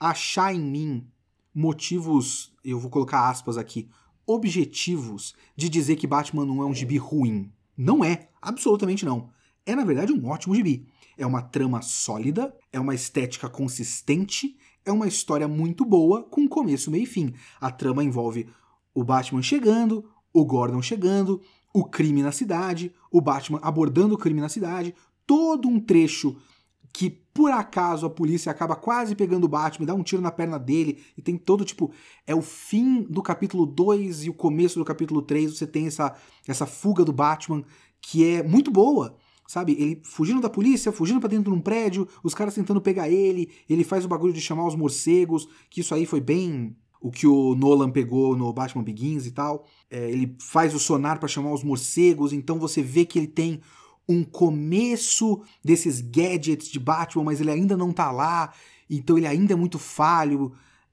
achar 0.00 0.54
em 0.54 0.60
mim 0.60 1.06
motivos, 1.54 2.52
eu 2.64 2.78
vou 2.78 2.90
colocar 2.90 3.28
aspas 3.28 3.56
aqui, 3.56 3.88
objetivos 4.26 5.34
de 5.56 5.68
dizer 5.68 5.96
que 5.96 6.06
Batman 6.06 6.46
não 6.46 6.62
é 6.62 6.66
um 6.66 6.74
gibi 6.74 6.96
ruim. 6.96 7.52
Não 7.76 8.04
é, 8.04 8.28
absolutamente 8.40 9.04
não. 9.04 9.30
É, 9.64 9.74
na 9.74 9.84
verdade, 9.84 10.12
um 10.12 10.28
ótimo 10.28 10.54
gibi. 10.54 10.86
É 11.16 11.26
uma 11.26 11.42
trama 11.42 11.82
sólida, 11.82 12.54
é 12.72 12.80
uma 12.80 12.94
estética 12.94 13.48
consistente, 13.48 14.56
é 14.84 14.90
uma 14.90 15.06
história 15.06 15.46
muito 15.46 15.84
boa, 15.84 16.22
com 16.22 16.48
começo, 16.48 16.90
meio 16.90 17.04
e 17.04 17.06
fim. 17.06 17.34
A 17.60 17.70
trama 17.70 18.02
envolve 18.02 18.48
o 18.94 19.04
Batman 19.04 19.42
chegando, 19.42 20.08
o 20.32 20.44
Gordon 20.44 20.82
chegando, 20.82 21.40
o 21.72 21.84
crime 21.84 22.22
na 22.22 22.32
cidade, 22.32 22.92
o 23.10 23.20
Batman 23.20 23.60
abordando 23.62 24.14
o 24.14 24.18
crime 24.18 24.40
na 24.40 24.48
cidade, 24.48 24.94
todo 25.26 25.68
um 25.68 25.80
trecho 25.80 26.36
que 26.92 27.21
por 27.34 27.50
acaso 27.50 28.04
a 28.04 28.10
polícia 28.10 28.52
acaba 28.52 28.76
quase 28.76 29.14
pegando 29.14 29.44
o 29.44 29.48
Batman, 29.48 29.86
dá 29.86 29.94
um 29.94 30.02
tiro 30.02 30.20
na 30.20 30.30
perna 30.30 30.58
dele 30.58 31.02
e 31.16 31.22
tem 31.22 31.36
todo 31.36 31.64
tipo. 31.64 31.90
É 32.26 32.34
o 32.34 32.42
fim 32.42 33.02
do 33.02 33.22
capítulo 33.22 33.64
2 33.64 34.24
e 34.24 34.30
o 34.30 34.34
começo 34.34 34.78
do 34.78 34.84
capítulo 34.84 35.22
3. 35.22 35.56
Você 35.56 35.66
tem 35.66 35.86
essa, 35.86 36.14
essa 36.46 36.66
fuga 36.66 37.04
do 37.04 37.12
Batman 37.12 37.64
que 38.00 38.24
é 38.24 38.42
muito 38.42 38.70
boa. 38.70 39.16
sabe? 39.46 39.72
Ele 39.72 40.02
fugindo 40.04 40.40
da 40.40 40.50
polícia, 40.50 40.92
fugindo 40.92 41.20
para 41.20 41.30
dentro 41.30 41.50
de 41.50 41.58
um 41.58 41.60
prédio, 41.60 42.06
os 42.22 42.34
caras 42.34 42.54
tentando 42.54 42.80
pegar 42.80 43.08
ele, 43.08 43.50
ele 43.68 43.84
faz 43.84 44.04
o 44.04 44.08
bagulho 44.08 44.32
de 44.32 44.40
chamar 44.40 44.66
os 44.66 44.74
morcegos, 44.74 45.48
que 45.70 45.80
isso 45.80 45.94
aí 45.94 46.04
foi 46.04 46.20
bem 46.20 46.76
o 47.00 47.10
que 47.10 47.26
o 47.26 47.54
Nolan 47.56 47.90
pegou 47.90 48.36
no 48.36 48.52
Batman 48.52 48.84
Begins 48.84 49.26
e 49.26 49.32
tal. 49.32 49.66
É, 49.90 50.10
ele 50.10 50.36
faz 50.38 50.74
o 50.74 50.78
sonar 50.78 51.18
para 51.18 51.28
chamar 51.28 51.52
os 51.52 51.64
morcegos, 51.64 52.32
então 52.32 52.58
você 52.58 52.82
vê 52.82 53.04
que 53.04 53.18
ele 53.18 53.26
tem 53.26 53.60
um 54.08 54.24
começo 54.24 55.42
desses 55.64 56.00
gadgets 56.00 56.68
de 56.68 56.78
Batman, 56.78 57.24
mas 57.24 57.40
ele 57.40 57.50
ainda 57.50 57.76
não 57.76 57.92
tá 57.92 58.10
lá, 58.10 58.52
então 58.88 59.16
ele 59.16 59.26
ainda 59.26 59.52
é 59.52 59.56
muito 59.56 59.78
falho. 59.78 60.52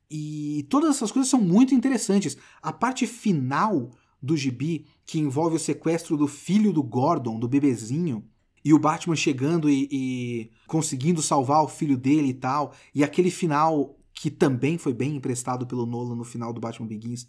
E 0.09 0.65
todas 0.69 0.95
essas 0.95 1.11
coisas 1.11 1.29
são 1.29 1.41
muito 1.41 1.75
interessantes. 1.75 2.37
A 2.61 2.71
parte 2.73 3.05
final 3.05 3.91
do 4.21 4.35
gibi, 4.35 4.85
que 5.05 5.19
envolve 5.19 5.55
o 5.55 5.59
sequestro 5.59 6.17
do 6.17 6.27
filho 6.27 6.73
do 6.73 6.83
Gordon, 6.83 7.39
do 7.39 7.47
bebezinho, 7.47 8.23
e 8.63 8.73
o 8.73 8.79
Batman 8.79 9.15
chegando 9.15 9.69
e, 9.69 9.87
e 9.91 10.51
conseguindo 10.67 11.21
salvar 11.21 11.63
o 11.63 11.67
filho 11.67 11.97
dele 11.97 12.29
e 12.29 12.33
tal, 12.33 12.73
e 12.93 13.03
aquele 13.03 13.31
final 13.31 13.97
que 14.13 14.29
também 14.29 14.77
foi 14.77 14.93
bem 14.93 15.15
emprestado 15.15 15.65
pelo 15.65 15.85
Nolan 15.85 16.15
no 16.15 16.25
final 16.25 16.51
do 16.51 16.59
Batman 16.59 16.87
Begins, 16.87 17.25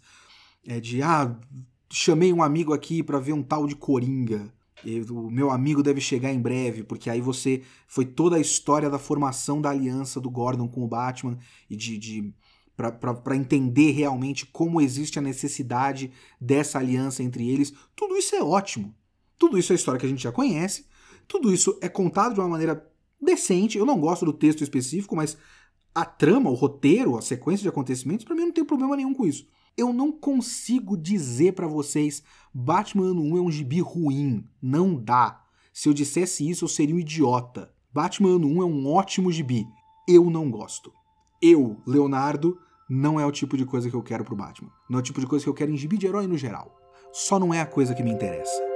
é 0.65 0.79
de 0.79 1.01
ah, 1.01 1.39
chamei 1.91 2.33
um 2.33 2.43
amigo 2.43 2.73
aqui 2.73 3.01
para 3.01 3.19
ver 3.19 3.33
um 3.33 3.41
tal 3.41 3.65
de 3.65 3.75
Coringa. 3.75 4.53
O 5.09 5.29
meu 5.29 5.51
amigo 5.51 5.83
deve 5.83 6.01
chegar 6.01 6.31
em 6.31 6.39
breve, 6.39 6.83
porque 6.83 7.09
aí 7.09 7.21
você 7.21 7.61
foi 7.87 8.05
toda 8.05 8.35
a 8.35 8.39
história 8.39 8.89
da 8.89 8.99
formação 8.99 9.61
da 9.61 9.69
aliança 9.69 10.19
do 10.19 10.29
Gordon 10.29 10.67
com 10.67 10.83
o 10.83 10.87
Batman 10.87 11.37
e 11.69 11.75
de, 11.75 11.97
de 11.97 12.33
para 12.75 13.35
entender 13.35 13.91
realmente 13.91 14.45
como 14.45 14.81
existe 14.81 15.19
a 15.19 15.21
necessidade 15.21 16.11
dessa 16.39 16.79
aliança 16.79 17.21
entre 17.21 17.47
eles. 17.47 17.73
Tudo 17.95 18.17
isso 18.17 18.35
é 18.35 18.41
ótimo. 18.41 18.95
Tudo 19.37 19.57
isso 19.57 19.71
é 19.71 19.75
história 19.75 19.99
que 19.99 20.05
a 20.05 20.09
gente 20.09 20.23
já 20.23 20.31
conhece. 20.31 20.85
Tudo 21.27 21.53
isso 21.53 21.77
é 21.81 21.89
contado 21.89 22.33
de 22.33 22.39
uma 22.39 22.49
maneira 22.49 22.87
decente. 23.21 23.77
Eu 23.77 23.85
não 23.85 23.99
gosto 23.99 24.25
do 24.25 24.33
texto 24.33 24.63
específico, 24.63 25.15
mas 25.15 25.37
a 25.93 26.05
trama, 26.05 26.49
o 26.49 26.55
roteiro, 26.55 27.17
a 27.17 27.21
sequência 27.21 27.61
de 27.61 27.69
acontecimentos, 27.69 28.25
para 28.25 28.35
mim 28.35 28.45
não 28.45 28.51
tem 28.51 28.65
problema 28.65 28.95
nenhum 28.95 29.13
com 29.13 29.25
isso. 29.25 29.45
Eu 29.77 29.93
não 29.93 30.11
consigo 30.11 30.97
dizer 30.97 31.53
para 31.53 31.67
vocês 31.67 32.23
Batman 32.53 33.11
Ano 33.11 33.21
1 33.21 33.37
é 33.37 33.41
um 33.41 33.51
gibi 33.51 33.79
ruim. 33.79 34.47
Não 34.61 34.95
dá. 34.95 35.43
Se 35.73 35.87
eu 35.87 35.93
dissesse 35.93 36.47
isso, 36.49 36.65
eu 36.65 36.69
seria 36.69 36.95
um 36.95 36.99
idiota. 36.99 37.73
Batman 37.93 38.35
Ano 38.35 38.47
1 38.47 38.61
é 38.61 38.65
um 38.65 38.87
ótimo 38.87 39.31
gibi. 39.31 39.65
Eu 40.07 40.29
não 40.29 40.51
gosto. 40.51 40.91
Eu, 41.41 41.77
Leonardo, 41.87 42.59
não 42.89 43.19
é 43.19 43.25
o 43.25 43.31
tipo 43.31 43.55
de 43.55 43.65
coisa 43.65 43.89
que 43.89 43.95
eu 43.95 44.03
quero 44.03 44.25
pro 44.25 44.35
Batman. 44.35 44.69
Não 44.89 44.99
é 44.99 45.01
o 45.01 45.03
tipo 45.03 45.19
de 45.19 45.27
coisa 45.27 45.43
que 45.43 45.49
eu 45.49 45.53
quero 45.53 45.71
em 45.71 45.77
gibi 45.77 45.97
de 45.97 46.07
herói 46.07 46.27
no 46.27 46.37
geral. 46.37 46.77
Só 47.13 47.39
não 47.39 47.53
é 47.53 47.61
a 47.61 47.65
coisa 47.65 47.95
que 47.95 48.03
me 48.03 48.11
interessa. 48.11 48.70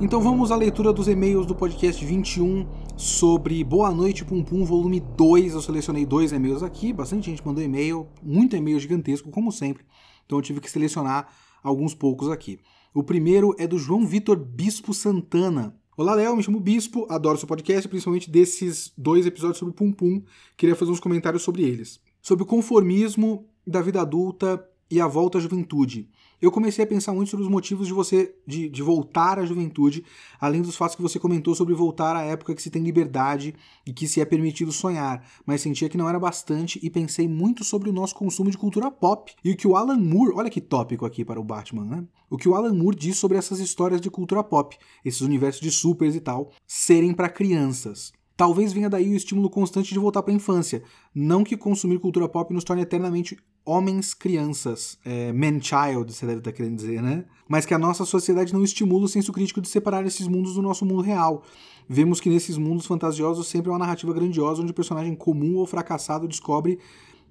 Então 0.00 0.20
vamos 0.20 0.52
à 0.52 0.56
leitura 0.56 0.92
dos 0.92 1.08
e-mails 1.08 1.44
do 1.44 1.56
podcast 1.56 2.04
21 2.04 2.68
sobre 2.96 3.64
Boa 3.64 3.90
Noite 3.90 4.24
Pum 4.24 4.44
Pum, 4.44 4.64
volume 4.64 5.00
2. 5.00 5.54
Eu 5.54 5.60
selecionei 5.60 6.06
dois 6.06 6.30
e-mails 6.30 6.62
aqui, 6.62 6.92
bastante 6.92 7.28
gente 7.28 7.44
mandou 7.44 7.64
e-mail, 7.64 8.06
muito 8.22 8.54
e-mail 8.54 8.78
gigantesco, 8.78 9.28
como 9.28 9.50
sempre. 9.50 9.84
Então 10.24 10.38
eu 10.38 10.42
tive 10.42 10.60
que 10.60 10.70
selecionar 10.70 11.26
alguns 11.64 11.96
poucos 11.96 12.30
aqui. 12.30 12.60
O 12.94 13.02
primeiro 13.02 13.56
é 13.58 13.66
do 13.66 13.76
João 13.76 14.06
Vitor 14.06 14.36
Bispo 14.36 14.94
Santana. 14.94 15.74
Olá, 15.96 16.14
Léo, 16.14 16.36
me 16.36 16.44
chamo 16.44 16.60
Bispo, 16.60 17.04
adoro 17.10 17.36
seu 17.36 17.48
podcast, 17.48 17.88
principalmente 17.88 18.30
desses 18.30 18.92
dois 18.96 19.26
episódios 19.26 19.58
sobre 19.58 19.74
Pum 19.74 19.90
Pum. 19.90 20.22
Queria 20.56 20.76
fazer 20.76 20.92
uns 20.92 21.00
comentários 21.00 21.42
sobre 21.42 21.62
eles. 21.62 21.98
Sobre 22.22 22.44
o 22.44 22.46
conformismo 22.46 23.48
da 23.66 23.82
vida 23.82 24.00
adulta 24.00 24.64
e 24.88 25.00
a 25.00 25.08
volta 25.08 25.38
à 25.38 25.40
juventude 25.40 26.08
eu 26.40 26.52
comecei 26.52 26.84
a 26.84 26.86
pensar 26.86 27.12
muito 27.12 27.30
sobre 27.30 27.44
os 27.44 27.50
motivos 27.50 27.86
de 27.86 27.92
você 27.92 28.34
de, 28.46 28.68
de, 28.68 28.82
voltar 28.82 29.38
à 29.38 29.44
juventude, 29.44 30.04
além 30.40 30.62
dos 30.62 30.76
fatos 30.76 30.94
que 30.94 31.02
você 31.02 31.18
comentou 31.18 31.54
sobre 31.54 31.74
voltar 31.74 32.14
à 32.14 32.22
época 32.22 32.54
que 32.54 32.62
se 32.62 32.70
tem 32.70 32.82
liberdade 32.82 33.54
e 33.84 33.92
que 33.92 34.06
se 34.06 34.20
é 34.20 34.24
permitido 34.24 34.70
sonhar, 34.70 35.26
mas 35.44 35.60
sentia 35.60 35.88
que 35.88 35.98
não 35.98 36.08
era 36.08 36.18
bastante 36.18 36.78
e 36.82 36.88
pensei 36.88 37.28
muito 37.28 37.64
sobre 37.64 37.90
o 37.90 37.92
nosso 37.92 38.14
consumo 38.14 38.50
de 38.50 38.58
cultura 38.58 38.90
pop 38.90 39.32
e 39.44 39.50
o 39.50 39.56
que 39.56 39.66
o 39.66 39.76
Alan 39.76 39.98
Moore, 39.98 40.34
olha 40.36 40.50
que 40.50 40.60
tópico 40.60 41.04
aqui 41.04 41.24
para 41.24 41.40
o 41.40 41.44
Batman, 41.44 41.84
né? 41.84 42.04
O 42.30 42.36
que 42.36 42.48
o 42.48 42.54
Alan 42.54 42.74
Moore 42.74 42.96
diz 42.96 43.16
sobre 43.16 43.38
essas 43.38 43.58
histórias 43.58 44.00
de 44.00 44.10
cultura 44.10 44.44
pop, 44.44 44.76
esses 45.04 45.22
universos 45.22 45.60
de 45.60 45.70
supers 45.70 46.14
e 46.14 46.20
tal, 46.20 46.52
serem 46.66 47.12
para 47.12 47.28
crianças. 47.28 48.12
Talvez 48.38 48.72
venha 48.72 48.88
daí 48.88 49.10
o 49.10 49.16
estímulo 49.16 49.50
constante 49.50 49.92
de 49.92 49.98
voltar 49.98 50.22
para 50.22 50.32
a 50.32 50.36
infância. 50.36 50.84
Não 51.12 51.42
que 51.42 51.56
consumir 51.56 51.98
cultura 51.98 52.28
pop 52.28 52.54
nos 52.54 52.62
torne 52.62 52.82
eternamente 52.82 53.36
homens 53.68 54.14
crianças, 54.14 54.98
é, 55.04 55.30
man-child, 55.30 56.10
você 56.10 56.24
deve 56.24 56.38
estar 56.38 56.52
querendo 56.52 56.76
dizer, 56.76 57.02
né? 57.02 57.26
Mas 57.46 57.66
que 57.66 57.74
a 57.74 57.78
nossa 57.78 58.06
sociedade 58.06 58.50
não 58.54 58.64
estimula 58.64 59.04
o 59.04 59.08
senso 59.08 59.30
crítico 59.30 59.60
de 59.60 59.68
separar 59.68 60.06
esses 60.06 60.26
mundos 60.26 60.54
do 60.54 60.62
nosso 60.62 60.86
mundo 60.86 61.02
real. 61.02 61.42
Vemos 61.86 62.18
que 62.18 62.30
nesses 62.30 62.56
mundos 62.56 62.86
fantasiosos 62.86 63.46
sempre 63.46 63.68
é 63.68 63.72
uma 63.72 63.78
narrativa 63.78 64.10
grandiosa 64.14 64.62
onde 64.62 64.70
o 64.70 64.74
personagem 64.74 65.14
comum 65.14 65.56
ou 65.56 65.66
fracassado 65.66 66.26
descobre 66.26 66.78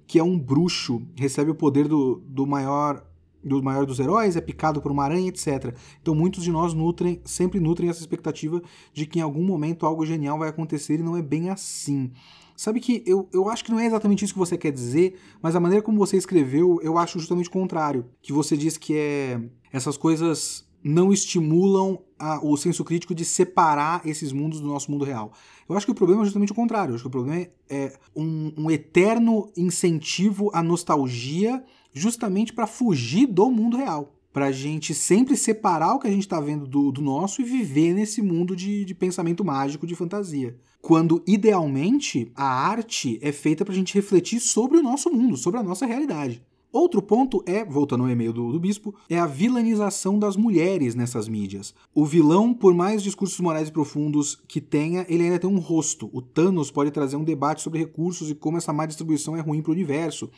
que 0.06 0.16
é 0.18 0.22
um 0.22 0.38
bruxo, 0.38 1.02
recebe 1.16 1.50
o 1.50 1.56
poder 1.56 1.88
do, 1.88 2.22
do 2.24 2.46
maior 2.46 3.04
do 3.42 3.62
maior 3.62 3.86
dos 3.86 4.00
heróis, 4.00 4.36
é 4.36 4.40
picado 4.40 4.80
por 4.80 4.90
uma 4.90 5.04
aranha, 5.04 5.28
etc. 5.28 5.74
Então 6.02 6.14
muitos 6.14 6.42
de 6.42 6.50
nós 6.50 6.74
nutrem, 6.74 7.20
sempre 7.24 7.60
nutrem 7.60 7.88
essa 7.88 8.00
expectativa 8.00 8.60
de 8.92 9.06
que 9.06 9.18
em 9.18 9.22
algum 9.22 9.44
momento 9.44 9.86
algo 9.86 10.04
genial 10.04 10.38
vai 10.38 10.48
acontecer 10.48 11.00
e 11.00 11.02
não 11.02 11.16
é 11.16 11.22
bem 11.22 11.50
assim. 11.50 12.10
Sabe 12.58 12.80
que 12.80 13.04
eu, 13.06 13.28
eu 13.32 13.48
acho 13.48 13.64
que 13.64 13.70
não 13.70 13.78
é 13.78 13.86
exatamente 13.86 14.24
isso 14.24 14.32
que 14.32 14.38
você 14.38 14.58
quer 14.58 14.72
dizer, 14.72 15.16
mas 15.40 15.54
a 15.54 15.60
maneira 15.60 15.80
como 15.80 15.96
você 15.96 16.16
escreveu, 16.16 16.80
eu 16.82 16.98
acho 16.98 17.16
justamente 17.16 17.48
o 17.48 17.52
contrário. 17.52 18.06
Que 18.20 18.32
você 18.32 18.56
diz 18.56 18.76
que 18.76 18.96
é 18.96 19.40
essas 19.72 19.96
coisas 19.96 20.68
não 20.82 21.12
estimulam 21.12 22.00
a, 22.18 22.44
o 22.44 22.56
senso 22.56 22.82
crítico 22.82 23.14
de 23.14 23.24
separar 23.24 24.04
esses 24.04 24.32
mundos 24.32 24.60
do 24.60 24.66
nosso 24.66 24.90
mundo 24.90 25.04
real. 25.04 25.32
Eu 25.68 25.76
acho 25.76 25.86
que 25.86 25.92
o 25.92 25.94
problema 25.94 26.22
é 26.22 26.24
justamente 26.24 26.50
o 26.50 26.54
contrário. 26.56 26.90
Eu 26.90 26.94
acho 26.96 27.04
que 27.04 27.08
o 27.08 27.12
problema 27.12 27.42
é, 27.42 27.50
é 27.70 27.96
um, 28.16 28.52
um 28.58 28.70
eterno 28.72 29.52
incentivo 29.56 30.50
à 30.52 30.60
nostalgia 30.60 31.62
justamente 31.92 32.52
para 32.52 32.66
fugir 32.66 33.26
do 33.26 33.48
mundo 33.52 33.76
real. 33.76 34.17
Para 34.38 34.46
a 34.46 34.52
gente 34.52 34.94
sempre 34.94 35.36
separar 35.36 35.94
o 35.94 35.98
que 35.98 36.06
a 36.06 36.10
gente 36.12 36.22
está 36.22 36.38
vendo 36.38 36.64
do, 36.64 36.92
do, 36.92 37.02
nosso 37.02 37.42
e 37.42 37.44
viver 37.44 37.92
nesse 37.92 38.22
mundo 38.22 38.54
de, 38.54 38.84
de 38.84 38.94
pensamento 38.94 39.44
mágico, 39.44 39.84
de 39.84 39.96
fantasia. 39.96 40.56
Quando, 40.80 41.20
idealmente, 41.26 42.30
a 42.36 42.44
arte 42.44 43.18
é 43.20 43.32
feita 43.32 43.64
para 43.64 43.74
a 43.74 43.76
gente 43.76 43.92
refletir 43.96 44.38
sobre 44.38 44.78
o 44.78 44.82
nosso 44.82 45.10
mundo, 45.10 45.36
sobre 45.36 45.58
a 45.58 45.62
nossa 45.64 45.86
realidade. 45.86 46.40
Outro 46.70 47.02
ponto 47.02 47.42
é, 47.46 47.64
voltando 47.64 48.04
ao 48.04 48.10
e-mail 48.10 48.32
do, 48.32 48.52
do, 48.52 48.60
bispo, 48.60 48.94
é 49.10 49.18
a 49.18 49.26
vilanização 49.26 50.20
das 50.20 50.36
mulheres 50.36 50.94
nessas 50.94 51.26
mídias. 51.26 51.74
O 51.92 52.04
vilão, 52.04 52.54
por 52.54 52.72
mais 52.72 53.02
discursos 53.02 53.40
morais 53.40 53.70
profundos 53.70 54.40
que 54.46 54.60
tenha, 54.60 55.04
ele 55.08 55.24
ainda 55.24 55.40
tem 55.40 55.50
um 55.50 55.58
rosto. 55.58 56.08
O 56.12 56.22
Thanos 56.22 56.70
pode 56.70 56.92
trazer 56.92 57.16
um 57.16 57.24
debate 57.24 57.60
sobre 57.60 57.80
recursos 57.80 58.30
e 58.30 58.36
como 58.36 58.56
essa 58.56 58.72
má 58.72 58.86
distribuição 58.86 59.36
é 59.36 59.40
ruim 59.40 59.62
para 59.62 59.70
o 59.70 59.74
universo 59.74 60.30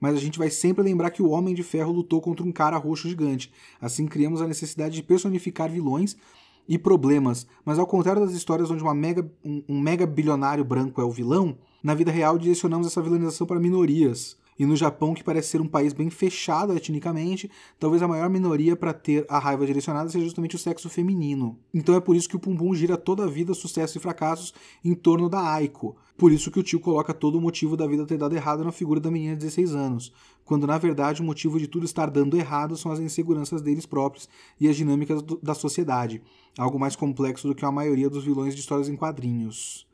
mas 0.00 0.14
a 0.16 0.20
gente 0.20 0.38
vai 0.38 0.50
sempre 0.50 0.82
lembrar 0.82 1.10
que 1.10 1.22
o 1.22 1.30
Homem 1.30 1.54
de 1.54 1.62
Ferro 1.62 1.92
lutou 1.92 2.20
contra 2.20 2.44
um 2.44 2.52
cara 2.52 2.76
roxo 2.76 3.08
gigante. 3.08 3.52
Assim 3.80 4.06
criamos 4.06 4.40
a 4.42 4.46
necessidade 4.46 4.94
de 4.94 5.02
personificar 5.02 5.70
vilões 5.70 6.16
e 6.68 6.76
problemas, 6.76 7.46
mas 7.64 7.78
ao 7.78 7.86
contrário 7.86 8.22
das 8.22 8.34
histórias 8.34 8.70
onde 8.70 8.82
mega, 8.94 9.30
um, 9.44 9.62
um 9.68 9.80
mega 9.80 10.06
bilionário 10.06 10.64
branco 10.64 11.00
é 11.00 11.04
o 11.04 11.10
vilão, 11.10 11.56
na 11.82 11.94
vida 11.94 12.10
real 12.10 12.36
direcionamos 12.36 12.86
essa 12.86 13.00
vilanização 13.00 13.46
para 13.46 13.60
minorias. 13.60 14.36
E 14.58 14.64
no 14.64 14.74
Japão, 14.74 15.14
que 15.14 15.22
parece 15.22 15.48
ser 15.48 15.60
um 15.60 15.68
país 15.68 15.92
bem 15.92 16.08
fechado 16.08 16.74
etnicamente, 16.74 17.50
talvez 17.78 18.02
a 18.02 18.08
maior 18.08 18.30
minoria 18.30 18.74
para 18.74 18.94
ter 18.94 19.26
a 19.28 19.38
raiva 19.38 19.66
direcionada 19.66 20.08
seja 20.08 20.24
justamente 20.24 20.56
o 20.56 20.58
sexo 20.58 20.88
feminino. 20.88 21.58
Então 21.74 21.94
é 21.94 22.00
por 22.00 22.16
isso 22.16 22.28
que 22.28 22.36
o 22.36 22.40
Pum 22.40 22.74
gira 22.74 22.96
toda 22.96 23.24
a 23.24 23.28
vida 23.28 23.52
sucessos 23.54 23.96
e 23.96 24.00
fracassos 24.00 24.54
em 24.84 24.94
torno 24.94 25.28
da 25.28 25.40
Aiko. 25.52 25.96
Por 26.16 26.32
isso 26.32 26.50
que 26.50 26.58
o 26.58 26.62
tio 26.62 26.80
coloca 26.80 27.12
todo 27.12 27.36
o 27.36 27.40
motivo 27.40 27.76
da 27.76 27.86
vida 27.86 28.06
ter 28.06 28.16
dado 28.16 28.34
errado 28.34 28.64
na 28.64 28.72
figura 28.72 28.98
da 28.98 29.10
menina 29.10 29.34
de 29.34 29.40
16 29.40 29.74
anos, 29.74 30.12
quando 30.44 30.66
na 30.66 30.78
verdade 30.78 31.20
o 31.20 31.24
motivo 31.24 31.58
de 31.58 31.66
tudo 31.66 31.84
estar 31.84 32.10
dando 32.10 32.38
errado 32.38 32.76
são 32.76 32.90
as 32.90 32.98
inseguranças 32.98 33.60
deles 33.60 33.84
próprios 33.84 34.28
e 34.58 34.68
as 34.68 34.76
dinâmicas 34.76 35.22
da 35.42 35.54
sociedade, 35.54 36.22
algo 36.56 36.78
mais 36.78 36.96
complexo 36.96 37.46
do 37.46 37.54
que 37.54 37.64
a 37.64 37.70
maioria 37.70 38.08
dos 38.08 38.24
vilões 38.24 38.54
de 38.54 38.60
histórias 38.60 38.88
em 38.88 38.96
quadrinhos. 38.96 39.85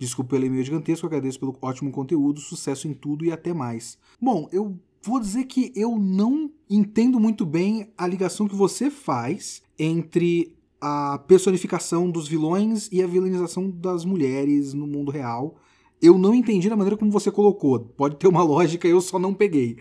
Desculpe 0.00 0.30
pelo 0.30 0.46
e-mail 0.46 0.64
gigantesco, 0.64 1.06
agradeço 1.06 1.38
pelo 1.38 1.54
ótimo 1.60 1.90
conteúdo, 1.90 2.40
sucesso 2.40 2.88
em 2.88 2.94
tudo 2.94 3.22
e 3.22 3.30
até 3.30 3.52
mais. 3.52 3.98
Bom, 4.18 4.48
eu 4.50 4.80
vou 5.02 5.20
dizer 5.20 5.44
que 5.44 5.70
eu 5.76 5.98
não 5.98 6.50
entendo 6.70 7.20
muito 7.20 7.44
bem 7.44 7.92
a 7.98 8.06
ligação 8.06 8.48
que 8.48 8.54
você 8.54 8.90
faz 8.90 9.62
entre 9.78 10.56
a 10.80 11.18
personificação 11.18 12.10
dos 12.10 12.26
vilões 12.26 12.88
e 12.90 13.02
a 13.02 13.06
vilanização 13.06 13.68
das 13.70 14.02
mulheres 14.02 14.72
no 14.72 14.86
mundo 14.86 15.10
real. 15.10 15.56
Eu 16.00 16.16
não 16.16 16.34
entendi 16.34 16.70
da 16.70 16.76
maneira 16.76 16.96
como 16.96 17.10
você 17.10 17.30
colocou. 17.30 17.78
Pode 17.80 18.16
ter 18.16 18.26
uma 18.26 18.40
lógica, 18.42 18.88
eu 18.88 19.02
só 19.02 19.18
não 19.18 19.34
peguei. 19.34 19.76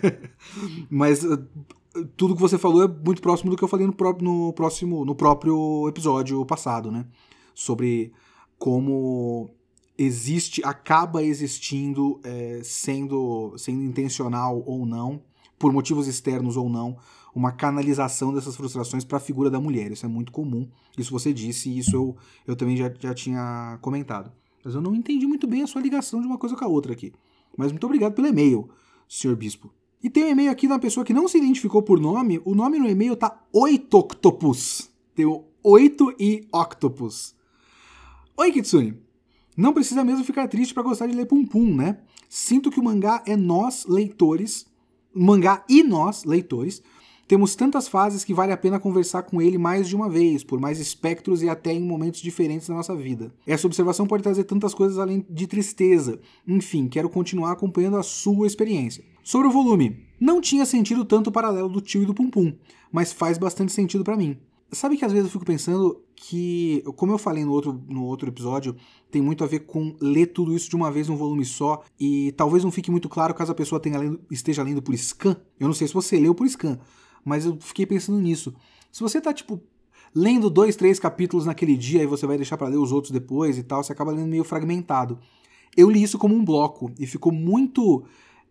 Mas 0.88 1.22
uh, 1.22 1.46
tudo 2.16 2.34
que 2.34 2.40
você 2.40 2.56
falou 2.56 2.82
é 2.82 2.88
muito 2.88 3.20
próximo 3.20 3.50
do 3.50 3.58
que 3.58 3.62
eu 3.62 3.68
falei 3.68 3.86
no, 3.86 3.94
no 4.22 4.52
próximo, 4.54 5.04
no 5.04 5.14
próprio 5.14 5.86
episódio 5.86 6.42
passado, 6.46 6.90
né? 6.90 7.04
Sobre 7.54 8.10
como 8.64 9.50
existe, 9.98 10.64
acaba 10.64 11.22
existindo, 11.22 12.18
é, 12.24 12.62
sendo, 12.64 13.52
sendo 13.58 13.82
intencional 13.82 14.62
ou 14.64 14.86
não, 14.86 15.20
por 15.58 15.70
motivos 15.70 16.06
externos 16.08 16.56
ou 16.56 16.70
não, 16.70 16.96
uma 17.34 17.52
canalização 17.52 18.32
dessas 18.32 18.56
frustrações 18.56 19.04
para 19.04 19.18
a 19.18 19.20
figura 19.20 19.50
da 19.50 19.60
mulher. 19.60 19.92
Isso 19.92 20.06
é 20.06 20.08
muito 20.08 20.32
comum. 20.32 20.66
Isso 20.96 21.12
você 21.12 21.30
disse 21.30 21.68
e 21.68 21.78
isso 21.78 21.94
eu, 21.94 22.16
eu 22.46 22.56
também 22.56 22.74
já, 22.74 22.90
já 22.98 23.12
tinha 23.12 23.78
comentado. 23.82 24.32
Mas 24.64 24.74
eu 24.74 24.80
não 24.80 24.94
entendi 24.94 25.26
muito 25.26 25.46
bem 25.46 25.60
a 25.60 25.66
sua 25.66 25.82
ligação 25.82 26.22
de 26.22 26.26
uma 26.26 26.38
coisa 26.38 26.56
com 26.56 26.64
a 26.64 26.68
outra 26.68 26.94
aqui. 26.94 27.12
Mas 27.58 27.70
muito 27.70 27.84
obrigado 27.84 28.14
pelo 28.14 28.28
e-mail, 28.28 28.70
senhor 29.06 29.36
bispo. 29.36 29.70
E 30.02 30.08
tem 30.08 30.24
um 30.24 30.28
e-mail 30.28 30.50
aqui 30.50 30.66
de 30.66 30.72
uma 30.72 30.80
pessoa 30.80 31.04
que 31.04 31.12
não 31.12 31.28
se 31.28 31.36
identificou 31.36 31.82
por 31.82 32.00
nome. 32.00 32.40
O 32.46 32.54
nome 32.54 32.78
no 32.78 32.88
e-mail 32.88 33.14
tá 33.14 33.44
Oitoctopus. 33.52 34.90
Tem 35.14 35.26
o 35.26 35.44
8 35.62 36.14
e 36.18 36.48
Octopus. 36.50 37.33
Oi, 38.36 38.50
Kitsune. 38.50 38.98
Não 39.56 39.72
precisa 39.72 40.02
mesmo 40.02 40.24
ficar 40.24 40.48
triste 40.48 40.74
para 40.74 40.82
gostar 40.82 41.06
de 41.06 41.14
ler 41.14 41.24
Pum 41.24 41.46
Pum, 41.46 41.72
né? 41.72 41.98
Sinto 42.28 42.68
que 42.68 42.80
o 42.80 42.82
mangá 42.82 43.22
é 43.24 43.36
nós, 43.36 43.86
leitores, 43.86 44.66
mangá 45.14 45.64
e 45.68 45.84
nós, 45.84 46.24
leitores, 46.24 46.82
temos 47.28 47.54
tantas 47.54 47.86
fases 47.86 48.24
que 48.24 48.34
vale 48.34 48.50
a 48.50 48.56
pena 48.56 48.80
conversar 48.80 49.22
com 49.22 49.40
ele 49.40 49.56
mais 49.56 49.88
de 49.88 49.94
uma 49.94 50.10
vez, 50.10 50.42
por 50.42 50.58
mais 50.58 50.80
espectros 50.80 51.42
e 51.42 51.48
até 51.48 51.72
em 51.72 51.86
momentos 51.86 52.20
diferentes 52.20 52.66
da 52.66 52.74
nossa 52.74 52.96
vida. 52.96 53.32
Essa 53.46 53.68
observação 53.68 54.04
pode 54.04 54.24
trazer 54.24 54.42
tantas 54.42 54.74
coisas 54.74 54.98
além 54.98 55.24
de 55.30 55.46
tristeza. 55.46 56.20
Enfim, 56.44 56.88
quero 56.88 57.08
continuar 57.08 57.52
acompanhando 57.52 57.98
a 57.98 58.02
sua 58.02 58.48
experiência. 58.48 59.04
Sobre 59.22 59.46
o 59.46 59.52
volume, 59.52 60.08
não 60.18 60.40
tinha 60.40 60.66
sentido 60.66 61.04
tanto 61.04 61.28
o 61.28 61.32
paralelo 61.32 61.68
do 61.68 61.80
tio 61.80 62.02
e 62.02 62.06
do 62.06 62.12
Pum 62.12 62.28
Pum, 62.28 62.52
mas 62.90 63.12
faz 63.12 63.38
bastante 63.38 63.72
sentido 63.72 64.02
para 64.02 64.16
mim. 64.16 64.36
Sabe 64.72 64.96
que 64.96 65.04
às 65.04 65.12
vezes 65.12 65.26
eu 65.26 65.32
fico 65.32 65.44
pensando 65.44 66.02
que, 66.16 66.82
como 66.96 67.12
eu 67.12 67.18
falei 67.18 67.44
no 67.44 67.52
outro, 67.52 67.84
no 67.88 68.04
outro 68.04 68.28
episódio, 68.28 68.74
tem 69.10 69.22
muito 69.22 69.44
a 69.44 69.46
ver 69.46 69.60
com 69.60 69.94
ler 70.00 70.26
tudo 70.26 70.54
isso 70.54 70.68
de 70.68 70.74
uma 70.74 70.90
vez 70.90 71.08
num 71.08 71.16
volume 71.16 71.44
só 71.44 71.82
e 71.98 72.32
talvez 72.32 72.64
não 72.64 72.72
fique 72.72 72.90
muito 72.90 73.08
claro 73.08 73.34
caso 73.34 73.52
a 73.52 73.54
pessoa 73.54 73.80
lendo, 73.84 74.20
esteja 74.30 74.62
lendo 74.62 74.82
por 74.82 74.96
scan. 74.96 75.36
Eu 75.60 75.68
não 75.68 75.74
sei 75.74 75.86
se 75.86 75.94
você 75.94 76.18
leu 76.18 76.34
por 76.34 76.48
scan, 76.48 76.78
mas 77.24 77.44
eu 77.44 77.56
fiquei 77.60 77.86
pensando 77.86 78.18
nisso. 78.20 78.54
Se 78.90 79.00
você 79.00 79.20
tá, 79.20 79.32
tipo, 79.32 79.62
lendo 80.14 80.48
dois, 80.48 80.76
três 80.76 80.98
capítulos 80.98 81.46
naquele 81.46 81.76
dia 81.76 82.02
e 82.02 82.06
você 82.06 82.26
vai 82.26 82.36
deixar 82.36 82.56
para 82.56 82.68
ler 82.68 82.78
os 82.78 82.92
outros 82.92 83.12
depois 83.12 83.58
e 83.58 83.62
tal, 83.62 83.82
você 83.82 83.92
acaba 83.92 84.12
lendo 84.12 84.28
meio 84.28 84.44
fragmentado. 84.44 85.18
Eu 85.76 85.90
li 85.90 86.02
isso 86.02 86.18
como 86.18 86.34
um 86.34 86.44
bloco 86.44 86.92
e 86.98 87.06
ficou 87.06 87.32
muito 87.32 88.04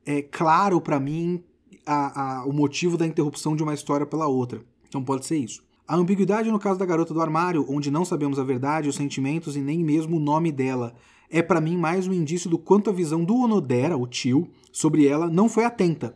é, 0.06 0.22
claro 0.22 0.82
para 0.82 1.00
mim 1.00 1.44
a, 1.86 2.42
a, 2.42 2.46
o 2.46 2.52
motivo 2.52 2.98
da 2.98 3.08
interrupção 3.08 3.56
de 3.56 3.64
uma 3.64 3.74
história 3.74 4.06
pela 4.06 4.28
outra. 4.28 4.64
Então 4.88 5.04
pode 5.04 5.26
ser 5.26 5.38
isso. 5.38 5.64
A 5.86 5.98
ambiguidade 5.98 6.50
no 6.50 6.60
caso 6.60 6.80
da 6.80 6.86
garota 6.86 7.14
do 7.14 7.22
armário, 7.22 7.66
onde 7.68 7.92
não 7.92 8.06
sabemos 8.06 8.40
a 8.40 8.44
verdade, 8.44 8.88
os 8.88 8.96
sentimentos 8.96 9.58
e 9.58 9.60
nem 9.60 9.84
mesmo 9.84 10.16
o 10.16 10.20
nome 10.20 10.50
dela, 10.50 10.96
é 11.30 11.42
para 11.42 11.60
mim 11.60 11.76
mais 11.76 12.08
um 12.08 12.14
indício 12.14 12.50
do 12.50 12.58
quanto 12.58 12.90
a 12.90 12.94
visão 12.94 13.26
do 13.26 13.36
Onodera, 13.36 13.98
o 13.98 14.08
tio, 14.08 14.48
sobre 14.72 15.06
ela 15.06 15.28
não 15.28 15.50
foi 15.50 15.66
atenta. 15.66 16.16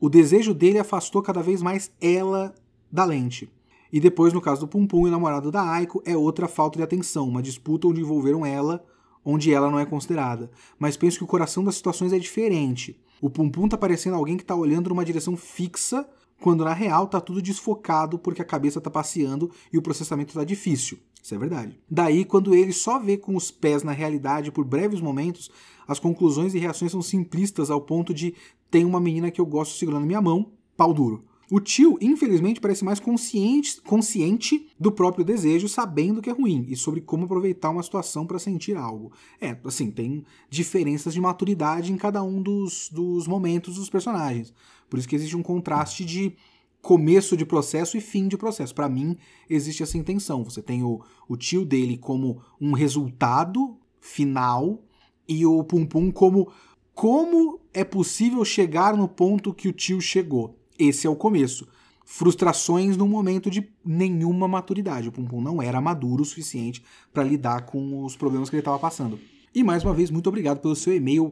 O 0.00 0.08
desejo 0.08 0.54
dele 0.54 0.78
afastou 0.78 1.22
cada 1.22 1.42
vez 1.42 1.60
mais 1.60 1.90
ela 2.00 2.54
da 2.90 3.04
lente. 3.04 3.50
E 3.92 3.98
depois, 3.98 4.32
no 4.32 4.40
caso 4.40 4.60
do 4.60 4.68
Pum 4.68 4.86
Pum 4.86 5.06
e 5.06 5.08
o 5.08 5.12
namorado 5.12 5.50
da 5.50 5.68
Aiko, 5.68 6.00
é 6.06 6.16
outra 6.16 6.46
falta 6.46 6.78
de 6.78 6.84
atenção, 6.84 7.28
uma 7.28 7.42
disputa 7.42 7.88
onde 7.88 8.00
envolveram 8.00 8.46
ela, 8.46 8.84
onde 9.24 9.52
ela 9.52 9.68
não 9.68 9.80
é 9.80 9.84
considerada. 9.84 10.48
Mas 10.78 10.96
penso 10.96 11.18
que 11.18 11.24
o 11.24 11.26
coração 11.26 11.64
das 11.64 11.74
situações 11.74 12.12
é 12.12 12.18
diferente. 12.18 12.96
O 13.20 13.28
Pum 13.28 13.50
Pum 13.50 13.68
tá 13.68 13.76
parecendo 13.76 14.14
alguém 14.14 14.36
que 14.36 14.44
tá 14.44 14.54
olhando 14.54 14.88
numa 14.88 15.04
direção 15.04 15.36
fixa 15.36 16.08
quando 16.40 16.64
na 16.64 16.72
real 16.72 17.06
tá 17.06 17.20
tudo 17.20 17.42
desfocado 17.42 18.18
porque 18.18 18.42
a 18.42 18.44
cabeça 18.44 18.80
tá 18.80 18.90
passeando 18.90 19.50
e 19.72 19.78
o 19.78 19.82
processamento 19.82 20.34
tá 20.34 20.44
difícil. 20.44 20.98
Isso 21.22 21.34
é 21.34 21.38
verdade. 21.38 21.78
Daí, 21.88 22.24
quando 22.24 22.54
ele 22.54 22.72
só 22.72 22.98
vê 22.98 23.16
com 23.16 23.36
os 23.36 23.50
pés 23.50 23.82
na 23.82 23.92
realidade 23.92 24.50
por 24.50 24.64
breves 24.64 25.00
momentos, 25.00 25.50
as 25.86 25.98
conclusões 25.98 26.54
e 26.54 26.58
reações 26.58 26.92
são 26.92 27.02
simplistas 27.02 27.70
ao 27.70 27.80
ponto 27.80 28.14
de 28.14 28.34
tem 28.70 28.84
uma 28.84 29.00
menina 29.00 29.30
que 29.30 29.40
eu 29.40 29.46
gosto 29.46 29.76
segurando 29.76 30.06
minha 30.06 30.22
mão, 30.22 30.52
pau 30.76 30.94
duro. 30.94 31.24
O 31.50 31.58
tio, 31.58 31.98
infelizmente, 32.00 32.60
parece 32.60 32.84
mais 32.84 33.00
consciente, 33.00 33.80
consciente 33.82 34.68
do 34.78 34.92
próprio 34.92 35.24
desejo, 35.24 35.68
sabendo 35.68 36.22
que 36.22 36.30
é 36.30 36.32
ruim 36.32 36.64
e 36.68 36.76
sobre 36.76 37.00
como 37.00 37.24
aproveitar 37.24 37.70
uma 37.70 37.82
situação 37.82 38.24
para 38.24 38.38
sentir 38.38 38.76
algo. 38.76 39.10
É, 39.40 39.56
assim, 39.64 39.90
tem 39.90 40.24
diferenças 40.48 41.12
de 41.12 41.20
maturidade 41.20 41.92
em 41.92 41.96
cada 41.96 42.22
um 42.22 42.40
dos, 42.40 42.88
dos 42.92 43.26
momentos 43.26 43.74
dos 43.74 43.90
personagens. 43.90 44.54
Por 44.88 44.96
isso 44.96 45.08
que 45.08 45.16
existe 45.16 45.36
um 45.36 45.42
contraste 45.42 46.04
de 46.04 46.36
começo 46.80 47.36
de 47.36 47.44
processo 47.44 47.96
e 47.96 48.00
fim 48.00 48.28
de 48.28 48.36
processo. 48.36 48.72
Para 48.72 48.88
mim, 48.88 49.16
existe 49.48 49.82
essa 49.82 49.98
intenção. 49.98 50.44
Você 50.44 50.62
tem 50.62 50.84
o, 50.84 51.00
o 51.28 51.36
tio 51.36 51.64
dele 51.64 51.98
como 51.98 52.40
um 52.60 52.72
resultado 52.74 53.76
final 54.00 54.84
e 55.28 55.44
o 55.44 55.64
Pum 55.64 55.84
Pum 55.84 56.12
como 56.12 56.48
como 56.94 57.58
é 57.72 57.82
possível 57.82 58.44
chegar 58.44 58.96
no 58.96 59.08
ponto 59.08 59.54
que 59.54 59.68
o 59.68 59.72
tio 59.72 60.00
chegou. 60.00 60.59
Esse 60.80 61.06
é 61.06 61.10
o 61.10 61.14
começo. 61.14 61.68
Frustrações 62.06 62.96
no 62.96 63.06
momento 63.06 63.50
de 63.50 63.68
nenhuma 63.84 64.48
maturidade. 64.48 65.10
O 65.10 65.12
Pum 65.12 65.26
Pum 65.26 65.42
não 65.42 65.60
era 65.60 65.78
maduro 65.78 66.22
o 66.22 66.24
suficiente 66.24 66.82
para 67.12 67.22
lidar 67.22 67.66
com 67.66 68.02
os 68.02 68.16
problemas 68.16 68.48
que 68.48 68.56
ele 68.56 68.62
estava 68.62 68.78
passando. 68.78 69.20
E 69.54 69.62
mais 69.62 69.84
uma 69.84 69.92
vez, 69.92 70.10
muito 70.10 70.28
obrigado 70.28 70.58
pelo 70.58 70.74
seu 70.74 70.96
e-mail 70.96 71.30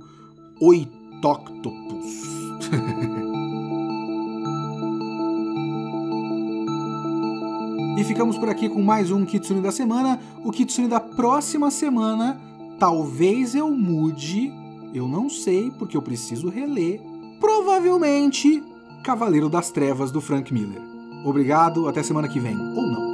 oitoctopus. 0.60 2.28
E 7.98 8.04
ficamos 8.04 8.38
por 8.38 8.48
aqui 8.48 8.68
com 8.68 8.80
mais 8.80 9.10
um 9.10 9.26
Kitsune 9.26 9.60
da 9.60 9.72
semana. 9.72 10.20
O 10.44 10.52
Kitsune 10.52 10.86
da 10.86 11.00
próxima 11.00 11.68
semana, 11.68 12.40
talvez 12.78 13.56
eu 13.56 13.72
mude, 13.72 14.52
eu 14.94 15.08
não 15.08 15.28
sei, 15.28 15.72
porque 15.72 15.96
eu 15.96 16.02
preciso 16.02 16.48
reler. 16.48 17.00
Provavelmente 17.40 18.62
Cavaleiro 19.08 19.48
das 19.48 19.70
Trevas 19.70 20.10
do 20.10 20.20
Frank 20.20 20.52
Miller. 20.52 20.82
Obrigado, 21.24 21.88
até 21.88 22.02
semana 22.02 22.28
que 22.28 22.38
vem, 22.38 22.54
ou 22.54 22.86
não. 22.86 23.07